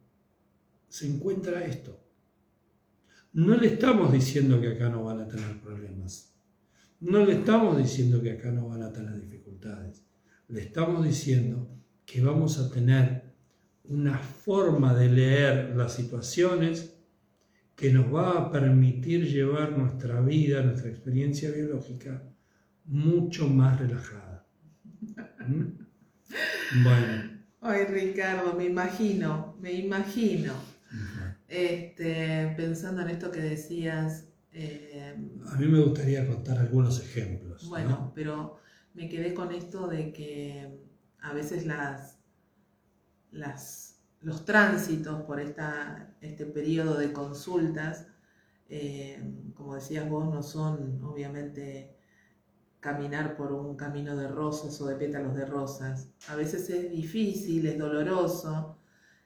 se 0.87 1.07
encuentra 1.07 1.65
esto. 1.65 1.99
No 3.33 3.57
le 3.57 3.69
estamos 3.69 4.13
diciendo 4.13 4.61
que 4.61 4.67
acá 4.67 4.89
no 4.89 5.05
van 5.05 5.21
a 5.21 5.27
tener 5.27 5.59
problemas, 5.59 6.37
no 6.99 7.25
le 7.25 7.39
estamos 7.39 7.75
diciendo 7.79 8.21
que 8.21 8.33
acá 8.33 8.51
no 8.51 8.67
van 8.67 8.83
a 8.83 8.93
tener 8.93 9.19
dificultades, 9.19 10.05
le 10.47 10.61
estamos 10.61 11.03
diciendo 11.03 11.75
que 12.05 12.21
vamos 12.21 12.59
a 12.59 12.69
tener 12.69 13.33
una 13.85 14.19
forma 14.19 14.93
de 14.93 15.09
leer 15.09 15.75
las 15.75 15.95
situaciones 15.95 16.93
que 17.75 17.91
nos 17.91 18.13
va 18.13 18.37
a 18.37 18.51
permitir 18.51 19.25
llevar 19.25 19.75
nuestra 19.75 20.21
vida, 20.21 20.61
nuestra 20.61 20.91
experiencia 20.91 21.49
biológica 21.49 22.36
mucho 22.87 23.47
más 23.47 23.79
relajada. 23.79 24.45
¿Mm? 25.47 26.83
Bueno. 26.83 27.37
Ay, 27.61 27.85
Ricardo, 27.85 28.53
me 28.53 28.65
imagino, 28.65 29.55
me 29.59 29.73
imagino. 29.73 30.53
este, 31.47 32.53
pensando 32.55 33.01
en 33.01 33.09
esto 33.09 33.31
que 33.31 33.41
decías. 33.41 34.27
Eh, 34.51 35.15
a 35.45 35.55
mí 35.57 35.67
me 35.67 35.81
gustaría 35.81 36.27
contar 36.27 36.57
algunos 36.57 37.01
ejemplos. 37.01 37.67
Bueno, 37.69 38.11
pero 38.15 38.59
me 38.93 39.09
quedé 39.09 39.33
con 39.33 39.51
esto 39.51 39.87
de 39.87 40.11
que 40.11 40.79
a 41.19 41.33
veces 41.33 41.65
las, 41.65 42.19
las, 43.31 43.99
los 44.21 44.45
tránsitos 44.45 45.21
por 45.23 45.39
esta, 45.39 46.15
este 46.21 46.45
periodo 46.45 46.97
de 46.97 47.11
consultas, 47.11 48.07
eh, 48.69 49.21
como 49.53 49.75
decías 49.75 50.09
vos, 50.09 50.33
no 50.33 50.41
son 50.41 51.03
obviamente 51.03 51.96
caminar 52.79 53.35
por 53.37 53.51
un 53.51 53.75
camino 53.75 54.15
de 54.15 54.27
rosas 54.27 54.79
o 54.81 54.87
de 54.87 54.95
pétalos 54.95 55.35
de 55.35 55.45
rosas. 55.45 56.09
A 56.27 56.35
veces 56.35 56.69
es 56.69 56.89
difícil, 56.91 57.65
es 57.67 57.77
doloroso, 57.77 58.77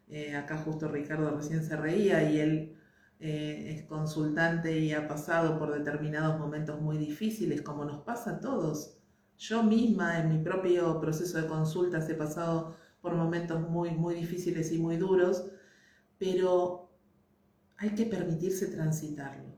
Eh, 0.08 0.36
acá 0.36 0.58
justo 0.60 0.88
Ricardo 0.89 1.32
recién 1.36 1.64
se 1.64 1.78
reía 1.78 2.24
y 2.32 2.39
él 2.39 2.78
eh, 3.20 3.76
es 3.76 3.86
consultante 3.88 4.80
y 4.80 4.93
ha 4.93 5.08
pasado 5.08 5.58
por 5.58 5.72
determinados 5.74 6.38
momentos 6.39 6.82
muy 6.82 6.97
difíciles, 6.97 7.62
como 7.62 7.86
nos 7.86 8.02
pasa 8.04 8.32
a 8.32 8.39
todos. 8.41 8.97
Yo 9.38 9.64
misma 9.64 10.20
en 10.20 10.30
mi 10.30 10.39
propio 10.43 10.99
proceso 10.99 11.39
de 11.41 11.47
consultas 11.47 12.10
he 12.10 12.16
pasado 12.16 12.76
por 13.02 13.16
momentos 13.16 13.62
muy, 13.70 13.91
muy 13.91 14.16
difíciles 14.16 14.72
y 14.72 14.78
muy 14.80 14.97
duros, 14.97 15.45
pero 16.18 16.91
hay 17.78 17.91
que 17.95 18.06
permitirse 18.06 18.68
transitarlo, 18.68 19.56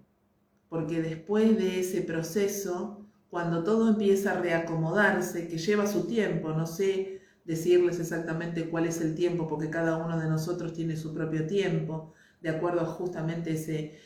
porque 0.70 1.02
después 1.02 1.58
de 1.58 1.80
ese 1.80 2.02
proceso, 2.02 3.03
cuando 3.34 3.64
todo 3.64 3.90
empieza 3.90 4.34
a 4.34 4.40
reacomodarse, 4.40 5.48
que 5.48 5.58
lleva 5.58 5.88
su 5.88 6.06
tiempo, 6.06 6.54
no 6.54 6.68
sé 6.68 7.24
decirles 7.46 8.00
exactamente 8.00 8.70
cuál 8.70 8.86
es 8.86 9.02
el 9.02 9.16
tiempo, 9.16 9.48
porque 9.48 9.72
cada 9.72 9.98
uno 9.98 10.20
de 10.20 10.28
nosotros 10.28 10.72
tiene 10.72 10.96
su 10.96 11.16
propio 11.16 11.48
tiempo, 11.48 12.14
de 12.42 12.50
acuerdo 12.50 12.82
a 12.82 12.86
justamente 12.86 13.54
ese, 13.54 13.98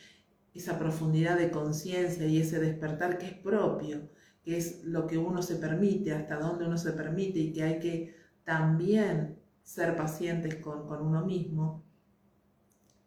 esa 0.53 0.79
profundidad 0.79 1.37
de 1.37 1.51
conciencia 1.51 2.25
y 2.25 2.37
ese 2.37 2.61
despertar 2.61 3.17
que 3.17 3.25
es 3.25 3.33
propio, 3.33 4.09
que 4.45 4.55
es 4.55 4.85
lo 4.85 5.05
que 5.07 5.17
uno 5.17 5.41
se 5.41 5.57
permite, 5.57 6.13
hasta 6.13 6.39
dónde 6.39 6.65
uno 6.65 6.77
se 6.77 6.93
permite 6.93 7.39
y 7.39 7.51
que 7.51 7.63
hay 7.63 7.79
que 7.79 8.15
también 8.45 9.37
ser 9.61 9.97
pacientes 9.97 10.55
con, 10.55 10.89
uno 11.01 11.25
mismo, 11.25 11.83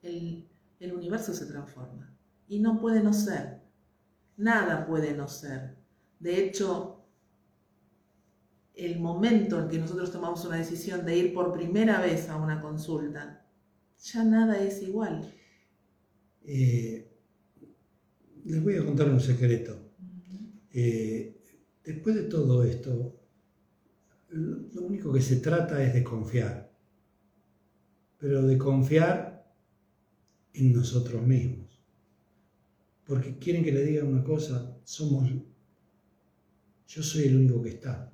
el, 0.03 0.47
el 0.81 0.93
universo 0.93 1.33
se 1.33 1.47
transforma 1.47 2.15
y 2.47 2.61
no 2.61 2.79
puede 2.79 3.03
no 3.03 3.15
ser, 3.15 3.63
nada 4.37 4.87
puede 4.87 5.15
no 5.15 5.27
ser. 5.27 5.80
De 6.21 6.45
hecho, 6.45 7.05
el 8.75 9.01
momento 9.01 9.61
en 9.61 9.69
que 9.69 9.79
nosotros 9.79 10.13
tomamos 10.13 10.45
una 10.45 10.57
decisión 10.57 11.05
de 11.05 11.17
ir 11.17 11.35
por 11.35 11.53
primera 11.53 12.01
vez 12.01 12.29
a 12.29 12.37
una 12.37 12.61
consulta, 12.61 13.47
ya 13.99 14.25
nada 14.25 14.63
es 14.63 14.83
igual. 14.83 15.35
Eh, 16.45 17.11
les 18.45 18.63
voy 18.63 18.77
a 18.77 18.85
contar 18.85 19.09
un 19.09 19.21
secreto. 19.21 19.77
Eh, 20.73 21.43
después 21.85 22.15
de 22.15 22.23
todo 22.23 22.65
esto, 22.65 23.17
lo 24.31 24.83
único 24.83 25.13
que 25.13 25.21
se 25.21 25.37
trata 25.37 25.83
es 25.83 25.93
de 25.93 26.05
confiar, 26.05 26.73
pero 28.19 28.43
de 28.47 28.57
confiar 28.57 29.53
en 30.53 30.73
nosotros 30.73 31.27
mismos. 31.27 31.83
Porque 33.05 33.39
quieren 33.39 33.65
que 33.65 33.73
le 33.73 33.85
diga 33.85 34.05
una 34.05 34.23
cosa, 34.23 34.79
somos, 34.85 35.29
yo 36.91 37.03
soy 37.03 37.25
el 37.25 37.37
único 37.37 37.63
que 37.63 37.71
está 37.71 38.11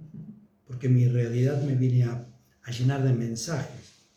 porque 0.66 0.88
mi 0.88 1.06
realidad 1.08 1.62
me 1.62 1.74
viene 1.74 2.04
a, 2.04 2.26
llenar 2.70 3.04
de 3.04 3.12
mensajes. 3.12 4.08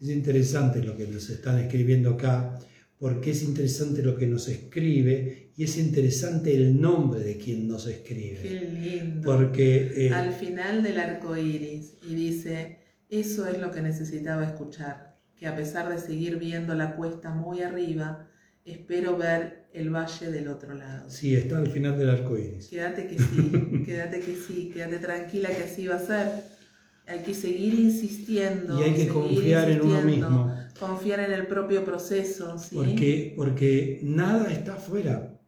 Es 0.00 0.08
interesante 0.08 0.82
lo 0.82 0.96
que 0.96 1.06
nos 1.06 1.28
están 1.28 1.58
escribiendo 1.58 2.14
acá, 2.14 2.58
porque 2.98 3.32
es 3.32 3.42
interesante 3.42 4.02
lo 4.02 4.16
que 4.16 4.26
nos 4.26 4.48
escribe 4.48 5.52
y 5.54 5.64
es 5.64 5.76
interesante 5.76 6.56
el 6.56 6.80
nombre 6.80 7.20
de 7.20 7.36
quien 7.36 7.68
nos 7.68 7.86
escribe. 7.86 8.40
Qué 8.40 8.60
lindo. 8.60 9.30
Porque 9.30 10.06
eh, 10.06 10.10
al 10.10 10.32
final 10.32 10.82
del 10.82 10.98
arco 10.98 11.36
iris 11.36 11.98
y 12.08 12.14
dice: 12.14 12.78
Eso 13.10 13.46
es 13.46 13.58
lo 13.58 13.70
que 13.70 13.82
necesitaba 13.82 14.46
escuchar, 14.46 15.18
que 15.36 15.46
a 15.46 15.54
pesar 15.54 15.90
de 15.90 16.00
seguir 16.00 16.38
viendo 16.38 16.74
la 16.74 16.96
cuesta 16.96 17.30
muy 17.30 17.60
arriba, 17.60 18.30
espero 18.64 19.18
ver 19.18 19.59
el 19.72 19.90
valle 19.90 20.30
del 20.30 20.48
otro 20.48 20.74
lado. 20.74 21.08
Sí, 21.08 21.34
está 21.34 21.58
al 21.58 21.68
final 21.68 21.98
del 21.98 22.10
arco 22.10 22.36
iris. 22.36 22.68
Quédate 22.68 23.06
que 23.06 23.18
sí, 23.18 23.82
quédate 23.86 24.20
que 24.20 24.36
sí, 24.36 24.70
quédate 24.72 24.98
tranquila 24.98 25.48
que 25.50 25.64
así 25.64 25.86
va 25.86 25.96
a 25.96 26.06
ser. 26.06 26.60
Hay 27.06 27.20
que 27.20 27.34
seguir 27.34 27.74
insistiendo. 27.74 28.80
Y 28.80 28.84
hay 28.84 28.94
que 28.94 29.08
confiar 29.08 29.70
en 29.70 29.82
uno 29.82 30.02
mismo. 30.02 30.54
Confiar 30.78 31.20
en 31.20 31.32
el 31.32 31.46
propio 31.46 31.84
proceso. 31.84 32.56
¿sí? 32.58 32.74
Porque, 32.74 33.34
porque 33.36 34.00
nada 34.02 34.52
está 34.52 34.74
afuera, 34.74 35.40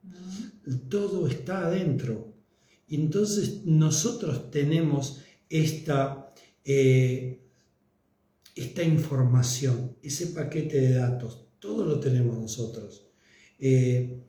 todo 0.89 1.29
está 1.29 1.67
adentro. 1.67 2.35
Y 2.89 2.97
entonces 2.97 3.65
nosotros 3.65 4.51
tenemos 4.51 5.23
esta, 5.49 6.35
eh, 6.65 7.43
esta 8.55 8.83
información, 8.83 9.97
ese 10.03 10.29
paquete 10.29 10.81
de 10.81 10.95
datos, 10.95 11.47
todo 11.59 11.85
lo 11.85 12.01
tenemos 12.01 12.37
nosotros. 12.37 13.12
Eh, 13.65 14.25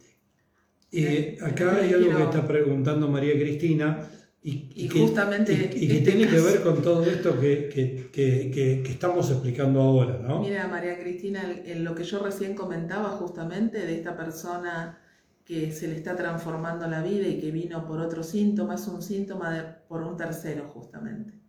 eh, 0.91 1.39
acá 1.41 1.77
hay 1.77 1.91
algo 1.91 2.15
que 2.15 2.23
está 2.23 2.47
preguntando 2.47 3.07
María 3.07 3.34
Cristina 3.34 4.07
y, 4.43 4.88
que, 4.88 4.99
justamente 4.99 5.53
y, 5.53 5.88
que 5.88 5.97
este 5.97 6.11
tiene 6.11 6.29
que 6.29 6.39
ver 6.39 6.61
con 6.61 6.84
todo 6.84 7.03
esto 7.03 7.39
que, 7.39 8.11
que, 8.13 8.84
estamos 8.88 9.31
explicando 9.31 9.81
ahora, 9.81 10.19
¿no? 10.19 10.41
Mira, 10.41 10.67
María 10.67 10.99
Cristina, 10.99 11.41
en 11.65 11.84
lo 11.84 11.95
que 11.95 12.03
yo 12.03 12.19
recién 12.19 12.53
comentaba 12.53 13.09
justamente 13.11 13.84
de 13.84 13.95
esta 13.95 14.15
persona 14.15 14.99
que 15.43 15.71
se 15.71 15.88
le 15.88 15.95
está 15.95 16.15
transformando 16.15 16.88
la 16.88 17.01
vida 17.01 17.27
y 17.27 17.39
que 17.39 17.49
vino 17.49 17.88
por 17.88 17.99
otro 17.99 18.21
síntoma, 18.21 18.75
es 18.75 18.88
un 18.88 19.01
síntoma 19.01 19.51
de, 19.51 19.63
por 19.88 20.03
un 20.03 20.15
tercero 20.15 20.67
justamente. 20.67 21.41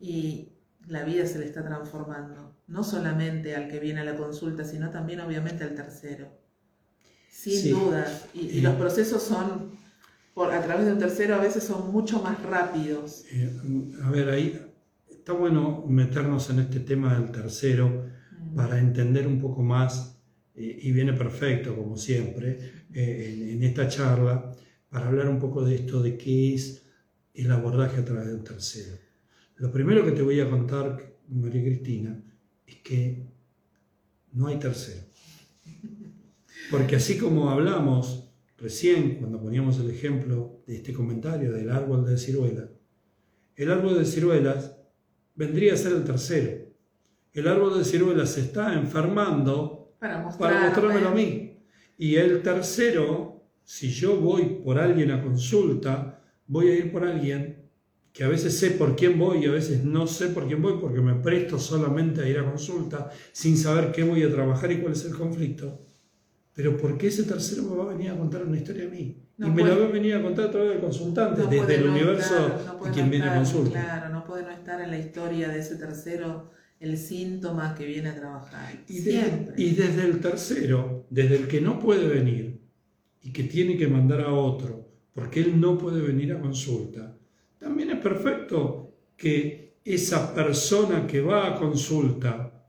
Y 0.00 0.52
la 0.86 1.04
vida 1.04 1.26
se 1.26 1.38
le 1.38 1.44
está 1.44 1.62
transformando, 1.62 2.56
no 2.68 2.82
solamente 2.82 3.54
al 3.54 3.68
que 3.68 3.80
viene 3.80 4.00
a 4.00 4.04
la 4.04 4.16
consulta, 4.16 4.64
sino 4.64 4.88
también 4.88 5.20
obviamente 5.20 5.62
al 5.64 5.74
tercero. 5.74 6.41
Sin 7.32 7.70
duda. 7.70 8.06
Y, 8.34 8.60
los 8.60 8.74
procesos 8.74 9.22
son, 9.22 9.70
por, 10.34 10.52
a 10.52 10.62
través 10.62 10.86
de 10.86 10.92
un 10.92 10.98
tercero, 10.98 11.34
a 11.34 11.38
veces 11.38 11.64
son 11.64 11.90
mucho 11.90 12.22
más 12.22 12.40
rápidos. 12.42 13.24
Eh, 13.32 13.50
a 14.02 14.10
ver, 14.10 14.28
ahí 14.28 14.60
está 15.10 15.32
bueno 15.32 15.84
meternos 15.88 16.50
en 16.50 16.60
este 16.60 16.80
tema 16.80 17.18
del 17.18 17.32
tercero 17.32 18.06
para 18.54 18.78
entender 18.78 19.26
un 19.26 19.40
poco 19.40 19.62
más, 19.62 20.20
eh, 20.54 20.78
y 20.82 20.92
viene 20.92 21.14
perfecto, 21.14 21.74
como 21.74 21.96
siempre, 21.96 22.84
eh, 22.92 23.54
en, 23.54 23.62
esta 23.62 23.88
charla, 23.88 24.52
para 24.90 25.08
hablar 25.08 25.28
un 25.28 25.38
poco 25.38 25.64
de 25.64 25.76
esto, 25.76 26.02
de 26.02 26.18
qué 26.18 26.54
es 26.54 26.84
el 27.32 27.50
abordaje 27.50 28.00
a 28.00 28.04
través 28.04 28.26
de 28.26 28.34
un 28.34 28.44
tercero. 28.44 28.98
Lo 29.56 29.72
primero 29.72 30.04
que 30.04 30.12
te 30.12 30.20
voy 30.20 30.38
a 30.40 30.50
contar, 30.50 31.16
María 31.28 31.62
Cristina, 31.62 32.22
es 32.66 32.76
que 32.76 33.26
no 34.32 34.48
hay 34.48 34.58
tercero. 34.58 35.11
Porque 36.70 36.96
así 36.96 37.18
como 37.18 37.50
hablamos 37.50 38.32
recién, 38.56 39.16
cuando 39.16 39.40
poníamos 39.40 39.78
el 39.80 39.90
ejemplo 39.90 40.62
de 40.66 40.76
este 40.76 40.92
comentario 40.92 41.52
del 41.52 41.70
árbol 41.70 42.04
de 42.04 42.16
ciruelas, 42.16 42.70
el 43.56 43.70
árbol 43.70 43.98
de 43.98 44.04
ciruelas 44.04 44.76
vendría 45.34 45.74
a 45.74 45.76
ser 45.76 45.92
el 45.92 46.04
tercero. 46.04 46.72
El 47.32 47.48
árbol 47.48 47.78
de 47.78 47.84
ciruelas 47.84 48.30
se 48.30 48.42
está 48.42 48.74
enfermando 48.74 49.94
para, 49.98 50.20
mostrármelo 50.20 51.08
a 51.08 51.14
mí. 51.14 51.64
Y 51.98 52.16
el 52.16 52.42
tercero, 52.42 53.44
si 53.64 53.90
yo 53.90 54.16
voy 54.16 54.60
por 54.64 54.78
alguien 54.78 55.10
a 55.10 55.22
consulta, 55.22 56.22
voy 56.46 56.68
a 56.68 56.74
ir 56.74 56.92
por 56.92 57.04
alguien 57.04 57.62
que 58.12 58.24
a 58.24 58.28
veces 58.28 58.58
sé 58.58 58.72
por 58.72 58.94
quién 58.94 59.18
voy 59.18 59.44
y 59.44 59.46
a 59.46 59.52
veces 59.52 59.84
no 59.84 60.06
sé 60.06 60.28
por 60.28 60.46
quién 60.46 60.60
voy 60.60 60.74
porque 60.80 61.00
me 61.00 61.14
presto 61.14 61.58
solamente 61.58 62.20
a 62.20 62.28
ir 62.28 62.38
a 62.38 62.44
consulta 62.44 63.10
sin 63.32 63.56
saber 63.56 63.90
qué 63.90 64.02
voy 64.02 64.22
a 64.22 64.30
trabajar 64.30 64.70
y 64.70 64.80
cuál 64.80 64.92
es 64.92 65.04
el 65.06 65.14
conflicto. 65.16 65.80
Pero 66.54 66.76
¿por 66.76 66.98
qué 66.98 67.06
ese 67.06 67.24
tercero 67.24 67.62
me 67.62 67.76
va 67.76 67.84
a 67.84 67.94
venir 67.94 68.10
a 68.10 68.16
contar 68.16 68.44
una 68.44 68.56
historia 68.56 68.86
a 68.86 68.90
mí? 68.90 69.22
y 69.38 69.50
me 69.50 69.64
la 69.64 69.74
va 69.74 69.86
a 69.86 69.88
venir 69.88 70.14
a 70.14 70.22
contar 70.22 70.46
a 70.46 70.50
través 70.50 70.70
del 70.70 70.80
consultante, 70.80 71.46
desde 71.46 71.76
el 71.76 71.88
universo 71.88 72.34
de 72.84 72.90
quien 72.90 73.10
viene 73.10 73.26
a 73.26 73.34
consulta. 73.36 73.82
Claro, 73.82 74.08
no 74.10 74.24
puede 74.24 74.44
no 74.44 74.50
estar 74.50 74.80
en 74.80 74.90
la 74.90 74.98
historia 74.98 75.48
de 75.48 75.58
ese 75.58 75.76
tercero 75.76 76.50
el 76.78 76.98
síntoma 76.98 77.74
que 77.74 77.86
viene 77.86 78.10
a 78.10 78.14
trabajar. 78.14 78.84
Y, 78.88 78.98
y 78.98 79.70
desde 79.70 80.04
el 80.04 80.20
tercero, 80.20 81.06
desde 81.10 81.36
el 81.36 81.48
que 81.48 81.60
no 81.60 81.78
puede 81.78 82.06
venir 82.06 82.60
y 83.22 83.32
que 83.32 83.44
tiene 83.44 83.76
que 83.76 83.88
mandar 83.88 84.20
a 84.20 84.32
otro, 84.32 84.88
porque 85.14 85.40
él 85.40 85.60
no 85.60 85.78
puede 85.78 86.00
venir 86.00 86.32
a 86.32 86.40
consulta, 86.40 87.16
también 87.58 87.90
es 87.90 87.98
perfecto 87.98 88.94
que 89.16 89.76
esa 89.84 90.34
persona 90.34 91.06
que 91.06 91.20
va 91.20 91.48
a 91.48 91.54
consulta 91.56 92.66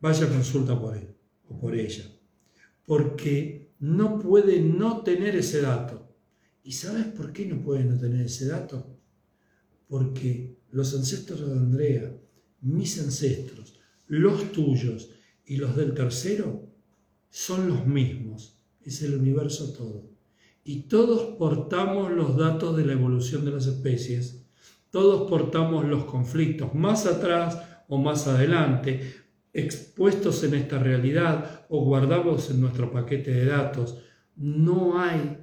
vaya 0.00 0.26
a 0.26 0.28
consulta 0.28 0.78
por 0.78 0.96
él 0.96 1.14
o 1.48 1.58
por 1.58 1.74
ella 1.74 2.04
porque 2.88 3.74
no 3.80 4.18
puede 4.18 4.60
no 4.62 5.02
tener 5.02 5.36
ese 5.36 5.60
dato. 5.60 6.08
¿Y 6.62 6.72
sabes 6.72 7.04
por 7.04 7.34
qué 7.34 7.44
no 7.44 7.60
puede 7.60 7.84
no 7.84 7.98
tener 7.98 8.24
ese 8.24 8.46
dato? 8.46 8.98
Porque 9.86 10.56
los 10.70 10.94
ancestros 10.94 11.46
de 11.46 11.52
Andrea, 11.52 12.16
mis 12.62 12.98
ancestros, 12.98 13.78
los 14.06 14.52
tuyos 14.52 15.10
y 15.44 15.56
los 15.56 15.76
del 15.76 15.92
tercero, 15.92 16.66
son 17.28 17.68
los 17.68 17.86
mismos. 17.86 18.58
Es 18.82 19.02
el 19.02 19.16
universo 19.16 19.74
todo. 19.74 20.08
Y 20.64 20.84
todos 20.84 21.36
portamos 21.36 22.10
los 22.10 22.38
datos 22.38 22.74
de 22.74 22.86
la 22.86 22.94
evolución 22.94 23.44
de 23.44 23.50
las 23.50 23.66
especies. 23.66 24.46
Todos 24.90 25.28
portamos 25.28 25.84
los 25.84 26.06
conflictos 26.06 26.74
más 26.74 27.04
atrás 27.04 27.58
o 27.86 27.98
más 27.98 28.26
adelante, 28.26 29.12
expuestos 29.52 30.44
en 30.44 30.54
esta 30.54 30.78
realidad 30.78 31.66
o 31.68 31.84
guardados 31.84 32.50
en 32.50 32.60
nuestro 32.60 32.90
paquete 32.90 33.32
de 33.32 33.46
datos, 33.46 34.02
no 34.36 35.00
hay 35.00 35.38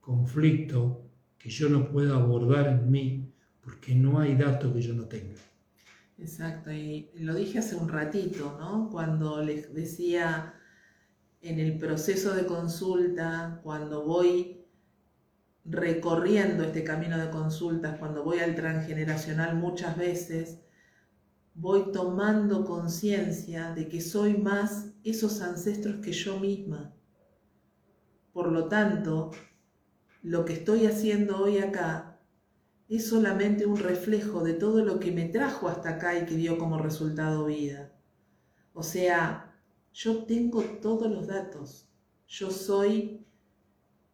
conflicto 0.00 1.10
que 1.38 1.50
yo 1.50 1.68
no 1.68 1.90
pueda 1.90 2.16
abordar 2.16 2.68
en 2.68 2.90
mí 2.90 3.34
porque 3.62 3.94
no 3.94 4.20
hay 4.20 4.36
dato 4.36 4.72
que 4.72 4.82
yo 4.82 4.94
no 4.94 5.06
tenga. 5.06 5.40
Exacto, 6.18 6.70
y 6.72 7.10
lo 7.14 7.34
dije 7.34 7.58
hace 7.58 7.74
un 7.74 7.88
ratito, 7.88 8.56
¿no? 8.60 8.88
Cuando 8.90 9.42
les 9.42 9.74
decía 9.74 10.54
en 11.40 11.58
el 11.58 11.78
proceso 11.78 12.34
de 12.34 12.46
consulta, 12.46 13.60
cuando 13.64 14.04
voy 14.04 14.64
recorriendo 15.64 16.64
este 16.64 16.84
camino 16.84 17.18
de 17.18 17.30
consultas, 17.30 17.98
cuando 17.98 18.24
voy 18.24 18.38
al 18.38 18.54
transgeneracional 18.54 19.56
muchas 19.56 19.96
veces, 19.96 20.60
voy 21.54 21.92
tomando 21.92 22.64
conciencia 22.64 23.72
de 23.72 23.88
que 23.88 24.00
soy 24.00 24.36
más 24.36 24.92
esos 25.04 25.40
ancestros 25.40 25.96
que 26.04 26.12
yo 26.12 26.38
misma. 26.38 26.94
Por 28.32 28.50
lo 28.50 28.68
tanto, 28.68 29.30
lo 30.22 30.44
que 30.44 30.54
estoy 30.54 30.86
haciendo 30.86 31.38
hoy 31.38 31.58
acá 31.58 32.20
es 32.88 33.08
solamente 33.08 33.66
un 33.66 33.78
reflejo 33.78 34.42
de 34.42 34.54
todo 34.54 34.84
lo 34.84 35.00
que 35.00 35.12
me 35.12 35.28
trajo 35.28 35.68
hasta 35.68 35.90
acá 35.90 36.18
y 36.18 36.26
que 36.26 36.36
dio 36.36 36.58
como 36.58 36.78
resultado 36.78 37.46
vida. 37.46 37.92
O 38.74 38.82
sea, 38.82 39.54
yo 39.92 40.24
tengo 40.24 40.62
todos 40.80 41.10
los 41.10 41.26
datos. 41.26 41.88
Yo 42.26 42.50
soy 42.50 43.26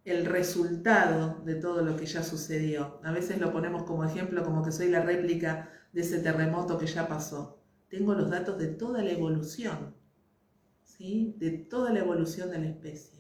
el 0.04 0.24
resultado 0.24 1.42
de 1.44 1.54
todo 1.56 1.82
lo 1.82 1.96
que 1.96 2.06
ya 2.06 2.22
sucedió. 2.22 3.00
A 3.04 3.12
veces 3.12 3.38
lo 3.38 3.52
ponemos 3.52 3.84
como 3.84 4.04
ejemplo, 4.04 4.42
como 4.44 4.64
que 4.64 4.72
soy 4.72 4.88
la 4.88 5.02
réplica 5.02 5.70
de 5.92 6.00
ese 6.00 6.18
terremoto 6.18 6.78
que 6.78 6.86
ya 6.86 7.08
pasó. 7.08 7.60
Tengo 7.88 8.14
los 8.14 8.30
datos 8.30 8.58
de 8.58 8.68
toda 8.68 9.02
la 9.02 9.10
evolución, 9.10 9.94
¿sí? 10.82 11.34
de 11.38 11.50
toda 11.50 11.92
la 11.92 12.00
evolución 12.00 12.50
de 12.50 12.58
la 12.58 12.66
especie. 12.66 13.18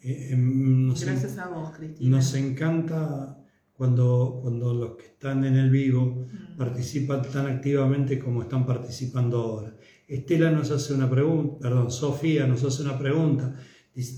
Eh, 0.00 0.32
em, 0.32 0.92
Gracias 0.94 1.38
a 1.38 1.48
vos, 1.48 1.70
Cristina. 1.76 2.16
Nos 2.16 2.34
encanta 2.34 3.38
cuando, 3.72 4.40
cuando 4.42 4.74
los 4.74 4.96
que 4.96 5.06
están 5.06 5.44
en 5.44 5.56
el 5.56 5.70
vivo 5.70 6.26
mm. 6.30 6.56
participan 6.58 7.22
tan 7.22 7.46
activamente 7.46 8.18
como 8.18 8.42
están 8.42 8.66
participando 8.66 9.38
ahora. 9.38 9.76
Estela 10.06 10.50
nos 10.50 10.70
hace 10.70 10.92
una 10.92 11.08
pregunta, 11.08 11.58
perdón, 11.60 11.90
Sofía 11.90 12.46
nos 12.46 12.62
hace 12.64 12.82
una 12.82 12.98
pregunta 12.98 13.54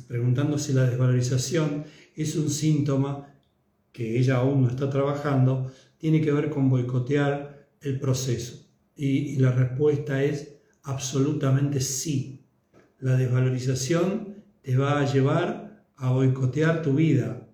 preguntando 0.09 0.59
si 0.59 0.73
la 0.73 0.85
desvalorización 0.85 1.85
es 2.15 2.35
un 2.37 2.51
síntoma 2.51 3.33
que 3.93 4.19
ella 4.19 4.37
aún 4.37 4.63
no 4.63 4.69
está 4.69 4.91
trabajando, 4.91 5.71
tiene 5.99 6.21
que 6.21 6.33
ver 6.33 6.51
con 6.51 6.69
boicotear 6.69 7.69
el 7.81 7.99
proceso. 7.99 8.67
Y, 8.95 9.37
la 9.37 9.53
respuesta 9.53 10.23
es 10.23 10.59
absolutamente 10.83 11.81
sí. 11.81 12.45
La 12.99 13.17
desvalorización 13.17 14.37
te 14.63 14.77
va 14.77 15.01
a 15.01 15.13
llevar 15.13 15.85
a 15.97 16.11
boicotear 16.11 16.83
tu 16.83 16.95
vida, 16.95 17.49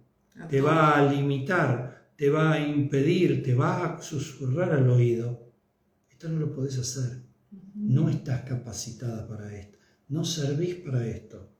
te 0.48 0.60
va 0.60 0.96
a 0.96 1.12
limitar, 1.12 2.12
te 2.16 2.30
va 2.30 2.52
a 2.52 2.60
impedir, 2.60 3.42
te 3.42 3.54
va 3.54 3.84
a 3.84 4.02
susurrar 4.02 4.72
al 4.72 4.88
oído. 4.88 5.52
Esto 6.10 6.28
no 6.28 6.38
lo 6.38 6.52
podés 6.52 6.78
hacer. 6.78 7.22
No 7.74 8.08
estás 8.08 8.42
capacitada 8.42 9.26
para 9.26 9.54
esto. 9.56 9.78
No 10.08 10.24
servís 10.24 10.76
para 10.76 11.06
esto 11.06 11.52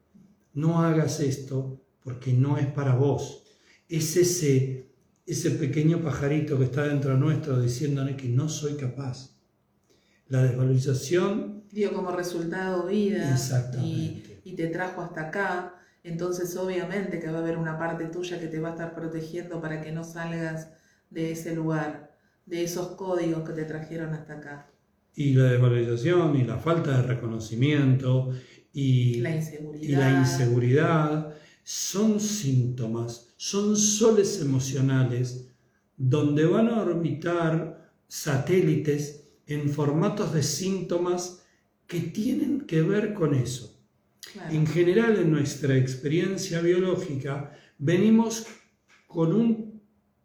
no 0.54 0.82
hagas 0.82 1.20
esto 1.20 1.80
porque 2.02 2.32
no 2.32 2.58
es 2.58 2.66
para 2.66 2.94
vos. 2.94 3.44
Es 3.88 4.16
ese, 4.16 4.91
ese 5.26 5.52
pequeño 5.52 6.02
pajarito 6.02 6.58
que 6.58 6.64
está 6.64 6.86
dentro 6.86 7.16
nuestro 7.16 7.60
diciéndole 7.60 8.16
que 8.16 8.28
no 8.28 8.48
soy 8.48 8.74
capaz. 8.74 9.36
La 10.28 10.42
desvalorización... 10.42 11.64
Dio 11.70 11.92
como 11.92 12.10
resultado 12.10 12.86
vida 12.86 13.36
y, 13.82 14.22
y 14.44 14.54
te 14.54 14.66
trajo 14.68 15.00
hasta 15.02 15.28
acá. 15.28 15.74
Entonces 16.04 16.56
obviamente 16.56 17.20
que 17.20 17.30
va 17.30 17.38
a 17.38 17.42
haber 17.42 17.56
una 17.56 17.78
parte 17.78 18.06
tuya 18.06 18.40
que 18.40 18.48
te 18.48 18.60
va 18.60 18.70
a 18.70 18.72
estar 18.72 18.94
protegiendo 18.94 19.60
para 19.60 19.80
que 19.80 19.92
no 19.92 20.04
salgas 20.04 20.68
de 21.10 21.32
ese 21.32 21.54
lugar, 21.54 22.16
de 22.46 22.64
esos 22.64 22.88
códigos 22.88 23.48
que 23.48 23.54
te 23.54 23.64
trajeron 23.64 24.12
hasta 24.14 24.34
acá. 24.34 24.70
Y 25.14 25.34
la 25.34 25.44
desvalorización 25.44 26.36
y 26.36 26.44
la 26.44 26.58
falta 26.58 26.96
de 26.96 27.02
reconocimiento 27.02 28.32
y 28.72 29.20
la 29.20 29.36
inseguridad. 30.20 31.34
son 31.62 32.18
síntomas, 32.18 33.31
son 33.43 33.76
soles 33.76 34.40
emocionales 34.40 35.49
donde 35.97 36.47
van 36.47 36.68
a 36.68 36.80
orbitar 36.80 37.90
satélites 38.07 39.24
en 39.49 39.68
formatos 39.68 40.32
de 40.32 40.45
síntomas 40.45 41.43
que 41.88 41.99
tienen 41.99 42.61
que 42.61 42.82
ver 42.82 43.14
con 43.14 43.34
eso. 43.34 43.82
En 44.49 44.64
general, 44.64 45.16
en 45.16 45.32
nuestra 45.32 45.76
experiencia 45.76 46.61
biológica, 46.61 47.53
venimos 47.78 48.47
con 49.09 49.32
un 49.32 49.82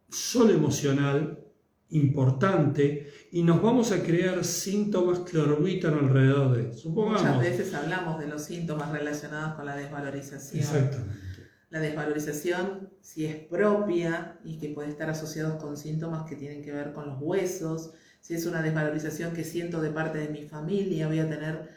sol 0.07 0.51
emocional 0.51 1.43
importante 1.89 3.11
y 3.31 3.41
nos 3.41 3.63
vamos 3.63 3.91
a 3.93 4.03
crear 4.03 4.45
síntomas 4.45 5.19
que 5.21 5.39
orbitan 5.39 5.95
alrededor 5.95 6.55
de 6.55 6.71
Supongamos. 6.71 7.23
Muchas 7.23 7.39
veces 7.41 7.73
hablamos 7.73 8.19
de 8.19 8.27
los 8.27 8.43
síntomas 8.43 8.91
relacionados 8.91 9.55
con 9.55 9.65
la 9.65 9.75
desvalorización. 9.75 10.59
Exactamente. 10.59 11.26
La 11.69 11.79
desvalorización, 11.79 12.89
si 13.01 13.25
es 13.25 13.35
propia 13.35 14.39
y 14.45 14.57
que 14.57 14.69
puede 14.69 14.89
estar 14.89 15.09
asociados 15.09 15.61
con 15.61 15.75
síntomas 15.75 16.27
que 16.27 16.37
tienen 16.37 16.63
que 16.63 16.71
ver 16.71 16.93
con 16.93 17.07
los 17.07 17.17
huesos, 17.21 17.91
si 18.21 18.35
es 18.35 18.45
una 18.45 18.61
desvalorización 18.61 19.33
que 19.33 19.43
siento 19.43 19.81
de 19.81 19.89
parte 19.89 20.17
de 20.17 20.29
mi 20.29 20.43
familia, 20.43 21.07
voy 21.07 21.19
a 21.19 21.29
tener, 21.29 21.69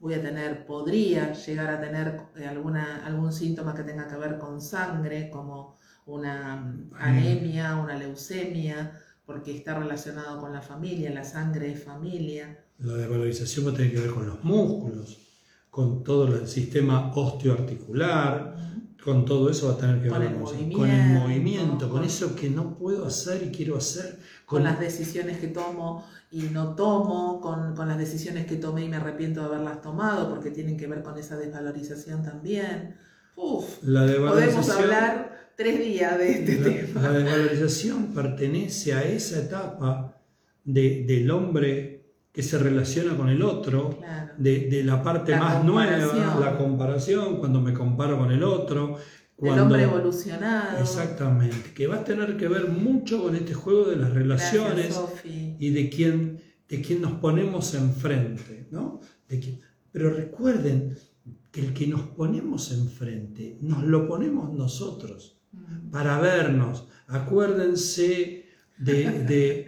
voy 0.00 0.14
a 0.14 0.22
tener, 0.22 0.66
podría 0.66 1.32
llegar 1.34 1.70
a 1.70 1.80
tener 1.80 2.20
eh, 2.36 2.46
alguna, 2.46 3.04
algún 3.06 3.32
síntoma 3.32 3.74
que 3.74 3.82
tenga 3.82 4.08
que 4.08 4.16
ver 4.16 4.38
con 4.38 4.60
sangre, 4.60 5.30
como 5.30 5.76
una 6.06 6.74
anemia, 6.98 7.76
una 7.76 7.96
leucemia, 7.96 8.98
porque 9.26 9.54
está 9.54 9.78
relacionado 9.78 10.40
con 10.40 10.54
la 10.54 10.62
familia, 10.62 11.10
la 11.10 11.24
sangre 11.24 11.68
de 11.68 11.76
familia. 11.76 12.64
La 12.78 12.94
desvalorización 12.94 13.66
va 13.66 13.70
a 13.72 13.74
tener 13.74 13.92
que 13.92 14.00
ver 14.00 14.10
con 14.10 14.26
los 14.26 14.42
músculos, 14.42 15.18
con 15.70 16.02
todo 16.02 16.34
el 16.34 16.48
sistema 16.48 17.12
osteoarticular, 17.14 18.56
con 19.02 19.24
todo 19.24 19.48
eso 19.50 19.68
va 19.68 19.74
a 19.74 19.78
tener 19.78 20.02
que 20.02 20.10
ver 20.10 20.34
con 20.72 20.90
el 20.90 21.12
movimiento, 21.12 21.88
con, 21.88 22.04
eso 22.04 22.34
que 22.34 22.50
no 22.50 22.76
puedo 22.76 23.06
hacer 23.06 23.42
y 23.42 23.50
quiero 23.50 23.76
hacer. 23.76 24.18
Con, 24.44 24.64
las 24.64 24.80
decisiones 24.80 25.38
que 25.38 25.48
tomo 25.48 26.04
y 26.30 26.42
no 26.42 26.74
tomo, 26.74 27.40
con, 27.40 27.88
las 27.88 27.98
decisiones 27.98 28.46
que 28.46 28.56
tomé 28.56 28.84
y 28.84 28.88
me 28.88 28.96
arrepiento 28.96 29.40
de 29.40 29.46
haberlas 29.46 29.82
tomado, 29.82 30.28
porque 30.28 30.50
tienen 30.50 30.76
que 30.76 30.86
ver 30.86 31.02
con 31.02 31.16
esa 31.16 31.36
desvalorización 31.36 32.22
también. 32.22 32.96
Uf, 33.36 33.82
la 33.82 34.04
podemos 34.04 34.68
hablar 34.70 35.52
tres 35.56 35.78
días 35.78 36.18
de 36.18 36.32
este 36.32 36.56
tema. 36.56 37.02
La 37.02 37.12
desvalorización 37.12 38.14
pertenece 38.14 38.94
a 38.94 39.04
esa 39.04 39.38
etapa 39.38 40.20
del 40.64 41.30
hombre 41.30 41.97
que 42.32 42.42
se 42.42 42.58
relaciona 42.58 43.16
con 43.16 43.28
el 43.28 43.42
otro, 43.42 44.00
de, 44.36 44.82
la 44.84 45.02
parte 45.02 45.36
más 45.36 45.64
nueva, 45.64 46.36
la 46.40 46.56
comparación, 46.56 47.38
cuando 47.38 47.60
me 47.60 47.72
comparo 47.72 48.18
con 48.18 48.30
el 48.30 48.42
otro. 48.42 48.96
Cuando, 49.34 49.64
hombre 49.64 49.84
evolucionado. 49.84 50.80
Exactamente, 50.80 51.72
que 51.72 51.86
va 51.86 51.96
a 51.96 52.04
tener 52.04 52.36
que 52.36 52.48
ver 52.48 52.68
mucho 52.68 53.22
con 53.22 53.36
este 53.36 53.54
juego 53.54 53.84
de 53.84 53.96
las 53.96 54.12
relaciones 54.12 55.00
y 55.24 55.70
de 55.70 55.88
quién, 55.88 56.40
de 56.68 56.82
quién 56.82 57.00
nos 57.02 57.12
ponemos 57.12 57.74
enfrente. 57.74 58.66
¿no? 58.70 59.00
De 59.28 59.58
pero 59.92 60.10
recuerden 60.10 60.96
que 61.50 61.60
el 61.60 61.72
que 61.72 61.86
nos 61.86 62.02
ponemos 62.02 62.72
enfrente, 62.72 63.58
nos 63.60 63.84
lo 63.84 64.06
ponemos 64.06 64.52
nosotros 64.52 65.40
para 65.90 66.20
vernos. 66.20 66.86
Acuérdense 67.06 68.46
de, 68.76 69.66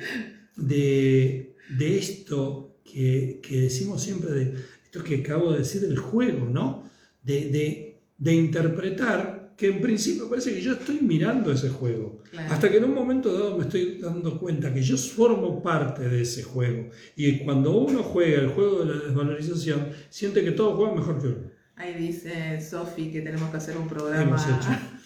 de, 0.57 1.49
esto 1.79 2.81
que, 2.85 3.41
decimos 3.51 4.03
siempre, 4.03 4.31
de 4.33 4.55
esto 4.85 5.05
que 5.05 5.16
acabo 5.16 5.53
de 5.53 5.59
decir 5.59 5.81
del 5.83 5.99
juego, 5.99 6.47
¿no? 6.47 6.85
De, 7.23 7.99
interpretar 8.18 9.55
que 9.57 9.68
en 9.68 9.81
principio 9.81 10.29
parece 10.29 10.55
que 10.55 10.62
yo 10.62 10.73
estoy 10.73 11.01
mirando 11.03 11.53
ese 11.53 11.68
juego. 11.68 12.23
Hasta 12.49 12.71
que 12.71 12.79
en 12.79 12.85
un 12.85 12.95
momento 12.95 13.33
dado 13.33 13.59
me 13.59 13.64
estoy 13.64 13.99
dando 13.99 14.39
cuenta 14.39 14.73
que 14.73 14.83
yo 14.83 14.97
formo 14.97 15.62
parte 15.62 16.09
de 16.09 16.23
ese 16.23 16.43
juego. 16.43 16.89
Y 17.14 17.41
cuando 17.41 17.77
uno 17.77 18.03
juega 18.03 18.41
el 18.41 18.49
juego 18.49 18.85
de 18.85 18.95
la 18.95 19.05
desvalorización, 19.05 19.89
siente 20.09 20.43
que 20.43 20.53
todo 20.53 20.77
juega 20.77 20.95
mejor 20.95 21.21
que 21.21 21.27
uno. 21.29 21.51
Ahí 21.77 21.95
dice 21.95 22.61
Sofi 22.61 23.11
que 23.11 23.23
tenemos 23.23 23.51
que 23.51 23.57
hacer 23.57 23.77
un 23.77 23.89
programa. 23.89 24.37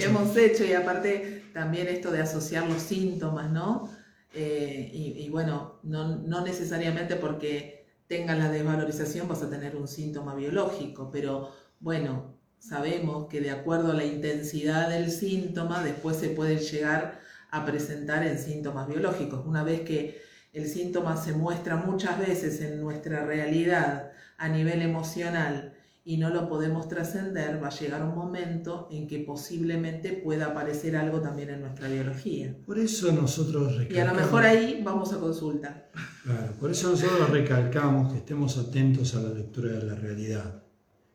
Hemos 0.00 0.36
hecho. 0.36 0.64
y 0.64 0.72
aparte 0.72 1.44
también 1.52 1.88
esto 1.88 2.10
de 2.10 2.20
asociar 2.20 2.68
los 2.68 2.82
síntomas, 2.82 3.50
¿no? 3.50 3.88
Eh, 4.32 4.90
y, 4.92 5.28
bueno, 5.28 5.80
no, 5.82 6.44
necesariamente 6.44 7.16
porque 7.16 7.86
tengas 8.06 8.38
la 8.38 8.50
desvalorización 8.50 9.28
vas 9.28 9.42
a 9.42 9.50
tener 9.50 9.76
un 9.76 9.88
síntoma 9.88 10.34
biológico, 10.34 11.10
pero 11.10 11.50
bueno, 11.80 12.36
sabemos 12.58 13.28
que 13.28 13.40
de 13.40 13.50
acuerdo 13.50 13.92
a 13.92 13.94
la 13.94 14.04
intensidad 14.04 14.88
del 14.88 15.10
síntoma, 15.10 15.82
después 15.82 16.16
se 16.16 16.30
puede 16.30 16.58
llegar 16.58 17.20
a 17.50 17.64
presentar 17.64 18.24
en 18.24 18.38
síntomas 18.38 18.88
biológicos. 18.88 19.44
Una 19.46 19.64
vez 19.64 19.80
que 19.82 20.20
el 20.52 20.68
síntoma 20.68 21.16
se 21.16 21.32
muestra 21.32 21.76
muchas 21.76 22.18
veces 22.18 22.60
en 22.60 22.80
nuestra 22.80 23.24
realidad 23.24 24.12
a 24.38 24.48
nivel 24.48 24.82
emocional 24.82 25.69
y 26.04 26.16
no 26.16 26.30
lo 26.30 26.48
podemos 26.48 26.88
trascender, 26.88 27.62
va 27.62 27.68
a 27.68 27.78
llegar 27.78 28.02
un 28.02 28.14
momento 28.14 28.88
en 28.90 29.06
que 29.06 29.18
posiblemente 29.18 30.12
pueda 30.14 30.46
aparecer 30.46 30.96
algo 30.96 31.20
también 31.20 31.50
en 31.50 31.60
nuestra 31.60 31.88
biología. 31.88 32.56
Por 32.64 32.78
eso 32.78 33.12
nosotros 33.12 33.76
Y 33.88 33.98
a 33.98 34.06
lo 34.06 34.14
mejor 34.14 34.44
ahí 34.44 34.80
vamos 34.82 35.12
a 35.12 35.20
consulta. 35.20 35.90
Claro, 36.24 36.52
por 36.58 36.70
eso 36.70 36.90
nosotros 36.90 37.30
recalcamos 37.30 38.12
que 38.12 38.18
estemos 38.18 38.56
atentos 38.56 39.14
a 39.14 39.22
la 39.22 39.30
lectura 39.30 39.72
de 39.72 39.84
la 39.84 39.94
realidad, 39.94 40.62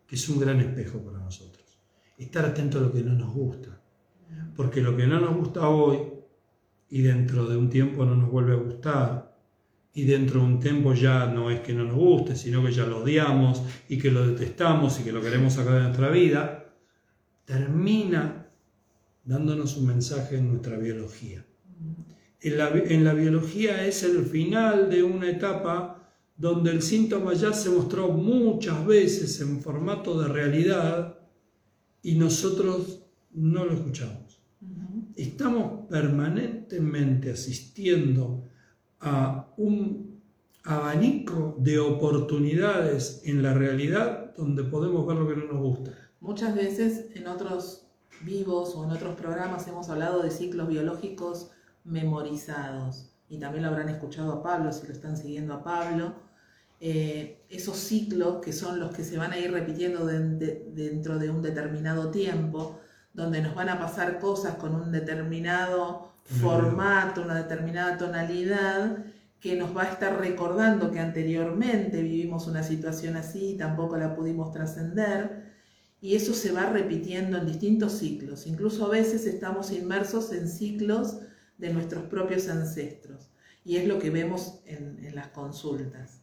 que 0.05 0.15
es 0.15 0.29
un 0.29 0.39
gran 0.39 0.59
espejo 0.59 0.99
para 0.99 1.17
nosotros. 1.17 1.79
Estar 2.17 2.45
atentos 2.45 2.81
a 2.81 2.85
lo 2.85 2.93
que 2.93 3.01
no 3.01 3.13
nos 3.13 3.33
gusta, 3.33 3.81
porque 4.55 4.81
lo 4.81 4.95
que 4.95 5.07
no 5.07 5.19
nos 5.19 5.35
gusta 5.35 5.67
hoy 5.67 5.97
y 6.89 7.01
dentro 7.01 7.47
de 7.47 7.57
un 7.57 7.69
tiempo 7.69 8.05
no 8.05 8.15
nos 8.15 8.29
vuelve 8.29 8.53
a 8.53 8.57
gustar, 8.57 9.34
y 9.95 10.03
dentro 10.03 10.41
de 10.41 10.45
un 10.45 10.59
tiempo 10.59 10.93
ya 10.93 11.25
no 11.25 11.49
es 11.49 11.61
que 11.61 11.73
no 11.73 11.85
nos 11.85 11.95
guste, 11.95 12.35
sino 12.35 12.63
que 12.63 12.73
ya 12.73 12.85
lo 12.85 13.01
odiamos 13.01 13.63
y 13.87 13.97
que 13.97 14.11
lo 14.11 14.27
detestamos 14.27 14.99
y 14.99 15.03
que 15.03 15.13
lo 15.13 15.21
queremos 15.21 15.53
sacar 15.53 15.75
de 15.75 15.83
nuestra 15.83 16.09
vida, 16.09 16.65
termina 17.45 18.45
dándonos 19.23 19.77
un 19.77 19.87
mensaje 19.87 20.37
en 20.37 20.49
nuestra 20.49 20.75
biología. 20.77 21.45
En 22.41 22.57
la, 22.57 22.69
en 22.69 23.05
la 23.05 23.13
biología 23.13 23.87
es 23.87 24.03
el 24.03 24.25
final 24.25 24.89
de 24.89 25.01
una 25.01 25.29
etapa 25.29 26.11
donde 26.35 26.71
el 26.71 26.81
síntoma 26.81 27.33
ya 27.33 27.53
se 27.53 27.69
mostró 27.69 28.09
muchas 28.09 28.85
veces 28.85 29.39
en 29.39 29.61
formato 29.61 30.21
de 30.21 30.27
realidad 30.27 31.19
y 32.03 32.15
nosotros 32.15 33.01
no 33.31 33.63
lo 33.63 33.73
escuchamos. 33.73 34.41
Estamos 35.15 35.87
permanentemente 35.89 37.31
asistiendo 37.31 38.43
a 38.99 39.44
un 39.57 40.21
abanico 40.63 41.55
de 41.59 41.79
oportunidades 41.79 43.21
en 43.25 43.43
la 43.43 43.53
realidad 43.53 44.33
donde 44.35 44.63
podemos 44.63 45.05
ver 45.05 45.17
lo 45.17 45.27
que 45.27 45.35
no 45.35 45.45
nos 45.45 45.61
gusta. 45.61 45.91
Muchas 46.19 46.55
veces 46.55 47.07
en 47.15 47.27
otros 47.27 47.87
vivos 48.21 48.73
o 48.75 48.83
en 48.83 48.91
otros 48.91 49.15
programas 49.15 49.67
hemos 49.67 49.89
hablado 49.89 50.23
de 50.23 50.31
ciclos 50.31 50.67
biológicos 50.67 51.51
memorizados 51.83 53.11
y 53.29 53.37
también 53.37 53.63
lo 53.63 53.69
habrán 53.69 53.89
escuchado 53.89 54.33
a 54.33 54.43
Pablo 54.43 54.71
si 54.71 54.87
lo 54.87 54.93
están 54.93 55.17
siguiendo 55.17 55.53
a 55.53 55.63
Pablo. 55.63 56.13
Eh, 56.79 57.45
esos 57.49 57.77
ciclos 57.77 58.41
que 58.43 58.51
son 58.51 58.79
los 58.79 58.93
que 58.93 59.03
se 59.03 59.17
van 59.17 59.31
a 59.31 59.37
ir 59.37 59.51
repitiendo 59.51 60.05
dentro 60.05 61.19
de 61.19 61.29
un 61.29 61.41
determinado 61.41 62.11
tiempo, 62.11 62.79
donde 63.13 63.41
nos 63.41 63.55
van 63.55 63.69
a 63.69 63.79
pasar 63.79 64.19
cosas 64.19 64.55
con 64.55 64.75
un 64.75 64.91
determinado 64.91 66.11
formato, 66.25 67.21
una 67.21 67.35
determinada 67.35 67.97
tonalidad 67.97 69.05
que 69.45 69.55
nos 69.55 69.77
va 69.77 69.83
a 69.83 69.91
estar 69.91 70.19
recordando 70.19 70.89
que 70.89 70.99
anteriormente 70.99 72.01
vivimos 72.01 72.47
una 72.47 72.63
situación 72.63 73.15
así 73.15 73.51
y 73.51 73.57
tampoco 73.57 73.95
la 73.95 74.15
pudimos 74.15 74.51
trascender. 74.51 75.53
Y 76.01 76.15
eso 76.15 76.33
se 76.33 76.51
va 76.51 76.71
repitiendo 76.71 77.37
en 77.37 77.45
distintos 77.45 77.99
ciclos. 77.99 78.47
Incluso 78.47 78.87
a 78.87 78.89
veces 78.89 79.27
estamos 79.27 79.71
inmersos 79.71 80.33
en 80.33 80.49
ciclos 80.49 81.19
de 81.59 81.71
nuestros 81.71 82.05
propios 82.05 82.47
ancestros. 82.47 83.29
Y 83.63 83.75
es 83.75 83.87
lo 83.87 83.99
que 83.99 84.09
vemos 84.09 84.61
en, 84.65 85.13
las 85.13 85.27
consultas. 85.27 86.21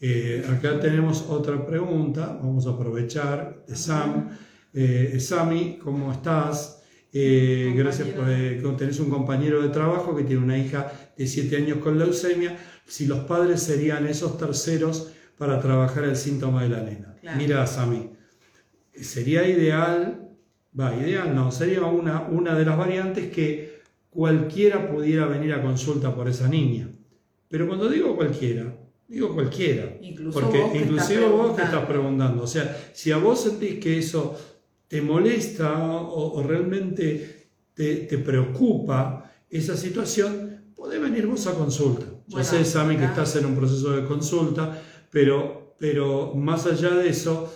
Eh, 0.00 0.42
acá 0.48 0.80
tenemos 0.80 1.26
otra 1.28 1.66
pregunta, 1.66 2.28
vamos 2.42 2.66
a 2.66 2.70
aprovechar, 2.70 3.62
de 3.68 3.76
Sam. 3.76 4.30
Eh, 4.72 5.20
Sami, 5.20 5.76
¿cómo 5.76 6.10
estás? 6.10 6.82
Eh, 7.16 7.72
gracias 7.76 8.08
por 8.08 8.28
eh, 8.28 8.60
tenés 8.76 8.98
un 8.98 9.08
compañero 9.08 9.62
de 9.62 9.68
trabajo 9.68 10.16
que 10.16 10.24
tiene 10.24 10.42
una 10.42 10.58
hija 10.58 10.92
de 11.16 11.28
7 11.28 11.56
años 11.56 11.78
con 11.78 11.96
leucemia. 11.96 12.56
Si 12.86 13.06
los 13.06 13.20
padres 13.20 13.62
serían 13.62 14.04
esos 14.08 14.36
terceros 14.36 15.12
para 15.38 15.60
trabajar 15.60 16.02
el 16.04 16.16
síntoma 16.16 16.64
de 16.64 16.70
la 16.70 16.80
nena. 16.82 17.14
Mira, 17.38 17.64
Sami, 17.68 18.10
sería 18.92 19.48
ideal, 19.48 20.28
va, 20.78 20.94
ideal 20.96 21.32
no, 21.32 21.52
sería 21.52 21.82
una, 21.82 22.22
una 22.22 22.56
de 22.56 22.64
las 22.64 22.76
variantes 22.76 23.30
que 23.30 23.80
cualquiera 24.10 24.90
pudiera 24.90 25.26
venir 25.26 25.52
a 25.52 25.62
consulta 25.62 26.12
por 26.12 26.28
esa 26.28 26.48
niña. 26.48 26.88
Pero 27.48 27.68
cuando 27.68 27.88
digo 27.88 28.16
cualquiera, 28.16 28.76
digo 29.06 29.32
cualquiera. 29.32 29.96
porque 30.32 30.70
inclusive 30.74 31.28
vos 31.28 31.54
que 31.54 31.62
estás 31.62 31.86
preguntando. 31.86 32.42
O 32.42 32.46
sea, 32.48 32.76
si 32.92 33.12
a 33.12 33.18
vos 33.18 33.40
sentís 33.40 33.78
que 33.78 33.98
eso 33.98 34.36
te 34.88 35.00
molesta 35.02 35.82
o, 35.82 36.42
realmente 36.42 37.48
te, 37.74 38.18
preocupa 38.18 39.30
esa 39.50 39.76
situación, 39.76 40.72
podés 40.74 41.00
venir 41.00 41.26
vos 41.26 41.46
a 41.46 41.54
consulta. 41.54 42.06
Yo 42.26 42.42
sé, 42.42 42.64
Sami, 42.64 42.96
que 42.96 43.04
estás 43.04 43.36
en 43.36 43.46
un 43.46 43.56
proceso 43.56 43.92
de 43.92 44.04
consulta, 44.04 44.80
pero, 45.10 45.74
pero 45.78 46.34
más 46.34 46.66
allá 46.66 46.90
de 46.90 47.08
eso, 47.08 47.52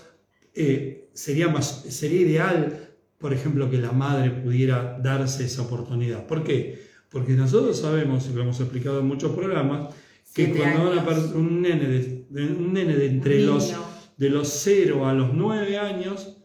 eh, 0.55 1.11
sería, 1.13 1.49
más, 1.49 1.85
sería 1.89 2.21
ideal, 2.21 2.91
por 3.19 3.33
ejemplo, 3.33 3.71
que 3.71 3.79
la 3.79 3.93
madre 3.93 4.31
pudiera 4.31 4.99
darse 5.03 5.45
esa 5.45 5.63
oportunidad. 5.63 6.27
¿Por 6.27 6.45
qué? 6.45 6.87
Porque 7.09 7.33
nosotros 7.33 7.79
sabemos, 7.79 8.29
y 8.29 8.35
lo 8.35 8.43
hemos 8.43 8.61
explicado 8.61 9.01
en 9.01 9.07
muchos 9.07 9.33
programas, 9.33 9.95
que 10.35 10.53
cuando 10.53 10.93
un 11.35 11.63
nene 11.63 11.87
de, 11.89 12.27
un 12.53 12.73
nene 12.73 12.95
de 12.95 13.07
entre 13.07 13.41
los, 13.41 13.75
de 14.17 14.31
los 14.31 14.49
0 14.49 15.09
a 15.09 15.15
los 15.15 15.33
9 15.33 15.79
años, 15.79 16.38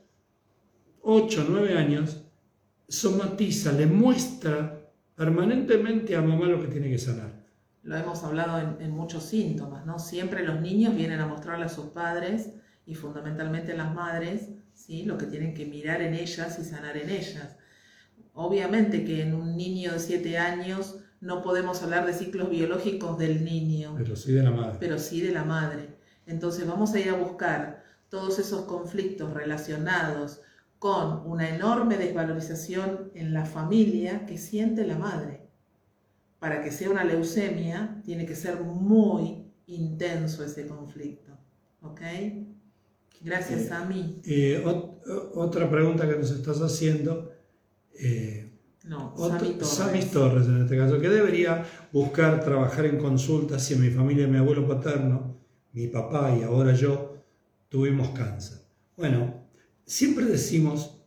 8 1.04 1.46
9 1.50 1.78
años, 1.78 2.24
somatiza, 2.88 3.74
le 3.74 3.86
muestra 3.86 4.90
permanentemente 5.16 6.16
a 6.16 6.22
mamá 6.22 6.48
lo 6.48 6.62
que 6.62 6.68
tiene 6.68 6.90
que 6.90 6.98
sanar. 6.98 7.44
Lo 7.84 7.98
hemos 7.98 8.24
hablado 8.24 8.78
en, 8.80 8.92
muchos 8.92 9.26
síntomas, 9.26 9.86
¿no? 9.86 10.00
Siempre 10.00 10.46
los 10.46 10.62
niños 10.62 10.96
vienen 10.96 11.20
a 11.20 11.28
mostrarle 11.28 11.66
a 11.66 11.70
sus 11.70 11.88
padres 11.88 12.52
y 12.86 12.96
fundamentalmente 12.96 13.76
las 13.76 13.94
madres, 13.94 14.50
¿sí? 14.74 15.04
Lo 15.04 15.18
que 15.18 15.26
tienen 15.26 15.54
que 15.54 15.66
mirar 15.66 16.02
en 16.02 16.14
ellas 16.14 16.58
y 16.60 16.64
sanar 16.64 16.96
en 16.96 17.10
ellas. 17.10 17.58
Obviamente 18.34 19.04
que 19.04 19.22
en 19.22 19.36
un 19.36 19.58
niño 19.58 19.92
de 19.92 20.00
7 20.00 20.38
años 20.38 21.00
no 21.20 21.42
podemos 21.42 21.84
hablar 21.84 22.06
de 22.06 22.14
ciclos 22.14 22.50
biológicos 22.50 23.18
del 23.18 23.44
niño. 23.44 23.96
Pero 23.98 24.16
sí 24.16 24.32
de 24.32 24.44
la 24.44 24.52
madre. 24.52 24.78
Pero 24.80 24.98
sí 24.98 25.20
de 25.20 25.34
la 25.34 25.44
madre. 25.44 25.90
Entonces 26.26 26.66
vamos 26.66 26.94
a 26.94 27.00
ir 27.02 27.10
a 27.10 27.16
buscar 27.16 27.84
todos 28.08 28.40
esos 28.40 28.62
conflictos 28.62 29.34
relacionados 29.34 30.40
con 30.84 31.22
una 31.26 31.48
enorme 31.48 31.96
desvalorización 31.96 33.10
en 33.16 33.34
la 33.34 33.46
familia 33.46 34.26
que 34.26 34.38
siente 34.38 34.86
la 34.86 34.98
madre. 34.98 35.48
Para 36.40 36.62
que 36.62 36.74
sea 36.74 36.90
una 36.90 37.06
leucemia, 37.06 38.02
tiene 38.04 38.26
que 38.26 38.36
ser 38.36 38.60
muy 38.60 39.46
intenso 39.68 40.44
ese 40.44 40.68
conflicto. 40.68 41.32
¿Ok? 41.84 42.02
Gracias 43.22 43.72
a 43.72 43.86
mí. 43.86 44.20
Eh, 44.26 44.62
otra 45.36 45.72
pregunta 45.72 46.06
que 46.06 46.18
nos 46.18 46.32
estás 46.32 46.62
haciendo. 46.62 47.32
Eh, 47.98 48.52
no, 48.84 49.16
Sami 49.62 50.02
Torres. 50.04 50.48
en 50.48 50.64
este 50.64 50.76
caso, 50.76 51.00
que 51.00 51.08
debería 51.08 51.64
buscar 51.94 52.44
trabajar 52.44 52.88
en 52.88 52.98
consultas 52.98 53.64
si 53.64 53.76
en 53.76 53.84
mi 53.84 53.90
familia, 53.90 54.28
mi 54.28 54.38
abuelo 54.38 54.68
paterno, 54.68 55.38
mi 55.72 55.88
papá 55.88 56.36
y 56.38 56.44
ahora 56.44 56.74
yo 56.74 57.20
tuvimos 57.70 58.10
cáncer. 58.10 58.58
Bueno, 58.98 59.43
Siempre 59.86 60.26
decimos 60.26 61.04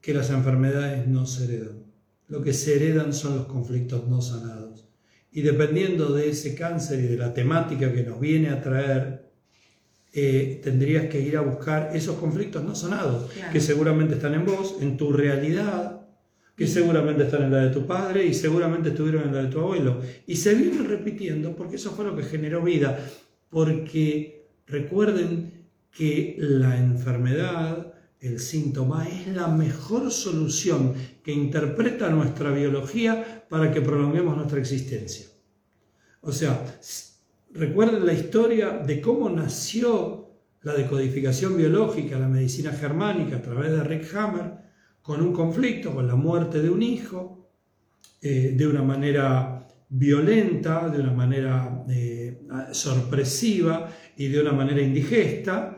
que 0.00 0.14
las 0.14 0.30
enfermedades 0.30 1.06
no 1.06 1.26
se 1.26 1.44
heredan. 1.44 1.84
Lo 2.28 2.42
que 2.42 2.52
se 2.52 2.76
heredan 2.76 3.12
son 3.12 3.36
los 3.36 3.46
conflictos 3.46 4.08
no 4.08 4.20
sanados. 4.20 4.88
Y 5.30 5.42
dependiendo 5.42 6.12
de 6.12 6.30
ese 6.30 6.54
cáncer 6.54 7.00
y 7.00 7.08
de 7.08 7.16
la 7.16 7.32
temática 7.34 7.92
que 7.92 8.02
nos 8.02 8.20
viene 8.20 8.50
a 8.50 8.60
traer, 8.60 9.30
eh, 10.12 10.60
tendrías 10.62 11.06
que 11.06 11.20
ir 11.20 11.36
a 11.36 11.42
buscar 11.42 11.90
esos 11.94 12.16
conflictos 12.16 12.64
no 12.64 12.74
sanados, 12.74 13.30
que 13.52 13.60
seguramente 13.60 14.14
están 14.14 14.34
en 14.34 14.46
vos, 14.46 14.76
en 14.80 14.96
tu 14.96 15.12
realidad, 15.12 16.06
que 16.56 16.66
seguramente 16.66 17.24
están 17.24 17.44
en 17.44 17.52
la 17.52 17.58
de 17.66 17.70
tu 17.70 17.86
padre 17.86 18.26
y 18.26 18.34
seguramente 18.34 18.88
estuvieron 18.88 19.24
en 19.24 19.34
la 19.34 19.42
de 19.42 19.48
tu 19.48 19.60
abuelo. 19.60 20.00
Y 20.26 20.36
se 20.36 20.54
vienen 20.54 20.86
repitiendo 20.86 21.54
porque 21.54 21.76
eso 21.76 21.92
fue 21.92 22.04
lo 22.04 22.16
que 22.16 22.24
generó 22.24 22.62
vida. 22.62 22.98
Porque 23.48 24.48
recuerden 24.66 25.57
que 25.96 26.36
la 26.38 26.76
enfermedad, 26.78 27.94
el 28.20 28.40
síntoma, 28.40 29.08
es 29.08 29.28
la 29.28 29.48
mejor 29.48 30.10
solución 30.10 30.94
que 31.22 31.32
interpreta 31.32 32.10
nuestra 32.10 32.50
biología 32.50 33.44
para 33.48 33.72
que 33.72 33.80
prolonguemos 33.80 34.36
nuestra 34.36 34.58
existencia. 34.58 35.26
O 36.20 36.32
sea, 36.32 36.78
recuerden 37.52 38.04
la 38.04 38.12
historia 38.12 38.70
de 38.70 39.00
cómo 39.00 39.30
nació 39.30 40.28
la 40.62 40.74
decodificación 40.74 41.56
biológica, 41.56 42.18
la 42.18 42.28
medicina 42.28 42.72
germánica 42.72 43.36
a 43.36 43.42
través 43.42 43.70
de 43.70 43.84
Rick 43.84 44.14
Hammer, 44.14 44.52
con 45.00 45.22
un 45.22 45.32
conflicto, 45.32 45.94
con 45.94 46.06
la 46.06 46.16
muerte 46.16 46.60
de 46.60 46.68
un 46.68 46.82
hijo, 46.82 47.50
eh, 48.20 48.54
de 48.56 48.66
una 48.66 48.82
manera 48.82 49.66
violenta, 49.88 50.88
de 50.88 51.00
una 51.00 51.12
manera 51.12 51.84
eh, 51.88 52.42
sorpresiva 52.72 53.88
y 54.16 54.28
de 54.28 54.40
una 54.40 54.52
manera 54.52 54.82
indigesta, 54.82 55.77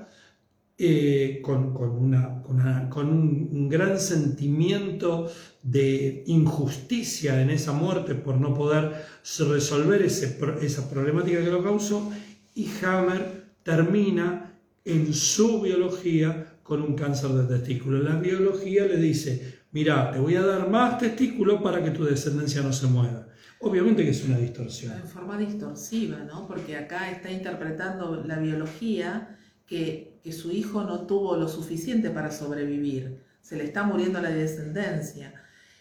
eh, 0.83 1.43
con, 1.43 1.77
una, 1.77 2.43
con, 2.89 3.09
un, 3.11 3.69
gran 3.69 4.01
sentimiento 4.01 5.31
de 5.63 6.25
injusticia 6.27 7.43
en 7.43 7.51
esa 7.51 7.73
muerte 7.73 8.15
por 8.15 8.41
no 8.41 8.55
poder 8.55 8.95
resolver 9.41 10.01
esa 10.01 10.89
problemática 10.89 11.45
que 11.45 11.51
lo 11.51 11.63
causó, 11.63 12.11
y 12.55 12.67
Hammer 12.83 13.45
termina 13.63 14.55
en 14.83 15.13
su 15.13 15.61
biología 15.61 16.57
con 16.63 16.81
un 16.81 16.95
cáncer 16.95 17.33
de 17.33 17.59
testículo. 17.59 17.99
La 17.99 18.17
biología 18.17 18.87
le 18.87 18.97
dice, 18.97 19.59
mira, 19.73 20.11
te 20.11 20.19
voy 20.19 20.37
a 20.37 20.43
dar 20.47 20.71
más 20.71 20.97
testículo 20.97 21.63
para 21.63 21.85
que 21.85 21.91
tu 21.91 22.05
descendencia 22.05 22.63
no 22.63 22.73
se 22.73 22.87
mueva. 22.87 23.27
Obviamente 23.61 24.03
que 24.03 24.13
es 24.13 24.25
una 24.25 24.39
distorsión. 24.39 24.95
En 24.95 25.07
forma 25.07 25.37
distorsiva, 25.37 26.21
¿no? 26.21 26.49
Porque 26.49 26.79
acá 26.79 27.11
está 27.11 27.31
interpretando 27.31 28.25
la 28.25 28.39
biología 28.39 29.37
que, 29.67 30.10
que 30.23 30.33
su 30.33 30.51
hijo 30.51 30.85
no 30.85 31.07
tuvo 31.07 31.37
lo 31.37 31.49
suficiente 31.49 32.11
para 32.11 32.31
sobrevivir. 32.31 33.21
Se 33.41 33.57
le 33.57 33.65
está 33.65 33.83
muriendo 33.85 34.21
la 34.21 34.31
descendencia 34.31 35.35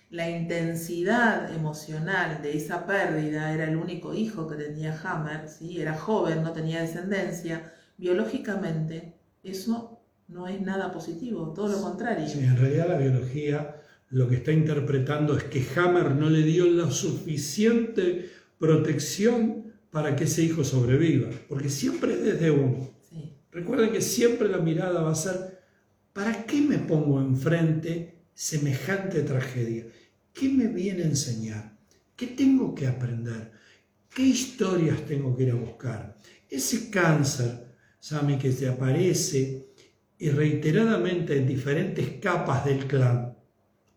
la 0.10 0.30
intensidad 0.30 1.54
emocional 1.54 2.42
de 2.42 2.58
esa 2.58 2.88
pérdida, 2.88 3.54
era 3.54 3.66
el 3.66 3.78
único 3.78 4.14
hijo 4.14 4.48
que 4.48 4.56
tenía 4.56 5.00
Hammer, 5.04 5.48
¿sí? 5.48 5.80
era 5.80 5.94
joven, 5.94 6.42
no 6.42 6.52
tenía 6.52 6.82
descendencia, 6.82 7.72
biológicamente 7.98 9.14
eso 9.44 10.02
no 10.28 10.48
es 10.48 10.62
nada 10.62 10.92
positivo, 10.92 11.54
todo 11.54 11.68
lo 11.68 11.82
contrario. 11.82 12.28
Sí, 12.28 12.40
en 12.40 12.58
realidad 12.58 12.88
la 12.90 12.98
biología 12.98 13.76
lo 14.10 14.28
que 14.28 14.38
está 14.38 14.52
interpretando 14.52 15.38
es 15.38 15.44
que 15.44 15.64
Hammer 15.76 16.12
no 16.16 16.30
le 16.30 16.42
dio 16.42 16.66
la 16.66 16.90
suficiente 16.90 18.30
protección 18.58 19.74
para 19.92 20.16
que 20.16 20.24
ese 20.24 20.42
hijo 20.42 20.64
sobreviva, 20.64 21.30
porque 21.48 21.70
siempre 21.70 22.14
es 22.14 22.24
desde 22.24 22.50
uno. 22.50 22.90
Recuerden 23.52 23.92
que 23.92 24.02
siempre 24.02 24.48
la 24.48 24.60
mirada 24.60 25.02
va 25.02 25.12
a 25.12 25.16
ser, 25.16 25.60
¿para 26.14 26.46
qué 26.46 26.62
me 26.62 26.78
pongo 26.78 27.20
enfrente 27.20 28.26
semejante 28.34 29.24
tragedia? 29.24 29.88
¿Qué 30.34 30.50
me 30.50 30.68
viene 30.68 31.04
a 31.04 31.08
enseñar? 31.08 31.78
¿Qué 32.16 32.28
tengo 32.28 32.76
que 32.76 32.88
aprender? 32.88 33.52
¿Qué 34.14 34.24
historias 34.24 35.06
tengo 35.06 35.36
que 35.36 35.44
ir 35.44 35.52
a 35.52 35.56
buscar? 35.56 36.18
Ese 36.50 36.90
cáncer, 36.90 37.76
Sami, 38.00 38.38
que 38.38 38.52
se 38.52 38.68
aparece 38.68 39.70
y 40.18 40.30
reiteradamente 40.30 41.38
en 41.38 41.48
diferentes 41.48 42.20
capas 42.20 42.66
del 42.66 42.86
clan, 42.86 43.36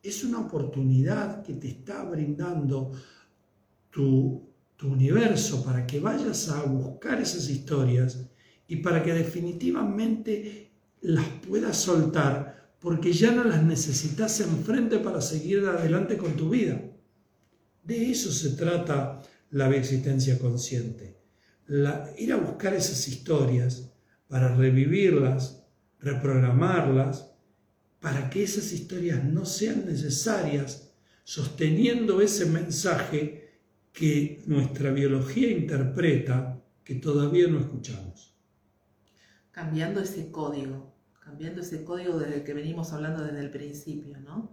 es 0.02 0.24
una 0.24 0.40
oportunidad 0.40 1.42
que 1.42 1.54
te 1.54 1.68
está 1.68 2.02
brindando 2.04 2.92
tu, 3.90 4.48
tu 4.76 4.88
universo 4.88 5.64
para 5.64 5.86
que 5.86 6.00
vayas 6.00 6.48
a 6.48 6.62
buscar 6.62 7.20
esas 7.20 7.48
historias 7.48 8.31
y 8.72 8.76
para 8.76 9.02
que 9.02 9.12
definitivamente 9.12 10.70
las 11.02 11.26
puedas 11.46 11.76
soltar 11.76 12.72
porque 12.80 13.12
ya 13.12 13.30
no 13.30 13.44
las 13.44 13.62
necesitas 13.62 14.40
enfrente 14.40 14.98
para 14.98 15.20
seguir 15.20 15.58
adelante 15.66 16.16
con 16.16 16.36
tu 16.36 16.48
vida. 16.48 16.80
De 17.84 18.10
eso 18.10 18.32
se 18.32 18.56
trata 18.56 19.20
la 19.50 19.68
existencia 19.76 20.38
consciente. 20.38 21.18
ir 22.16 22.32
a 22.32 22.36
buscar 22.36 22.72
esas 22.72 23.06
historias 23.08 23.92
para 24.26 24.56
revivirlas, 24.56 25.66
reprogramarlas, 26.00 27.30
para 28.00 28.30
que 28.30 28.42
esas 28.42 28.72
historias 28.72 29.22
no 29.22 29.44
sean 29.44 29.84
necesarias, 29.84 30.94
sosteniendo 31.24 32.22
ese 32.22 32.46
mensaje 32.46 33.50
que 33.92 34.42
nuestra 34.46 34.92
biología 34.92 35.50
interpreta 35.50 36.58
que 36.82 36.94
todavía 36.94 37.48
no 37.48 37.60
escuchamos. 37.60 38.31
Cambiando 39.52 40.00
ese 40.00 40.32
código 40.32 40.92
cambiando 41.24 41.60
ese 41.60 41.84
código 41.84 42.18
del 42.18 42.42
que 42.42 42.54
venimos 42.54 42.92
hablando 42.92 43.24
desde 43.24 43.40
el 43.40 43.50
principio, 43.50 44.18
¿no? 44.20 44.50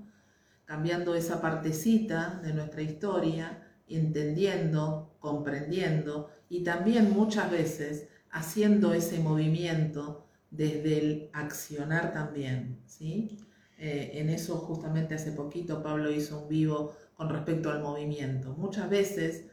Cambiando 0.66 1.16
esa 1.16 1.42
partecita 1.42 2.40
de 2.44 2.54
nuestra 2.54 2.82
historia, 2.82 3.64
entendiendo, 3.88 5.16
comprendiendo 5.20 6.30
y 6.48 6.64
también 6.64 7.12
muchas 7.12 7.50
veces 7.50 8.08
haciendo 8.30 8.94
ese 8.94 9.20
movimiento 9.20 10.28
desde 10.52 11.00
el 11.00 11.30
accionar 11.34 12.14
también, 12.14 12.80
¿sí? 12.86 13.40
Eh, 13.80 14.12
en 14.16 14.30
eso 14.30 14.58
justamente 14.58 15.16
hace 15.16 15.32
poquito 15.32 15.82
Pablo 15.82 16.12
hizo 16.12 16.42
un 16.42 16.50
vivo 16.50 16.96
con 17.16 17.30
respecto 17.30 17.72
al 17.72 17.82
movimiento. 17.82 18.54
Muchas 18.54 18.90
veces 18.90 19.46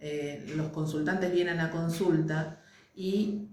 eh, 0.00 0.44
los 0.54 0.68
consultantes 0.68 1.32
vienen 1.32 1.60
a 1.60 1.70
consulta 1.70 2.60
y 2.94 3.48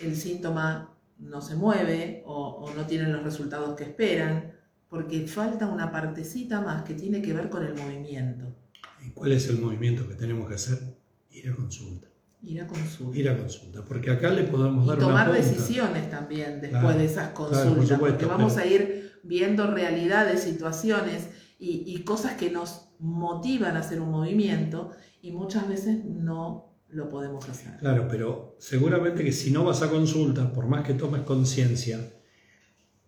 el 0.00 0.16
síntoma 0.16 0.94
no 1.18 1.40
se 1.40 1.54
mueve 1.54 2.22
o, 2.26 2.70
no 2.74 2.86
tienen 2.86 3.12
los 3.12 3.22
resultados 3.22 3.76
que 3.76 3.84
esperan, 3.84 4.52
porque 4.88 5.26
falta 5.26 5.66
una 5.66 5.90
partecita 5.90 6.60
más 6.60 6.82
que 6.82 6.94
tiene 6.94 7.22
que 7.22 7.32
ver 7.32 7.48
con 7.48 7.64
el 7.64 7.74
movimiento. 7.74 8.54
¿Y 9.04 9.10
cuál 9.10 9.32
es 9.32 9.48
el 9.48 9.58
movimiento 9.58 10.08
que 10.08 10.14
tenemos 10.14 10.48
que 10.48 10.54
hacer? 10.54 10.78
Ir 11.30 11.50
a 11.50 11.54
consulta. 11.54 12.08
Ir 12.42 12.60
a 12.60 12.66
consulta. 12.66 13.18
Ir 13.18 13.28
a 13.28 13.38
consulta, 13.38 13.84
porque 13.84 14.10
acá 14.10 14.30
le 14.30 14.44
podemos 14.44 14.86
dar 14.86 14.98
y 14.98 15.00
tomar 15.00 15.32
decisiones 15.32 16.10
también 16.10 16.60
después 16.60 16.96
de 16.96 17.04
esas 17.04 17.30
consultas, 17.30 17.98
porque 17.98 18.26
vamos 18.26 18.56
a 18.56 18.66
ir 18.66 19.20
viendo 19.22 19.68
realidades, 19.68 20.42
situaciones 20.42 21.28
y, 21.58 21.84
y 21.86 22.02
cosas 22.02 22.34
que 22.34 22.50
nos 22.50 22.88
motivan 22.98 23.76
a 23.76 23.80
hacer 23.80 24.00
un 24.00 24.10
movimiento 24.10 24.90
y 25.22 25.30
muchas 25.32 25.68
veces 25.68 26.04
no 26.04 26.71
lo 26.92 27.08
podemos 27.08 27.48
hacer. 27.48 27.78
Claro, 27.78 28.06
pero 28.10 28.56
seguramente 28.58 29.24
que 29.24 29.32
si 29.32 29.50
no 29.50 29.64
vas 29.64 29.82
a 29.82 29.90
consulta, 29.90 30.52
por 30.52 30.66
más 30.66 30.84
que 30.86 30.94
tomes 30.94 31.22
conciencia, 31.22 31.98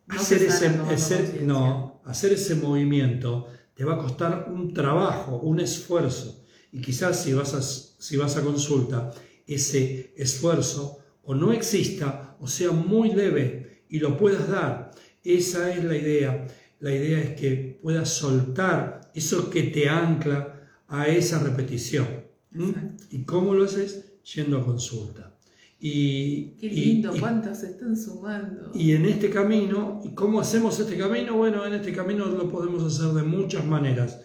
hacer, 0.08 0.42
ese, 0.42 1.40
no, 1.42 2.02
hacer 2.04 2.32
ese 2.32 2.54
movimiento 2.56 3.46
te 3.74 3.84
va 3.84 3.94
a 3.94 3.98
costar 3.98 4.48
un 4.50 4.72
trabajo, 4.72 5.38
un 5.40 5.60
esfuerzo. 5.60 6.44
Y 6.72 6.80
quizás 6.80 7.22
si 7.22 7.32
vas 7.32 7.54
a, 7.54 7.62
si 7.62 8.16
vas 8.16 8.36
a 8.36 8.42
consulta, 8.42 9.10
ese 9.46 10.14
esfuerzo 10.16 10.98
o 11.22 11.34
no 11.34 11.52
exista 11.52 12.36
o 12.40 12.46
sea 12.46 12.70
muy 12.70 13.12
leve 13.12 13.84
y 13.88 13.98
lo 13.98 14.16
puedas 14.16 14.48
dar. 14.48 14.90
Esa 15.22 15.72
es 15.72 15.84
la 15.84 15.96
idea. 15.96 16.46
La 16.80 16.92
idea 16.92 17.20
es 17.20 17.38
que 17.38 17.78
puedas 17.82 18.08
soltar 18.08 19.10
eso 19.14 19.50
que 19.50 19.64
te 19.64 19.88
ancla 19.88 20.68
a 20.88 21.08
esa 21.08 21.38
repetición. 21.38 22.23
¿Mm? 22.54 22.70
¿Y 23.10 23.24
cómo 23.24 23.54
lo 23.54 23.64
haces? 23.64 24.12
Yendo 24.34 24.58
a 24.58 24.64
consulta. 24.64 25.36
Y, 25.80 26.52
Qué 26.60 26.68
lindo, 26.68 27.12
cuántas 27.20 27.60
se 27.60 27.66
están 27.66 27.96
sumando. 27.96 28.70
Y 28.74 28.92
en 28.92 29.04
este 29.04 29.28
camino, 29.28 30.00
¿y 30.02 30.14
cómo 30.14 30.40
hacemos 30.40 30.80
este 30.80 30.96
camino? 30.96 31.36
Bueno, 31.36 31.66
en 31.66 31.74
este 31.74 31.92
camino 31.92 32.24
lo 32.26 32.48
podemos 32.50 32.82
hacer 32.84 33.12
de 33.12 33.22
muchas 33.22 33.66
maneras. 33.66 34.20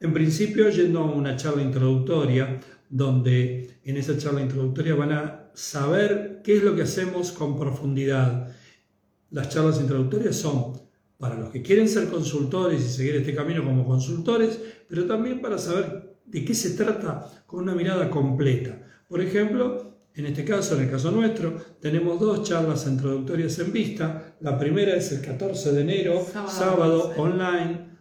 En 0.00 0.12
principio, 0.12 0.68
yendo 0.70 1.00
a 1.00 1.04
una 1.04 1.36
charla 1.36 1.62
introductoria, 1.62 2.58
donde 2.88 3.78
en 3.84 3.96
esa 3.96 4.18
charla 4.18 4.40
introductoria 4.40 4.94
van 4.94 5.12
a 5.12 5.50
saber 5.54 6.40
qué 6.42 6.56
es 6.56 6.64
lo 6.64 6.74
que 6.74 6.82
hacemos 6.82 7.32
con 7.32 7.58
profundidad. 7.58 8.52
Las 9.30 9.50
charlas 9.50 9.80
introductorias 9.80 10.36
son 10.36 10.80
para 11.18 11.36
los 11.36 11.50
que 11.50 11.62
quieren 11.62 11.88
ser 11.88 12.08
consultores 12.08 12.84
y 12.84 12.88
seguir 12.88 13.16
este 13.16 13.34
camino 13.34 13.64
como 13.64 13.86
consultores, 13.86 14.60
pero 14.88 15.06
también 15.06 15.40
para 15.40 15.58
saber 15.58 16.03
de 16.26 16.44
qué 16.44 16.54
se 16.54 16.70
trata 16.70 17.44
con 17.46 17.60
una 17.60 17.74
mirada 17.74 18.10
completa. 18.10 18.78
Por 19.08 19.20
ejemplo, 19.20 19.94
en 20.14 20.26
este 20.26 20.44
caso, 20.44 20.76
en 20.76 20.84
el 20.84 20.90
caso 20.90 21.10
nuestro, 21.10 21.56
tenemos 21.80 22.20
dos 22.20 22.48
charlas 22.48 22.86
introductorias 22.86 23.58
en 23.58 23.72
vista. 23.72 24.36
La 24.40 24.58
primera 24.58 24.94
es 24.94 25.10
el 25.12 25.20
14 25.20 25.72
de 25.72 25.80
enero, 25.80 26.24
sábado, 26.48 27.12
online, 27.16 27.94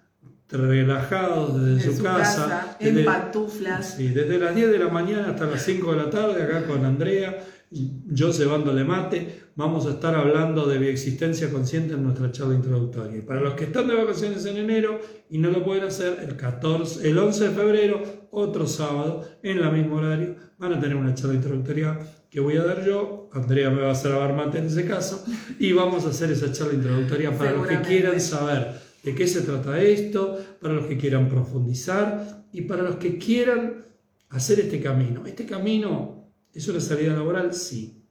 relajados 0.49 1.59
desde 1.59 1.95
su, 1.95 2.03
casa, 2.03 2.77
en 2.79 3.03
pantuflas. 3.03 3.95
Sí, 3.97 4.09
desde 4.09 4.37
las 4.37 4.53
10 4.53 4.71
de 4.71 4.79
la 4.79 4.89
mañana 4.89 5.29
hasta 5.29 5.47
las 5.47 5.63
5 5.63 5.91
de 5.91 5.97
la 5.97 6.09
tarde, 6.09 6.43
acá 6.43 6.65
con 6.67 6.85
Andrea, 6.85 7.43
yo 7.73 8.31
cebándole 8.31 8.83
mate, 8.83 9.43
vamos 9.55 9.85
a 9.87 9.91
estar 9.91 10.13
hablando 10.13 10.67
de 10.67 10.77
bioexistencia 10.77 11.51
consciente 11.51 11.93
en 11.95 12.03
nuestra 12.03 12.31
charla 12.31 12.53
introductoria. 12.55 13.17
Y 13.17 13.21
para 13.21 13.41
los 13.41 13.55
que 13.55 13.65
están 13.65 13.87
de 13.87 13.95
vacaciones 13.95 14.45
en 14.45 14.57
enero 14.57 14.99
y 15.29 15.39
no 15.39 15.49
lo 15.49 15.63
pueden 15.63 15.83
hacer, 15.83 16.19
el, 16.21 16.35
14, 16.35 17.09
el 17.09 17.17
11 17.17 17.49
de 17.49 17.55
febrero, 17.55 18.03
otro 18.31 18.67
sábado, 18.67 19.27
en 19.41 19.57
el 19.57 19.71
mismo 19.71 19.95
horario, 19.95 20.35
van 20.57 20.73
a 20.73 20.79
tener 20.79 20.95
una 20.95 21.15
charla 21.15 21.35
introductoria 21.35 21.99
que 22.29 22.39
voy 22.39 22.57
a 22.57 22.63
dar 22.63 22.85
yo. 22.85 23.29
Andrea 23.33 23.69
me 23.69 23.81
va 23.81 23.89
a 23.89 23.91
hacer 23.93 24.11
mate 24.33 24.59
en 24.59 24.65
ese 24.65 24.85
caso. 24.85 25.23
Y 25.59 25.73
vamos 25.73 26.05
a 26.05 26.09
hacer 26.09 26.31
esa 26.31 26.51
charla 26.51 26.73
introductoria 26.73 27.35
para 27.37 27.53
los 27.53 27.67
que 27.67 27.81
quieran 27.81 28.19
saber 28.21 28.73
de 29.03 29.15
qué 29.15 29.27
se 29.27 29.41
trata 29.41 29.81
esto, 29.81 30.39
para 30.61 30.75
los 30.75 30.85
que 30.85 30.97
quieran 30.97 31.27
profundizar 31.27 32.45
y 32.51 32.61
para 32.61 32.83
los 32.83 32.95
que 32.95 33.17
quieran 33.17 33.85
hacer 34.29 34.59
este 34.59 34.81
camino. 34.81 35.25
Este 35.25 35.45
camino 35.45 36.22
es 36.53 36.67
una 36.67 36.79
salida 36.79 37.13
laboral, 37.13 37.53
sí, 37.53 38.03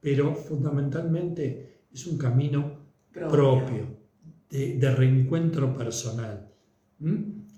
pero 0.00 0.34
fundamentalmente 0.34 1.84
es 1.92 2.06
un 2.06 2.16
camino 2.16 2.78
propio, 3.12 3.98
de, 4.48 4.94
reencuentro 4.96 5.76
personal. 5.76 6.48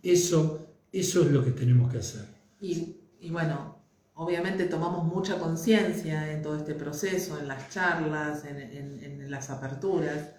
Eso, 0.02 0.68
eso 0.90 1.22
es 1.22 1.30
lo 1.30 1.44
que 1.44 1.52
tenemos 1.52 1.90
que 1.90 1.98
hacer. 1.98 2.26
Y, 2.60 2.96
bueno, 3.30 3.78
obviamente 4.14 4.64
tomamos 4.64 5.04
mucha 5.04 5.38
conciencia 5.38 6.32
en 6.32 6.42
todo 6.42 6.56
este 6.56 6.74
proceso, 6.74 7.38
en 7.38 7.48
las 7.48 7.70
charlas, 7.70 8.44
en, 8.44 8.58
en 8.58 9.30
las 9.30 9.50
aperturas, 9.50 10.30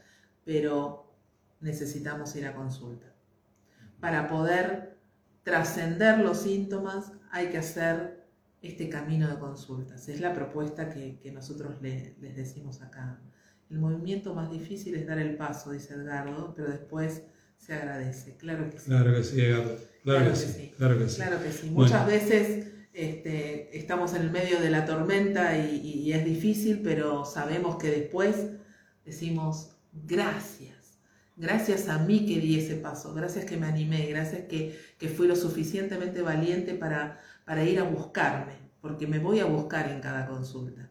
pero 0.43 1.15
necesitamos 1.61 2.35
ir 2.35 2.45
a 2.45 2.53
consulta. 2.53 3.07
Para 4.01 4.27
poder 4.27 4.97
trascender 5.43 6.19
los 6.19 6.39
síntomas 6.39 7.13
hay 7.31 7.47
que 7.47 7.57
hacer 7.57 8.22
este 8.63 8.89
camino 8.89 9.27
de 9.27 9.37
consultas. 9.37 10.07
Es 10.09 10.21
la 10.21 10.33
propuesta 10.33 10.89
que, 10.89 11.31
nosotros 11.31 11.81
les 11.81 12.35
decimos 12.35 12.81
acá. 12.81 13.21
El 13.69 13.79
movimiento 13.79 14.33
más 14.33 14.49
difícil 14.51 14.95
es 14.95 15.05
dar 15.05 15.19
el 15.19 15.35
paso, 15.35 15.71
dice 15.71 15.93
Edgardo, 15.95 16.53
pero 16.55 16.69
después 16.69 17.23
se 17.57 17.73
agradece. 17.73 18.37
Claro 18.37 18.69
que 18.69 18.79
sí. 18.79 18.85
Claro 18.85 19.13
que 19.13 19.23
sí, 19.23 19.41
Edgardo. 19.41 19.77
Claro, 20.03 20.29
que, 20.29 20.35
sí, 20.35 20.73
claro 20.77 20.97
que 20.99 21.09
sí. 21.09 21.15
Claro 21.15 21.43
que 21.43 21.51
sí. 21.51 21.69
Muchas 21.69 22.07
veces 22.07 22.67
este, 22.93 23.77
estamos 23.77 24.13
en 24.13 24.21
el 24.23 24.31
medio 24.31 24.59
de 24.59 24.69
la 24.69 24.85
tormenta 24.85 25.57
y, 25.57 26.11
es 26.13 26.23
difícil, 26.23 26.81
pero 26.83 27.25
sabemos 27.25 27.77
que 27.77 27.89
después 27.89 28.47
decimos 29.05 29.75
gracias. 29.91 30.99
Gracias 31.35 31.89
a 31.89 31.97
mí 31.97 32.27
que 32.27 32.39
di 32.39 32.59
ese 32.59 32.75
paso, 32.75 33.13
gracias 33.15 33.45
que 33.45 33.57
me 33.57 33.65
animé, 33.65 34.05
gracias 34.05 34.43
que, 34.43 34.77
que 34.99 35.09
fui 35.09 35.27
lo 35.27 35.35
suficientemente 35.35 36.21
valiente 36.21 36.75
para, 36.75 37.19
para 37.45 37.63
ir 37.63 37.79
a 37.79 37.83
buscarme, 37.83 38.53
porque 38.81 39.07
me 39.07 39.19
voy 39.19 39.39
a 39.39 39.45
buscar 39.45 39.89
en 39.89 39.99
cada 40.01 40.27
consulta. 40.27 40.89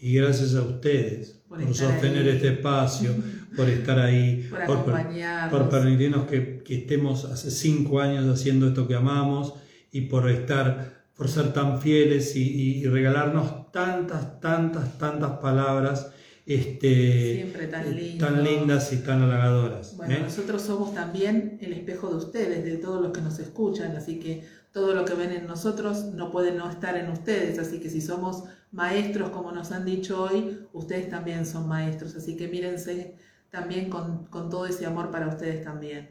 Y 0.00 0.14
gracias 0.14 0.54
a 0.54 0.62
ustedes 0.62 1.40
por, 1.48 1.74
sostener 1.74 2.28
este 2.28 2.48
espacio, 2.54 3.10
por 3.56 3.68
estar 3.68 3.98
ahí, 3.98 4.46
por, 4.50 4.62
acompañarnos. 4.62 5.50
por, 5.50 5.68
permitirnos 5.68 6.26
que, 6.26 6.58
que, 6.58 6.76
estemos 6.76 7.24
hace 7.24 7.50
cinco 7.50 8.00
años 8.00 8.26
haciendo 8.26 8.68
esto 8.68 8.86
que 8.86 8.94
amamos 8.94 9.54
y 9.90 10.02
por 10.02 10.30
estar, 10.30 11.04
por 11.16 11.28
ser 11.28 11.52
tan 11.52 11.80
fieles 11.80 12.36
y, 12.36 12.84
regalarnos 12.86 13.72
tantas, 13.72 14.40
tantas, 14.40 14.98
tantas 14.98 15.38
palabras. 15.38 16.12
Este, 16.46 17.34
Siempre 17.34 17.66
tan, 17.66 17.92
eh, 17.92 18.16
tan 18.18 18.42
lindas 18.42 18.90
y 18.94 18.98
tan 18.98 19.20
halagadoras. 19.22 19.96
Bueno, 19.98 20.14
¿eh? 20.14 20.20
nosotros 20.22 20.62
somos 20.62 20.94
también 20.94 21.58
el 21.60 21.74
espejo 21.74 22.08
de 22.08 22.16
ustedes, 22.16 22.64
de 22.64 22.78
todos 22.78 23.02
los 23.02 23.12
que 23.12 23.20
nos 23.20 23.38
escuchan, 23.38 23.94
así 23.96 24.18
que 24.18 24.44
todo 24.72 24.94
lo 24.94 25.04
que 25.04 25.14
ven 25.14 25.32
en 25.32 25.46
nosotros 25.46 26.04
no 26.14 26.30
puede 26.30 26.52
no 26.52 26.70
estar 26.70 26.96
en 26.96 27.10
ustedes, 27.10 27.58
así 27.58 27.80
que 27.80 27.90
si 27.90 28.00
somos 28.00 28.44
maestros, 28.70 29.30
como 29.30 29.52
nos 29.52 29.72
han 29.72 29.84
dicho 29.84 30.22
hoy, 30.22 30.66
ustedes 30.72 31.08
también 31.08 31.46
son 31.46 31.68
maestros, 31.68 32.14
así 32.14 32.36
que 32.36 32.48
mírense 32.48 33.16
también 33.50 33.88
con, 33.88 34.28
todo 34.30 34.66
ese 34.66 34.86
amor 34.86 35.10
para 35.10 35.28
ustedes 35.28 35.64
también. 35.64 36.10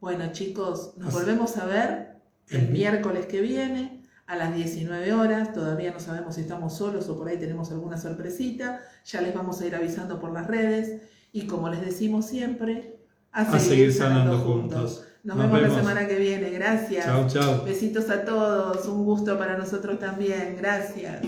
Bueno 0.00 0.32
chicos, 0.32 0.94
nos 0.96 1.12
volvemos 1.12 1.56
a 1.56 1.66
ver 1.66 2.16
el 2.48 2.68
miércoles 2.68 3.26
que 3.26 3.40
viene 3.40 4.02
a 4.26 4.36
las 4.36 4.54
19 4.54 5.12
horas, 5.12 5.52
todavía 5.52 5.92
no 5.92 6.00
sabemos 6.00 6.36
si 6.36 6.40
estamos 6.40 6.76
solos 6.76 7.08
o 7.08 7.16
por 7.16 7.28
ahí 7.28 7.38
tenemos 7.38 7.70
alguna 7.70 7.98
sorpresita, 7.98 8.80
ya 9.04 9.20
les 9.20 9.34
vamos 9.34 9.60
a 9.60 9.66
ir 9.66 9.74
avisando 9.74 10.18
por 10.18 10.32
las 10.32 10.46
redes. 10.46 11.02
Y 11.32 11.46
como 11.46 11.68
les 11.68 11.80
decimos 11.80 12.26
siempre, 12.26 12.96
a, 13.32 13.58
seguir, 13.58 13.92
sanando, 13.92 14.38
juntos. 14.38 15.04
Nos, 15.24 15.38
vemos, 15.38 15.62
la 15.62 15.70
semana 15.70 16.06
que 16.06 16.16
viene. 16.16 16.50
Gracias. 16.50 17.06
Chao, 17.06 17.26
chao. 17.26 17.64
Besitos 17.64 18.10
a 18.10 18.24
todos. 18.24 18.86
Un 18.86 19.04
gusto 19.04 19.38
para 19.38 19.56
nosotros 19.56 19.98
también. 19.98 20.56
Gracias. 20.58 21.22